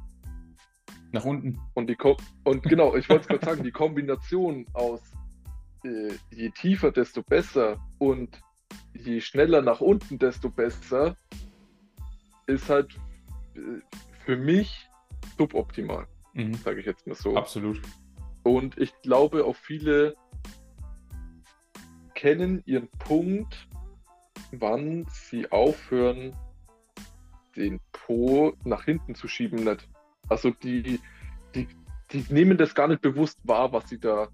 Nach 1.13 1.25
unten. 1.25 1.59
Und, 1.75 1.89
die 1.89 1.95
Ko 1.95 2.17
und 2.45 2.63
genau, 2.65 2.95
ich 2.97 3.09
wollte 3.09 3.23
es 3.23 3.29
gerade 3.29 3.45
sagen, 3.45 3.65
die 3.65 3.71
Kombination 3.71 4.67
aus 4.75 5.01
äh, 5.85 6.13
je 6.31 6.51
tiefer, 6.51 6.91
desto 6.91 7.23
besser 7.23 7.79
und 7.99 8.41
je 8.95 9.21
schneller 9.21 9.63
nach 9.63 9.81
unten, 9.81 10.19
desto 10.19 10.51
besser 10.51 11.17
ist 12.47 12.69
halt 12.69 12.99
für 14.25 14.37
mich 14.37 14.89
suboptimal, 15.37 16.07
Mhm. 16.35 16.55
sage 16.55 16.81
ich 16.81 16.87
jetzt 16.87 17.07
mal 17.07 17.15
so. 17.15 17.37
Absolut. 17.37 17.81
Und 18.43 18.79
ich 18.79 18.93
glaube, 19.03 19.45
auch 19.45 19.57
viele 19.57 20.17
kennen 22.15 22.63
ihren 22.67 22.89
Punkt, 22.99 23.69
wann 24.53 25.07
sie 25.11 25.51
aufhören, 25.53 26.35
den 27.57 27.81
Po 27.93 28.55
nach 28.65 28.85
hinten 28.85 29.15
zu 29.15 29.29
schieben. 29.29 29.65
Nicht. 29.65 29.89
Also 30.29 30.51
die, 30.51 31.01
die, 31.55 31.69
die 32.13 32.25
nehmen 32.33 32.57
das 32.59 32.75
gar 32.75 32.89
nicht 32.89 33.03
bewusst 33.03 33.39
wahr, 33.45 33.73
was 33.73 33.89
sie 33.89 33.99
da 33.99 34.29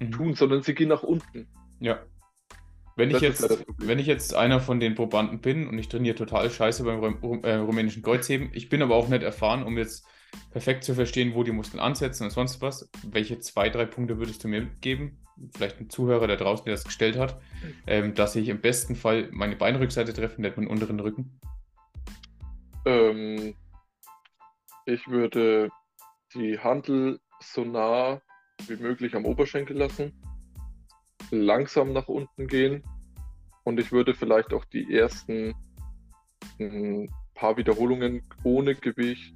Mhm. 0.00 0.10
tun, 0.12 0.34
sondern 0.34 0.62
sie 0.62 0.74
gehen 0.74 0.88
nach 0.90 1.02
unten. 1.02 1.48
Ja. 1.80 1.98
Wenn 2.98 3.10
ich, 3.10 3.20
Das 3.20 3.22
jetzt, 3.22 3.50
ja 3.50 3.56
wenn 3.78 4.00
ich 4.00 4.08
jetzt 4.08 4.34
einer 4.34 4.58
von 4.58 4.80
den 4.80 4.96
Probanden 4.96 5.40
bin 5.40 5.68
und 5.68 5.78
ich 5.78 5.88
trainiere 5.88 6.16
total 6.16 6.50
scheiße 6.50 6.82
beim 6.82 6.98
Rum- 6.98 7.44
äh, 7.44 7.54
rumänischen 7.54 8.02
Kreuzheben, 8.02 8.50
ich 8.52 8.68
bin 8.68 8.82
aber 8.82 8.96
auch 8.96 9.06
nicht 9.06 9.22
erfahren, 9.22 9.62
um 9.62 9.78
jetzt 9.78 10.04
perfekt 10.50 10.82
zu 10.82 10.94
verstehen, 10.94 11.32
wo 11.34 11.44
die 11.44 11.52
Muskeln 11.52 11.78
ansetzen 11.78 12.24
und 12.24 12.30
sonst 12.30 12.60
was. 12.60 12.90
Welche 13.06 13.38
zwei, 13.38 13.68
drei 13.70 13.84
Punkte 13.84 14.18
würdest 14.18 14.42
du 14.42 14.48
mir 14.48 14.62
mitgeben? 14.62 15.24
Vielleicht 15.54 15.80
ein 15.80 15.88
Zuhörer 15.88 16.26
da 16.26 16.34
draußen, 16.34 16.64
der 16.64 16.74
das 16.74 16.82
gestellt 16.82 17.16
hat, 17.16 17.40
ähm, 17.86 18.14
dass 18.14 18.34
ich 18.34 18.48
im 18.48 18.60
besten 18.60 18.96
Fall 18.96 19.28
meine 19.30 19.54
Beinrückseite 19.54 20.12
treffe, 20.12 20.42
nicht 20.42 20.56
meinen 20.56 20.66
unteren 20.66 20.98
Rücken. 20.98 21.38
Ähm, 22.84 23.54
ich 24.86 25.06
würde 25.06 25.68
die 26.34 26.58
Handel 26.58 27.20
so 27.40 27.64
nah 27.64 28.20
wie 28.66 28.76
möglich 28.76 29.14
am 29.14 29.24
Oberschenkel 29.24 29.76
lassen, 29.76 30.20
langsam 31.30 31.92
nach 31.92 32.08
unten 32.08 32.46
gehen 32.46 32.82
und 33.64 33.78
ich 33.78 33.92
würde 33.92 34.14
vielleicht 34.14 34.52
auch 34.52 34.64
die 34.64 34.94
ersten 34.94 35.54
ein 36.58 37.10
paar 37.34 37.56
Wiederholungen 37.56 38.22
ohne 38.42 38.74
Gewicht, 38.74 39.34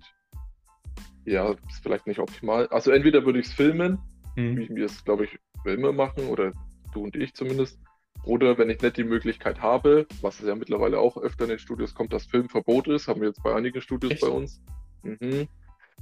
ja, 1.25 1.53
ist 1.69 1.83
vielleicht 1.83 2.07
nicht 2.07 2.19
optimal. 2.19 2.67
Also 2.69 2.91
entweder 2.91 3.25
würde 3.25 3.39
ich 3.39 3.47
es 3.47 3.53
filmen, 3.53 3.99
Mhm. 4.35 4.57
wie 4.57 4.69
wir 4.77 4.87
es, 4.87 5.05
glaube 5.05 5.25
ich, 5.25 5.39
immer 5.65 5.93
machen, 5.93 6.27
oder 6.29 6.53
du 6.93 7.05
und 7.05 7.17
ich 7.17 7.35
zumindest. 7.35 7.79
Oder 8.25 8.57
wenn 8.57 8.71
ich 8.71 8.81
nicht 8.81 8.97
die 8.97 9.05
Möglichkeit 9.05 9.61
habe, 9.61 10.07
was 10.21 10.41
es 10.41 10.47
ja 10.47 10.55
mittlerweile 10.55 10.99
auch 10.99 11.17
öfter 11.17 11.45
in 11.45 11.51
den 11.51 11.59
Studios 11.59 11.95
kommt, 11.95 12.13
dass 12.13 12.27
Filmverbot 12.27 12.89
ist, 12.89 13.09
haben 13.09 13.21
wir 13.21 13.29
jetzt 13.29 13.43
bei 13.43 13.55
einigen 13.55 13.81
Studios 13.81 14.13
Echt? 14.13 14.23
bei 14.23 14.29
uns. 14.29 14.63
Mhm. 15.03 15.49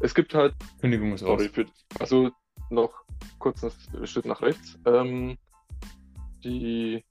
Es 0.00 0.14
gibt 0.14 0.35
halt, 0.35 0.55
Kündigung 0.81 1.12
ist 1.14 1.20
sorry, 1.20 1.48
für, 1.48 1.66
also 1.98 2.31
noch 2.70 2.92
kurz 3.38 3.64
einen 3.64 4.07
Schritt 4.07 4.26
nach 4.26 4.42
rechts. 4.42 4.79
Ähm, 4.87 5.37
die, 6.44 7.05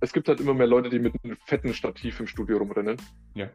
es 0.00 0.12
gibt 0.12 0.28
halt 0.28 0.40
immer 0.40 0.54
mehr 0.54 0.66
Leute, 0.66 0.90
die 0.90 0.98
mit 0.98 1.14
einem 1.22 1.36
fetten 1.44 1.72
Stativ 1.74 2.20
im 2.20 2.26
Studio 2.26 2.58
rumrennen. 2.58 2.96
Ja. 3.34 3.50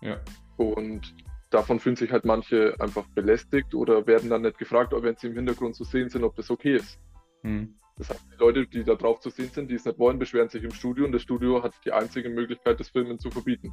Ja. 0.00 0.20
Und 0.56 1.14
davon 1.50 1.78
fühlen 1.78 1.96
sich 1.96 2.10
halt 2.10 2.24
manche 2.24 2.74
einfach 2.80 3.06
belästigt 3.08 3.74
oder 3.74 4.06
werden 4.06 4.30
dann 4.30 4.42
nicht 4.42 4.58
gefragt, 4.58 4.92
ob 4.94 5.02
wenn 5.04 5.16
sie 5.16 5.28
im 5.28 5.34
Hintergrund 5.34 5.74
zu 5.74 5.84
sehen 5.84 6.08
sind, 6.08 6.24
ob 6.24 6.34
das 6.36 6.50
okay 6.50 6.76
ist. 6.76 6.98
Mhm. 7.42 7.74
Das 7.98 8.10
heißt, 8.10 8.26
die 8.32 8.38
Leute, 8.38 8.66
die 8.66 8.84
da 8.84 8.94
drauf 8.94 9.20
zu 9.20 9.30
sehen 9.30 9.50
sind, 9.50 9.70
die 9.70 9.74
es 9.74 9.84
nicht 9.84 9.98
wollen, 9.98 10.18
beschweren 10.18 10.48
sich 10.48 10.64
im 10.64 10.72
Studio 10.72 11.04
und 11.04 11.12
das 11.12 11.22
Studio 11.22 11.62
hat 11.62 11.74
die 11.84 11.92
einzige 11.92 12.30
Möglichkeit, 12.30 12.80
das 12.80 12.88
Filmen 12.88 13.18
zu 13.18 13.30
verbieten. 13.30 13.72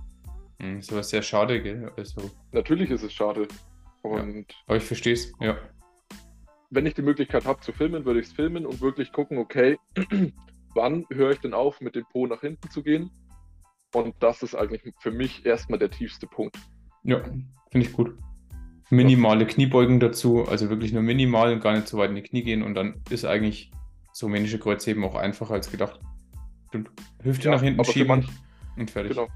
Mhm. 0.59 0.79
Ist 0.79 0.91
aber 0.91 1.03
sehr 1.03 1.21
schade, 1.21 1.61
gell? 1.61 1.91
Also, 1.95 2.29
Natürlich 2.51 2.91
ist 2.91 3.03
es 3.03 3.13
schade. 3.13 3.47
Und 4.01 4.45
aber 4.67 4.77
ich 4.77 4.83
verstehe 4.83 5.13
es. 5.13 5.33
Ja. 5.39 5.57
Wenn 6.69 6.85
ich 6.85 6.93
die 6.93 7.01
Möglichkeit 7.01 7.45
habe 7.45 7.61
zu 7.61 7.71
filmen, 7.71 8.05
würde 8.05 8.19
ich 8.19 8.27
es 8.27 8.33
filmen 8.33 8.65
und 8.65 8.81
wirklich 8.81 9.11
gucken, 9.11 9.37
okay, 9.37 9.77
wann 10.75 11.05
höre 11.09 11.31
ich 11.31 11.39
denn 11.39 11.53
auf, 11.53 11.81
mit 11.81 11.95
dem 11.95 12.05
Po 12.11 12.27
nach 12.27 12.41
hinten 12.41 12.69
zu 12.69 12.83
gehen? 12.83 13.09
Und 13.93 14.15
das 14.19 14.43
ist 14.43 14.55
eigentlich 14.55 14.93
für 14.99 15.11
mich 15.11 15.45
erstmal 15.45 15.79
der 15.79 15.89
tiefste 15.89 16.27
Punkt. 16.27 16.57
Ja, 17.03 17.23
finde 17.71 17.87
ich 17.87 17.93
gut. 17.93 18.15
Minimale 18.91 19.45
Kniebeugen 19.45 19.99
dazu, 19.99 20.47
also 20.47 20.69
wirklich 20.69 20.93
nur 20.93 21.01
minimal 21.01 21.53
und 21.53 21.61
gar 21.61 21.73
nicht 21.73 21.87
so 21.87 21.97
weit 21.97 22.09
in 22.09 22.15
die 22.15 22.23
Knie 22.23 22.43
gehen 22.43 22.63
und 22.63 22.75
dann 22.75 23.01
ist 23.09 23.25
eigentlich 23.25 23.71
so 24.13 24.27
rumänische 24.27 24.59
Kreuzheben 24.59 25.03
auch 25.03 25.15
einfacher 25.15 25.53
als 25.55 25.71
gedacht. 25.71 25.99
Stimmt. 26.69 26.91
Hüfte 27.23 27.45
Ja, 27.45 27.51
nach 27.55 27.63
hinten 27.63 27.83
schieben 27.85 28.07
manch- 28.07 28.29
und 28.77 28.91
fertig. 28.91 29.13
Genau. 29.13 29.27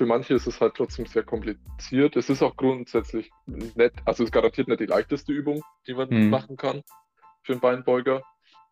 Für 0.00 0.06
manche 0.06 0.32
ist 0.32 0.46
es 0.46 0.58
halt 0.62 0.76
trotzdem 0.76 1.04
sehr 1.04 1.24
kompliziert. 1.24 2.16
Es 2.16 2.30
ist 2.30 2.40
auch 2.42 2.56
grundsätzlich 2.56 3.30
nett, 3.74 3.92
also 4.06 4.22
es 4.22 4.28
ist 4.28 4.32
garantiert 4.32 4.66
nicht 4.66 4.80
die 4.80 4.86
leichteste 4.86 5.30
Übung, 5.30 5.62
die 5.86 5.92
man 5.92 6.08
Mhm. 6.08 6.30
machen 6.30 6.56
kann 6.56 6.80
für 7.42 7.52
einen 7.52 7.60
Beinbeuger. 7.60 8.22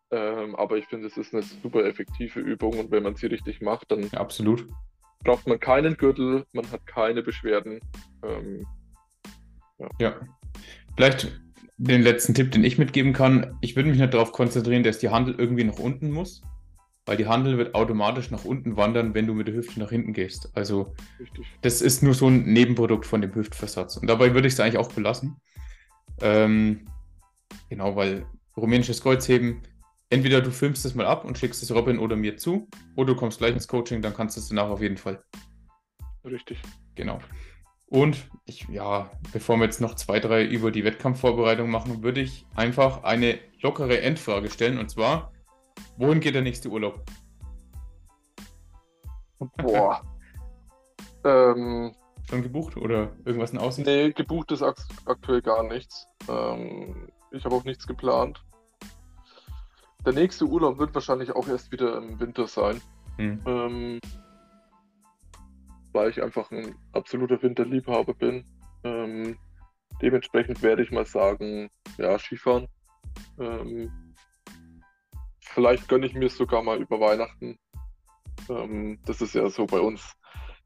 Ähm, 0.09 0.55
aber 0.55 0.77
ich 0.77 0.85
finde, 0.87 1.05
es 1.05 1.17
ist 1.17 1.31
eine 1.31 1.43
super 1.43 1.85
effektive 1.85 2.39
Übung 2.39 2.79
und 2.79 2.89
wenn 2.89 3.03
man 3.03 3.13
sie 3.15 3.27
richtig 3.27 3.61
macht, 3.61 3.91
dann 3.91 4.09
Ja, 4.11 4.21
absolut. 4.21 4.65
braucht 5.23 5.45
man 5.47 5.59
keinen 5.59 5.97
Gürtel, 5.97 6.45
man 6.51 6.65
hat 6.71 6.87
keine 6.87 7.21
Beschwerden. 7.21 7.79
Ähm, 8.23 8.65
Ja. 9.99 10.19
Vielleicht 10.95 11.39
den 11.77 12.01
letzten 12.01 12.33
Tipp, 12.33 12.51
den 12.53 12.63
ich 12.63 12.79
mitgeben 12.79 13.13
kann. 13.13 13.55
Ich 13.61 13.75
würde 13.75 13.87
mich 13.89 13.99
nicht 13.99 14.15
darauf 14.15 14.31
konzentrieren, 14.31 14.81
dass 14.81 14.97
die 14.97 15.09
Handel 15.09 15.35
irgendwie 15.37 15.63
nach 15.63 15.77
unten 15.77 16.09
muss, 16.09 16.41
weil 17.09 17.17
die 17.17 17.25
Handel 17.25 17.57
wird 17.57 17.73
automatisch 17.73 18.29
nach 18.29 18.45
unten 18.45 18.77
wandern, 18.77 19.15
wenn 19.15 19.25
du 19.25 19.33
mit 19.33 19.47
der 19.47 19.55
Hüfte 19.55 19.79
nach 19.79 19.89
hinten 19.89 20.13
gehst. 20.13 20.51
Also 20.53 20.93
richtig. 21.19 21.47
das 21.61 21.81
ist 21.81 22.03
nur 22.03 22.13
so 22.13 22.27
ein 22.27 22.43
Nebenprodukt 22.43 23.03
von 23.03 23.19
dem 23.19 23.33
Hüftversatz. 23.33 23.97
Und 23.97 24.05
dabei 24.05 24.35
würde 24.35 24.47
ich 24.47 24.53
es 24.53 24.59
eigentlich 24.59 24.77
auch 24.77 24.91
belassen. 24.91 25.37
Ähm, 26.21 26.85
genau, 27.67 27.95
weil 27.95 28.27
rumänisches 28.55 29.01
Kreuzheben, 29.01 29.63
entweder 30.11 30.39
du 30.41 30.51
filmst 30.51 30.85
es 30.85 30.93
mal 30.93 31.07
ab 31.07 31.25
und 31.25 31.35
schickst 31.35 31.63
es 31.63 31.73
Robin 31.73 31.97
oder 31.97 32.15
mir 32.15 32.37
zu, 32.37 32.67
oder 32.95 33.13
du 33.13 33.19
kommst 33.19 33.39
gleich 33.39 33.53
ins 33.53 33.67
Coaching, 33.67 34.03
dann 34.03 34.13
kannst 34.13 34.37
du 34.37 34.41
es 34.41 34.49
danach 34.49 34.69
auf 34.69 34.83
jeden 34.83 34.97
Fall. 34.97 35.19
Richtig. 36.23 36.61
Genau. 36.93 37.17
Und 37.87 38.29
ich, 38.45 38.67
ja, 38.69 39.09
bevor 39.33 39.57
wir 39.57 39.63
jetzt 39.63 39.81
noch 39.81 39.95
zwei, 39.95 40.19
drei 40.19 40.45
über 40.45 40.69
die 40.69 40.83
Wettkampfvorbereitung 40.83 41.71
machen, 41.71 42.03
würde 42.03 42.21
ich 42.21 42.45
einfach 42.53 43.01
eine 43.01 43.39
lockere 43.61 43.99
Endfrage 43.99 44.51
stellen. 44.51 44.77
Und 44.77 44.91
zwar, 44.91 45.31
wohin 45.97 46.19
geht 46.19 46.35
der 46.35 46.41
nächste 46.41 46.69
Urlaub? 46.69 47.03
Boah. 49.57 50.01
ähm, 51.23 51.93
Schon 52.29 52.43
gebucht 52.43 52.77
oder 52.77 53.11
irgendwas 53.25 53.51
in 53.51 53.57
Aussicht? 53.57 53.87
nee, 53.87 54.11
gebucht 54.11 54.51
ist 54.51 54.61
ak 54.61 54.77
aktuell 55.05 55.41
gar 55.41 55.63
nichts. 55.63 56.07
Ähm, 56.27 57.07
ich 57.31 57.43
habe 57.45 57.55
auch 57.55 57.63
nichts 57.63 57.87
geplant. 57.87 58.43
Der 60.05 60.13
nächste 60.13 60.45
Urlaub 60.45 60.77
wird 60.77 60.93
wahrscheinlich 60.93 61.31
auch 61.31 61.47
erst 61.47 61.71
wieder 61.71 61.97
im 61.97 62.19
Winter 62.19 62.47
sein. 62.47 62.81
Hm. 63.17 63.41
ähm, 63.45 63.99
weil 65.91 66.09
ich 66.09 66.21
einfach 66.23 66.49
ein 66.51 66.75
absoluter 66.93 67.41
Winterliebhaber 67.41 68.13
bin. 68.13 68.45
Ähm, 68.83 69.37
dementsprechend 70.01 70.61
werde 70.61 70.83
ich 70.83 70.91
mal 70.91 71.05
sagen, 71.05 71.69
ja, 71.97 72.17
Skifahren. 72.17 72.67
Ähm, 73.39 74.08
vielleicht 75.53 75.87
gönne 75.87 76.05
ich 76.05 76.13
mir 76.13 76.27
es 76.27 76.37
sogar 76.37 76.63
mal 76.63 76.79
über 76.79 76.99
Weihnachten. 76.99 77.57
Ähm, 78.49 78.99
das 79.05 79.21
ist 79.21 79.35
ja 79.35 79.49
so 79.49 79.65
bei 79.65 79.79
uns, 79.79 80.13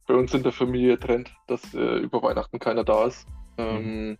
bei 0.08 0.14
uns 0.14 0.34
in 0.34 0.44
der 0.44 0.52
Familie 0.52 1.00
Trend, 1.00 1.34
dass 1.48 1.74
äh, 1.74 1.98
über 1.98 2.22
Weihnachten 2.22 2.60
keiner 2.60 2.84
da 2.84 3.06
ist. 3.06 3.28
Ähm, 3.58 4.18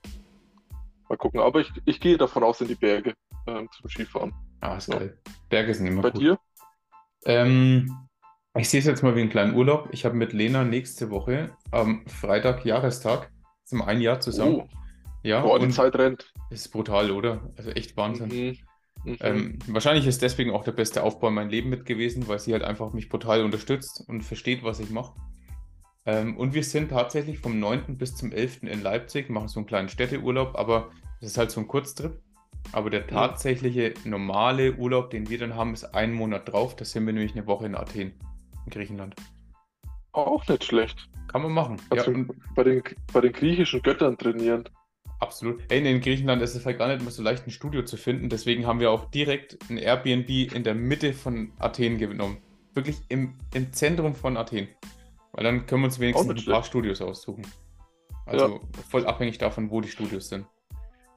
Mal 1.10 1.18
gucken, 1.18 1.42
aber 1.42 1.60
ich, 1.60 1.72
ich 1.86 2.00
gehe 2.00 2.18
davon 2.18 2.44
aus 2.44 2.62
in 2.62 2.68
die 2.70 2.76
Berge 2.76 3.14
ähm, 3.46 3.70
zum 3.72 3.90
Skifahren. 3.90 4.34
Ah, 4.62 4.78
ist 4.78 4.88
Ja. 4.88 4.98
geil. 4.98 5.20
Berge 5.50 5.74
sind 5.76 5.86
immer 5.88 6.02
Bei 6.02 6.10
gut. 6.12 6.22
dir? 6.22 6.40
Ähm, 7.26 8.08
ich 8.58 8.70
sehe 8.70 8.80
es 8.80 8.86
jetzt 8.86 9.04
mal 9.04 9.16
wie 9.16 9.22
einen 9.22 9.30
kleinen 9.30 9.54
Urlaub. 9.54 9.90
Ich 9.92 10.06
habe 10.06 10.16
mit 10.16 10.34
Lena 10.34 10.64
nächste 10.64 11.10
Woche 11.12 11.56
am 11.72 12.08
Freitag 12.08 12.66
Jahrestag. 12.66 13.32
Sind 13.66 13.80
wir 13.80 13.88
ein 13.88 14.02
Jahr 14.02 14.22
zusammen. 14.22 14.62
Oh, 14.62 14.68
Ja, 15.24 15.42
boah, 15.42 15.60
die 15.60 15.70
Zeit 15.70 15.96
rennt. 15.96 16.34
ist 16.50 16.70
brutal, 16.72 17.12
oder? 17.12 17.50
Also 17.58 17.72
echt 17.72 17.96
Wahnsinn. 17.98 18.30
Mhm. 18.30 18.58
Mhm. 19.04 19.18
Ähm, 19.20 19.60
wahrscheinlich 19.68 20.08
ist 20.08 20.22
deswegen 20.22 20.52
auch 20.52 20.64
der 20.64 20.72
beste 20.72 21.04
Aufbau 21.04 21.28
in 21.30 21.34
meinem 21.34 21.50
Leben 21.50 21.70
mit 21.70 21.86
gewesen, 21.86 22.28
weil 22.28 22.40
sie 22.40 22.54
halt 22.54 22.64
einfach 22.64 22.94
mich 22.94 23.10
brutal 23.10 23.44
unterstützt 23.44 24.04
und 24.08 24.22
versteht, 24.22 24.64
was 24.64 24.80
ich 24.80 24.90
mache. 24.90 25.14
Ähm, 26.06 26.38
und 26.38 26.54
wir 26.54 26.64
sind 26.64 26.90
tatsächlich 26.90 27.40
vom 27.40 27.60
9. 27.60 27.98
bis 27.98 28.16
zum 28.16 28.32
11. 28.32 28.64
in 28.64 28.82
Leipzig, 28.82 29.30
machen 29.30 29.48
so 29.48 29.60
einen 29.60 29.68
kleinen 29.68 29.90
Städteurlaub, 29.90 30.58
aber 30.58 30.92
es 31.22 31.28
ist 31.28 31.38
halt 31.38 31.52
so 31.52 31.62
ein 31.62 31.68
Kurztrip. 31.68 32.22
Aber 32.72 32.90
der 32.90 33.08
tatsächliche 33.08 33.94
normale 34.06 34.74
Urlaub, 34.76 35.10
den 35.10 35.30
wir 35.30 35.38
dann 35.38 35.56
haben, 35.56 35.74
ist 35.74 35.84
einen 35.84 36.14
Monat 36.14 36.52
drauf. 36.52 36.76
Da 36.76 36.86
sind 36.86 37.06
wir 37.06 37.14
nämlich 37.14 37.34
eine 37.34 37.46
Woche 37.46 37.66
in 37.66 37.76
Athen, 37.76 38.14
in 38.66 38.72
Griechenland. 38.72 39.16
Auch 40.14 40.48
nicht 40.48 40.64
schlecht. 40.64 41.10
Kann 41.28 41.42
man 41.42 41.52
machen. 41.52 41.78
Ja, 41.92 42.00
Also 42.00 42.12
und 42.12 42.32
bei, 42.56 42.64
den, 42.64 42.82
bei 43.12 43.22
den 43.22 43.34
griechischen 43.34 43.82
Göttern 43.82 44.18
trainieren. 44.18 44.70
Absolut. 45.24 45.62
Hey, 45.70 45.90
in 45.90 46.02
Griechenland 46.02 46.42
ist 46.42 46.54
es 46.54 46.66
halt 46.66 46.78
gar 46.78 46.90
nicht 46.90 47.02
immer 47.02 47.10
so 47.10 47.24
leicht, 47.24 47.48
ein 47.48 47.52
Studio 47.52 47.84
zu 47.84 47.96
finden. 47.96 48.28
Deswegen 48.28 48.68
haben 48.68 48.82
wir 48.82 48.92
auch 48.92 49.10
direkt 49.10 49.58
ein 49.70 49.78
Airbnb 49.78 50.30
in 50.54 50.66
der 50.66 50.76
Mitte 50.76 51.14
von 51.14 51.54
Athen 51.60 51.98
genommen. 51.98 52.40
Wirklich 52.74 52.98
im, 53.08 53.36
im 53.54 53.72
Zentrum 53.72 54.16
von 54.16 54.36
Athen. 54.36 54.68
Weil 55.32 55.46
dann 55.46 55.66
können 55.66 55.84
wir 55.84 55.86
uns 55.86 56.00
wenigstens 56.00 56.46
ein 56.46 56.52
paar 56.52 56.64
Studios 56.66 57.02
aussuchen. 57.02 57.48
Also 58.26 58.56
ja. 58.56 58.60
voll 58.90 59.06
abhängig 59.06 59.38
davon, 59.38 59.72
wo 59.72 59.80
die 59.80 59.88
Studios 59.88 60.28
sind. 60.28 60.46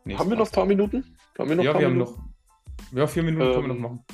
Nee, 0.04 0.16
haben 0.16 0.30
wir 0.30 0.36
noch 0.36 0.46
ein 0.46 0.52
paar 0.52 0.66
Minuten? 0.66 1.16
Haben 1.36 1.48
wir 1.48 1.56
noch 1.56 1.64
ja, 1.64 1.76
wir 1.76 1.88
Minuten? 1.88 2.12
haben 2.12 2.18
noch. 2.92 2.96
Ja, 2.96 3.06
vier 3.08 3.24
Minuten 3.24 3.44
ähm, 3.44 3.52
können 3.54 3.66
wir 3.66 3.74
noch 3.74 3.80
machen. 3.80 4.04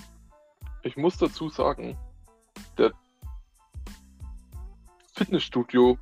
Ich 0.84 0.96
muss 0.96 1.18
dazu 1.18 1.50
sagen, 1.50 1.98
der 2.78 2.92
Fitnessstudio 5.14 5.98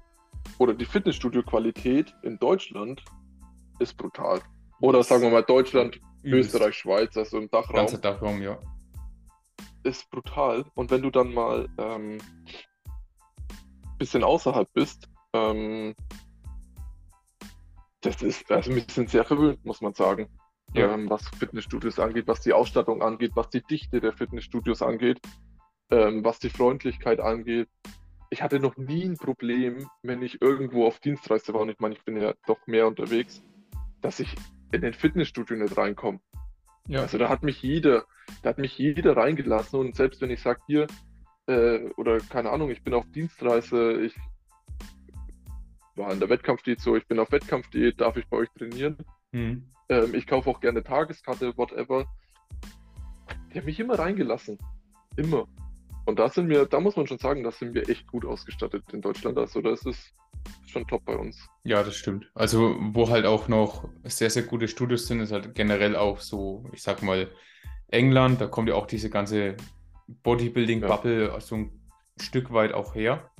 oder 0.58 0.74
die 0.74 0.84
Fitnessstudio-Qualität 0.84 2.14
in 2.22 2.38
Deutschland 2.38 3.02
ist 3.80 3.96
brutal. 3.96 4.40
Oder 4.80 5.02
sagen 5.02 5.22
wir 5.22 5.30
mal 5.30 5.42
Deutschland, 5.42 6.00
Übelst. 6.22 6.54
Österreich, 6.54 6.74
Schweiz, 6.76 7.16
also 7.16 7.38
im 7.38 7.50
Dachraum. 7.50 7.76
Ganze 7.76 7.98
Dachraum, 7.98 8.42
ja. 8.42 8.58
Ist 9.82 10.10
brutal. 10.10 10.64
Und 10.74 10.90
wenn 10.90 11.02
du 11.02 11.10
dann 11.10 11.32
mal 11.32 11.68
ähm, 11.78 12.18
bisschen 13.98 14.24
außerhalb 14.24 14.70
bist, 14.72 15.08
ähm, 15.32 15.94
das 18.02 18.22
ist, 18.22 18.50
also 18.50 18.74
wir 18.74 18.84
sind 18.90 19.10
sehr 19.10 19.24
verwöhnt, 19.24 19.64
muss 19.64 19.80
man 19.80 19.94
sagen. 19.94 20.28
Ja. 20.72 20.94
Ähm, 20.94 21.10
was 21.10 21.28
Fitnessstudios 21.28 21.98
angeht, 21.98 22.26
was 22.26 22.40
die 22.40 22.52
Ausstattung 22.52 23.02
angeht, 23.02 23.32
was 23.34 23.50
die 23.50 23.62
Dichte 23.62 24.00
der 24.00 24.12
Fitnessstudios 24.12 24.82
angeht, 24.82 25.18
ähm, 25.90 26.24
was 26.24 26.38
die 26.38 26.50
Freundlichkeit 26.50 27.18
angeht, 27.18 27.68
ich 28.30 28.42
hatte 28.42 28.60
noch 28.60 28.76
nie 28.76 29.04
ein 29.04 29.16
Problem, 29.16 29.88
wenn 30.02 30.22
ich 30.22 30.40
irgendwo 30.40 30.86
auf 30.86 31.00
Dienstreise 31.00 31.52
war 31.52 31.62
und 31.62 31.68
ich 31.68 31.80
meine, 31.80 31.96
ich 31.96 32.04
bin 32.04 32.16
ja 32.16 32.32
doch 32.46 32.64
mehr 32.66 32.86
unterwegs, 32.86 33.42
dass 34.00 34.20
ich 34.20 34.34
in 34.72 34.82
den 34.82 34.94
Fitnessstudio 34.94 35.56
nicht 35.56 35.76
reinkomme. 35.76 36.20
Ja. 36.86 37.02
Also 37.02 37.18
da 37.18 37.28
hat 37.28 37.42
mich 37.42 37.62
jeder, 37.62 38.04
da 38.42 38.50
hat 38.50 38.58
mich 38.58 38.76
jeder 38.78 39.16
reingelassen 39.16 39.78
und 39.78 39.96
selbst 39.96 40.20
wenn 40.20 40.30
ich 40.30 40.40
sage 40.40 40.60
hier, 40.66 40.86
äh, 41.46 41.88
oder 41.96 42.18
keine 42.18 42.50
Ahnung, 42.50 42.70
ich 42.70 42.82
bin 42.82 42.94
auf 42.94 43.04
Dienstreise, 43.12 44.00
ich 44.02 44.16
war 45.96 46.12
in 46.12 46.20
der 46.20 46.28
Wettkampfdiät 46.28 46.80
so, 46.80 46.96
ich 46.96 47.06
bin 47.06 47.18
auf 47.18 47.32
Wettkampfdiät, 47.32 48.00
darf 48.00 48.16
ich 48.16 48.26
bei 48.28 48.38
euch 48.38 48.48
trainieren? 48.56 48.96
Mhm. 49.32 49.70
Ähm, 49.88 50.14
ich 50.14 50.26
kaufe 50.26 50.48
auch 50.50 50.60
gerne 50.60 50.82
Tageskarte, 50.82 51.56
whatever. 51.56 52.06
Die 53.52 53.58
haben 53.58 53.66
mich 53.66 53.80
immer 53.80 53.98
reingelassen. 53.98 54.58
Immer. 55.16 55.46
Und 56.10 56.18
da 56.18 56.28
sind 56.28 56.48
wir, 56.48 56.66
da 56.66 56.80
muss 56.80 56.96
man 56.96 57.06
schon 57.06 57.18
sagen, 57.18 57.44
da 57.44 57.52
sind 57.52 57.72
wir 57.72 57.88
echt 57.88 58.04
gut 58.08 58.24
ausgestattet 58.24 58.82
in 58.92 59.00
Deutschland. 59.00 59.38
Also 59.38 59.60
das 59.60 59.86
ist 59.86 60.12
schon 60.66 60.84
top 60.88 61.04
bei 61.04 61.14
uns. 61.14 61.38
Ja, 61.62 61.84
das 61.84 61.94
stimmt. 61.94 62.28
Also 62.34 62.74
wo 62.80 63.08
halt 63.08 63.26
auch 63.26 63.46
noch 63.46 63.88
sehr, 64.02 64.28
sehr 64.28 64.42
gute 64.42 64.66
Studios 64.66 65.06
sind, 65.06 65.20
ist 65.20 65.30
halt 65.30 65.54
generell 65.54 65.94
auch 65.94 66.18
so, 66.18 66.64
ich 66.72 66.82
sag 66.82 67.04
mal, 67.04 67.30
England, 67.92 68.40
da 68.40 68.48
kommt 68.48 68.68
ja 68.68 68.74
auch 68.74 68.86
diese 68.86 69.08
ganze 69.08 69.56
Bodybuilding-Bubble 70.24 71.28
ja. 71.28 71.40
so 71.40 71.54
ein 71.54 71.80
Stück 72.20 72.52
weit 72.52 72.72
auch 72.72 72.96
her. 72.96 73.30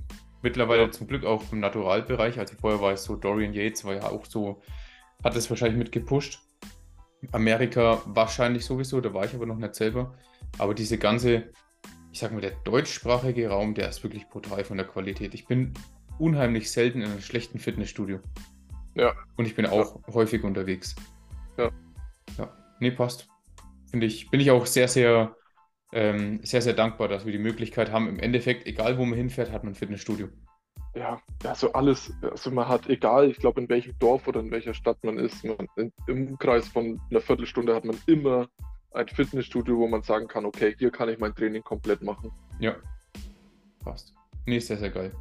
Mittlerweile 0.41 0.83
ja. 0.83 0.91
zum 0.93 1.09
Glück 1.09 1.25
auch 1.25 1.43
im 1.51 1.59
Naturalbereich. 1.59 2.39
Also 2.39 2.55
vorher 2.55 2.81
war 2.81 2.93
es 2.93 3.03
so, 3.03 3.17
Dorian 3.17 3.53
Yates 3.53 3.85
war 3.85 3.95
ja 3.95 4.05
auch 4.05 4.27
so, 4.27 4.63
hat 5.25 5.35
es 5.35 5.51
wahrscheinlich 5.51 5.77
mit 5.77 5.91
gepusht. 5.91 6.39
Amerika 7.33 8.01
wahrscheinlich 8.07 8.65
sowieso, 8.65 9.01
da 9.01 9.13
war 9.13 9.25
ich 9.25 9.35
aber 9.35 9.47
noch 9.47 9.57
nicht 9.59 9.75
selber. 9.75 10.15
Aber 10.57 10.73
diese 10.73 10.99
ganze 10.99 11.51
ich 12.13 12.19
sag 12.19 12.33
mal, 12.33 12.41
der 12.41 12.53
deutschsprachige 12.65 13.49
Raum, 13.49 13.75
der 13.75 13.89
ist 13.89 14.03
wirklich 14.03 14.29
brutal 14.29 14.65
von 14.65 14.77
der 14.77 14.87
Qualität. 14.87 15.35
Ich 15.35 15.47
bin 15.47 15.75
unheimlich 16.19 16.71
selten 16.71 17.01
in 17.03 17.11
einem 17.11 17.21
schlechten 17.21 17.59
Fitnessstudio. 17.59 18.21
Ja. 18.95 19.15
Und 19.37 19.47
ich 19.47 19.55
bin 19.55 19.67
auch 19.67 19.97
ja. 19.97 20.15
häufig 20.15 20.43
unterwegs. 20.43 20.97
Ja. 21.57 21.71
Ja. 22.39 22.53
Nee, 22.81 22.91
passt. 22.91 23.29
Finde 23.91 24.07
ich, 24.07 24.31
bin 24.31 24.41
ich 24.41 24.51
auch 24.51 24.67
sehr, 24.67 24.89
sehr, 24.89 25.37
ähm, 25.93 26.41
sehr, 26.43 26.63
sehr 26.63 26.75
dankbar, 26.75 27.09
dass 27.09 27.25
wir 27.25 27.33
die 27.33 27.39
Möglichkeit 27.39 27.93
haben. 27.93 28.09
Im 28.09 28.19
Endeffekt, 28.19 28.67
egal 28.67 28.99
wo 28.99 29.05
man 29.05 29.17
hinfährt, 29.17 29.51
hat 29.51 29.65
man 29.65 29.73
ein 29.73 29.77
Fitnessstudio. 29.77 30.29
Ja, 30.95 31.21
also 31.45 31.73
alles, 31.73 32.13
also 32.21 32.51
man 32.51 32.69
hat, 32.69 32.89
egal, 32.89 33.31
ich 33.31 33.37
glaube, 33.37 33.61
in 33.61 33.69
welchem 33.69 33.97
Dorf 34.01 34.27
oder 34.27 34.41
in 34.41 34.51
welcher 34.51 34.75
Stadt 34.75 35.03
man 35.05 35.19
ist, 35.19 35.45
man, 35.45 35.69
im 35.77 35.93
Umkreis 36.09 36.67
von 36.67 37.01
einer 37.11 37.21
Viertelstunde 37.21 37.75
hat 37.75 37.85
man 37.85 37.97
immer 38.07 38.49
ein 38.93 39.09
Fitnessstudio, 39.09 39.79
wo 39.79 39.89
man 39.89 40.03
sagen 40.03 40.29
kann, 40.29 40.45
okay, 40.45 40.75
hier 40.79 40.91
kann 40.91 41.09
ich 41.09 41.19
mein 41.19 41.35
Training 41.35 41.63
komplett 41.63 42.03
machen. 42.03 42.33
Ja, 42.59 42.77
passt. 43.85 44.15
Nee, 44.47 44.59
sehr, 44.59 44.79
sehr 44.79 44.91
geil. 44.91 45.13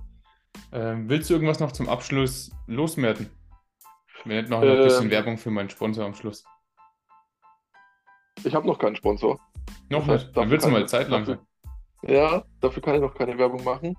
Ähm, 0.72 1.10
willst 1.10 1.30
du 1.30 1.36
irgendwas 1.36 1.60
noch 1.60 1.72
zum 1.72 1.88
Abschluss 1.88 2.52
loswerden? 2.68 3.30
Wenn 4.26 4.38
nicht 4.38 4.50
noch, 4.50 4.62
ein 4.62 4.84
bisschen 4.84 5.10
Werbung 5.10 5.38
für 5.38 5.52
meinen 5.52 5.70
Sponsor 5.70 6.06
am 6.06 6.14
Schluss. 6.14 6.44
Ich 8.44 8.54
habe 8.54 8.68
noch 8.68 8.80
keinen 8.80 8.96
Sponsor. 8.96 9.40
Noch 9.90 10.06
das 10.06 10.10
heißt, 10.10 10.26
nicht? 10.26 10.38
Dann 10.38 10.50
wird 10.50 10.62
es 10.62 10.68
mal 10.68 10.88
Zeit 10.88 11.10
lang 11.10 11.26
sein. 11.26 11.40
Ja, 12.04 12.44
dafür 12.62 12.82
kann 12.82 12.96
ich 12.96 13.02
noch 13.02 13.14
keine 13.14 13.38
Werbung 13.38 13.64
machen. 13.64 13.96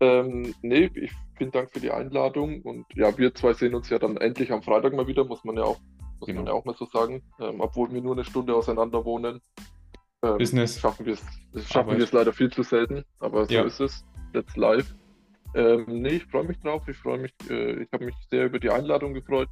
Ähm, 0.00 0.54
nee, 0.62 0.90
ich 0.94 1.12
vielen 1.36 1.50
Dank 1.50 1.70
für 1.72 1.80
die 1.80 1.90
Einladung 1.90 2.62
und 2.62 2.86
ja, 2.94 3.16
wir 3.16 3.34
zwei 3.34 3.52
sehen 3.52 3.74
uns 3.74 3.88
ja 3.90 3.98
dann 3.98 4.16
endlich 4.16 4.52
am 4.52 4.62
Freitag 4.62 4.92
mal 4.94 5.06
wieder, 5.06 5.24
muss 5.24 5.44
man 5.44 5.56
ja 5.56 5.64
auch 5.64 5.80
muss 6.18 6.26
genau. 6.26 6.40
man 6.40 6.46
ja 6.46 6.52
auch 6.52 6.64
mal 6.64 6.74
so 6.76 6.86
sagen. 6.86 7.22
Ähm, 7.40 7.60
obwohl 7.60 7.92
wir 7.92 8.00
nur 8.00 8.12
eine 8.12 8.24
Stunde 8.24 8.54
auseinander 8.54 9.04
wohnen. 9.04 9.40
Ähm, 10.22 10.38
Business. 10.38 10.80
Schaffen 10.80 11.06
wir 11.06 11.14
es 11.14 11.68
schaffen 11.68 11.96
wir 11.96 12.04
es 12.04 12.12
leider 12.12 12.32
viel 12.32 12.50
zu 12.50 12.62
selten, 12.62 13.04
aber 13.18 13.46
so 13.46 13.54
ja. 13.54 13.62
ist 13.62 13.80
es. 13.80 14.04
Jetzt 14.32 14.56
live. 14.56 14.94
Ähm, 15.54 15.84
nee, 15.86 16.16
ich 16.16 16.24
freue 16.24 16.44
mich 16.44 16.58
drauf. 16.58 16.88
Ich 16.88 16.96
freue 16.96 17.18
mich, 17.18 17.32
äh, 17.48 17.82
ich 17.82 17.88
habe 17.92 18.06
mich 18.06 18.14
sehr 18.30 18.46
über 18.46 18.58
die 18.58 18.70
Einladung 18.70 19.14
gefreut. 19.14 19.48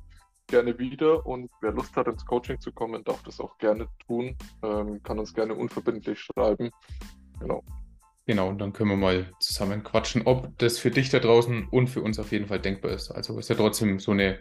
Gerne 0.49 0.77
wieder 0.79 1.25
und 1.25 1.51
wer 1.61 1.73
Lust 1.73 1.95
hat, 1.95 2.09
ins 2.09 2.27
Coaching 2.27 2.59
zu 2.61 2.73
kommen, 2.73 3.05
darf 3.05 3.23
das 3.23 3.39
auch 3.41 3.57
gerne 3.59 3.87
tun. 4.07 4.37
Ähm, 4.63 5.01
kann 5.03 5.19
uns 5.19 5.33
gerne 5.33 5.55
unverbindlich 5.55 6.19
schreiben. 6.19 6.71
Genau. 7.39 7.63
Genau, 8.27 8.49
und 8.49 8.59
dann 8.59 8.73
können 8.73 8.91
wir 8.91 8.97
mal 8.97 9.33
zusammen 9.41 9.83
quatschen, 9.83 10.23
ob 10.27 10.57
das 10.59 10.79
für 10.79 10.91
dich 10.91 11.11
da 11.11 11.19
draußen 11.19 11.69
und 11.69 11.89
für 11.89 12.03
uns 12.03 12.19
auf 12.19 12.31
jeden 12.31 12.47
Fall 12.47 12.61
denkbar 12.61 12.93
ist. 12.93 13.11
Also 13.11 13.39
ist 13.39 13.51
ja 13.51 13.57
trotzdem 13.57 13.99
so 13.99 14.13
eine 14.13 14.39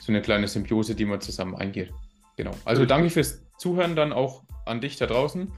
so 0.00 0.12
eine 0.12 0.22
kleine 0.22 0.48
Symbiose, 0.48 0.94
die 0.94 1.04
man 1.04 1.20
zusammen 1.20 1.54
eingeht. 1.56 1.92
Genau. 2.36 2.52
Also 2.64 2.86
danke 2.86 3.10
fürs 3.10 3.42
Zuhören 3.58 3.96
dann 3.96 4.12
auch 4.12 4.44
an 4.66 4.80
dich 4.80 4.96
da 4.96 5.06
draußen. 5.06 5.52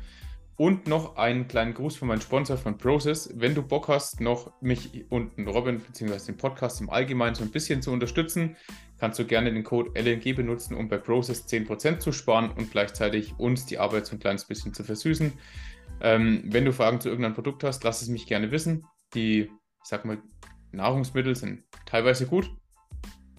Und 0.57 0.87
noch 0.87 1.17
einen 1.17 1.49
kleinen 1.49 1.75
Gruß 1.75 1.97
von 1.97 2.09
meinem 2.09 2.21
Sponsor 2.21 2.57
von 2.57 2.77
Process. 2.77 3.33
Wenn 3.35 3.55
du 3.55 3.63
Bock 3.63 3.89
hast, 3.89 4.21
noch 4.21 4.53
mich 4.61 5.11
und 5.11 5.33
Robin 5.39 5.81
bzw. 5.81 6.27
den 6.27 6.37
Podcast 6.37 6.81
im 6.81 6.91
Allgemeinen 6.91 7.35
so 7.35 7.43
ein 7.43 7.51
bisschen 7.51 7.83
zu 7.83 7.91
unterstützen, 7.91 8.57
kannst 8.99 9.19
du 9.19 9.25
gerne 9.25 9.53
den 9.53 9.65
Code 9.65 9.91
LNG 9.99 10.35
benutzen, 10.37 10.77
um 10.77 10.89
bei 10.89 10.99
Process 10.99 11.47
10% 11.47 11.99
zu 11.99 12.13
sparen 12.13 12.51
und 12.51 12.71
gleichzeitig 12.71 13.35
uns 13.39 13.67
die 13.67 13.79
Arbeit 13.79 14.07
so 14.07 14.15
ein 14.15 14.21
kleines 14.21 14.45
bisschen 14.45 14.75
zu 14.75 14.85
versüßen. 14.85 15.33
Ähm, 16.01 16.43
wenn 16.47 16.65
du 16.65 16.73
Fragen 16.73 17.01
zu 17.01 17.09
irgendeinem 17.09 17.35
Produkt 17.35 17.65
hast, 17.65 17.83
lass 17.83 18.03
es 18.03 18.09
mich 18.09 18.27
gerne 18.27 18.51
wissen. 18.51 18.85
Die, 19.15 19.41
ich 19.41 19.51
sag 19.85 20.05
mal, 20.05 20.19
Nahrungsmittel 20.73 21.35
sind 21.35 21.65
teilweise 21.87 22.27
gut, 22.27 22.51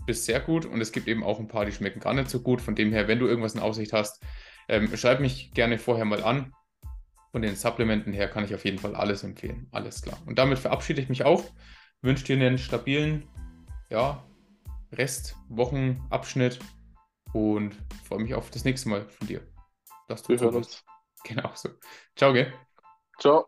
bis 0.06 0.26
sehr 0.26 0.40
gut 0.40 0.66
und 0.66 0.82
es 0.82 0.92
gibt 0.92 1.08
eben 1.08 1.24
auch 1.24 1.40
ein 1.40 1.48
paar, 1.48 1.66
die 1.66 1.72
schmecken 1.72 2.00
gar 2.00 2.14
nicht 2.14 2.30
so 2.30 2.42
gut. 2.42 2.62
Von 2.62 2.76
dem 2.76 2.92
her, 2.92 3.08
wenn 3.08 3.20
du 3.20 3.28
irgendwas 3.28 3.56
in 3.56 3.62
Aussicht 3.62 3.94
hast, 3.94 4.24
ähm, 4.68 4.96
schreib 4.96 5.20
mich 5.20 5.52
gerne 5.54 5.78
vorher 5.78 6.06
mal 6.06 6.24
an. 6.24 6.54
Von 7.32 7.42
den 7.42 7.56
Supplementen 7.56 8.14
her 8.14 8.28
kann 8.28 8.46
ich 8.46 8.54
auf 8.54 8.64
jeden 8.64 8.78
Fall 8.78 8.96
alles 8.96 9.24
empfehlen. 9.24 9.68
Alles 9.72 10.02
klar. 10.02 10.18
Und 10.26 10.38
damit 10.38 10.60
verabschiede 10.60 11.02
ich 11.02 11.10
mich 11.10 11.26
auch. 11.26 11.44
Wünsche 12.02 12.26
dir 12.26 12.36
einen 12.36 12.58
stabilen 12.58 13.28
ja, 13.90 14.24
Rest, 14.92 15.36
Wochenabschnitt 15.50 16.60
und 17.34 17.76
freue 18.08 18.20
mich 18.20 18.34
auf 18.36 18.52
das 18.52 18.66
nächste 18.66 18.90
Mal 18.90 19.08
von 19.08 19.28
dir. 19.28 19.42
Dass 20.08 20.22
du 20.24 20.30
Wir 20.30 20.40
hören 20.40 20.56
uns. 20.56 20.84
Genau 21.26 21.50
so. 21.56 21.70
Ciao, 22.16 22.34
gell? 22.34 22.54
Ciao. 23.18 23.48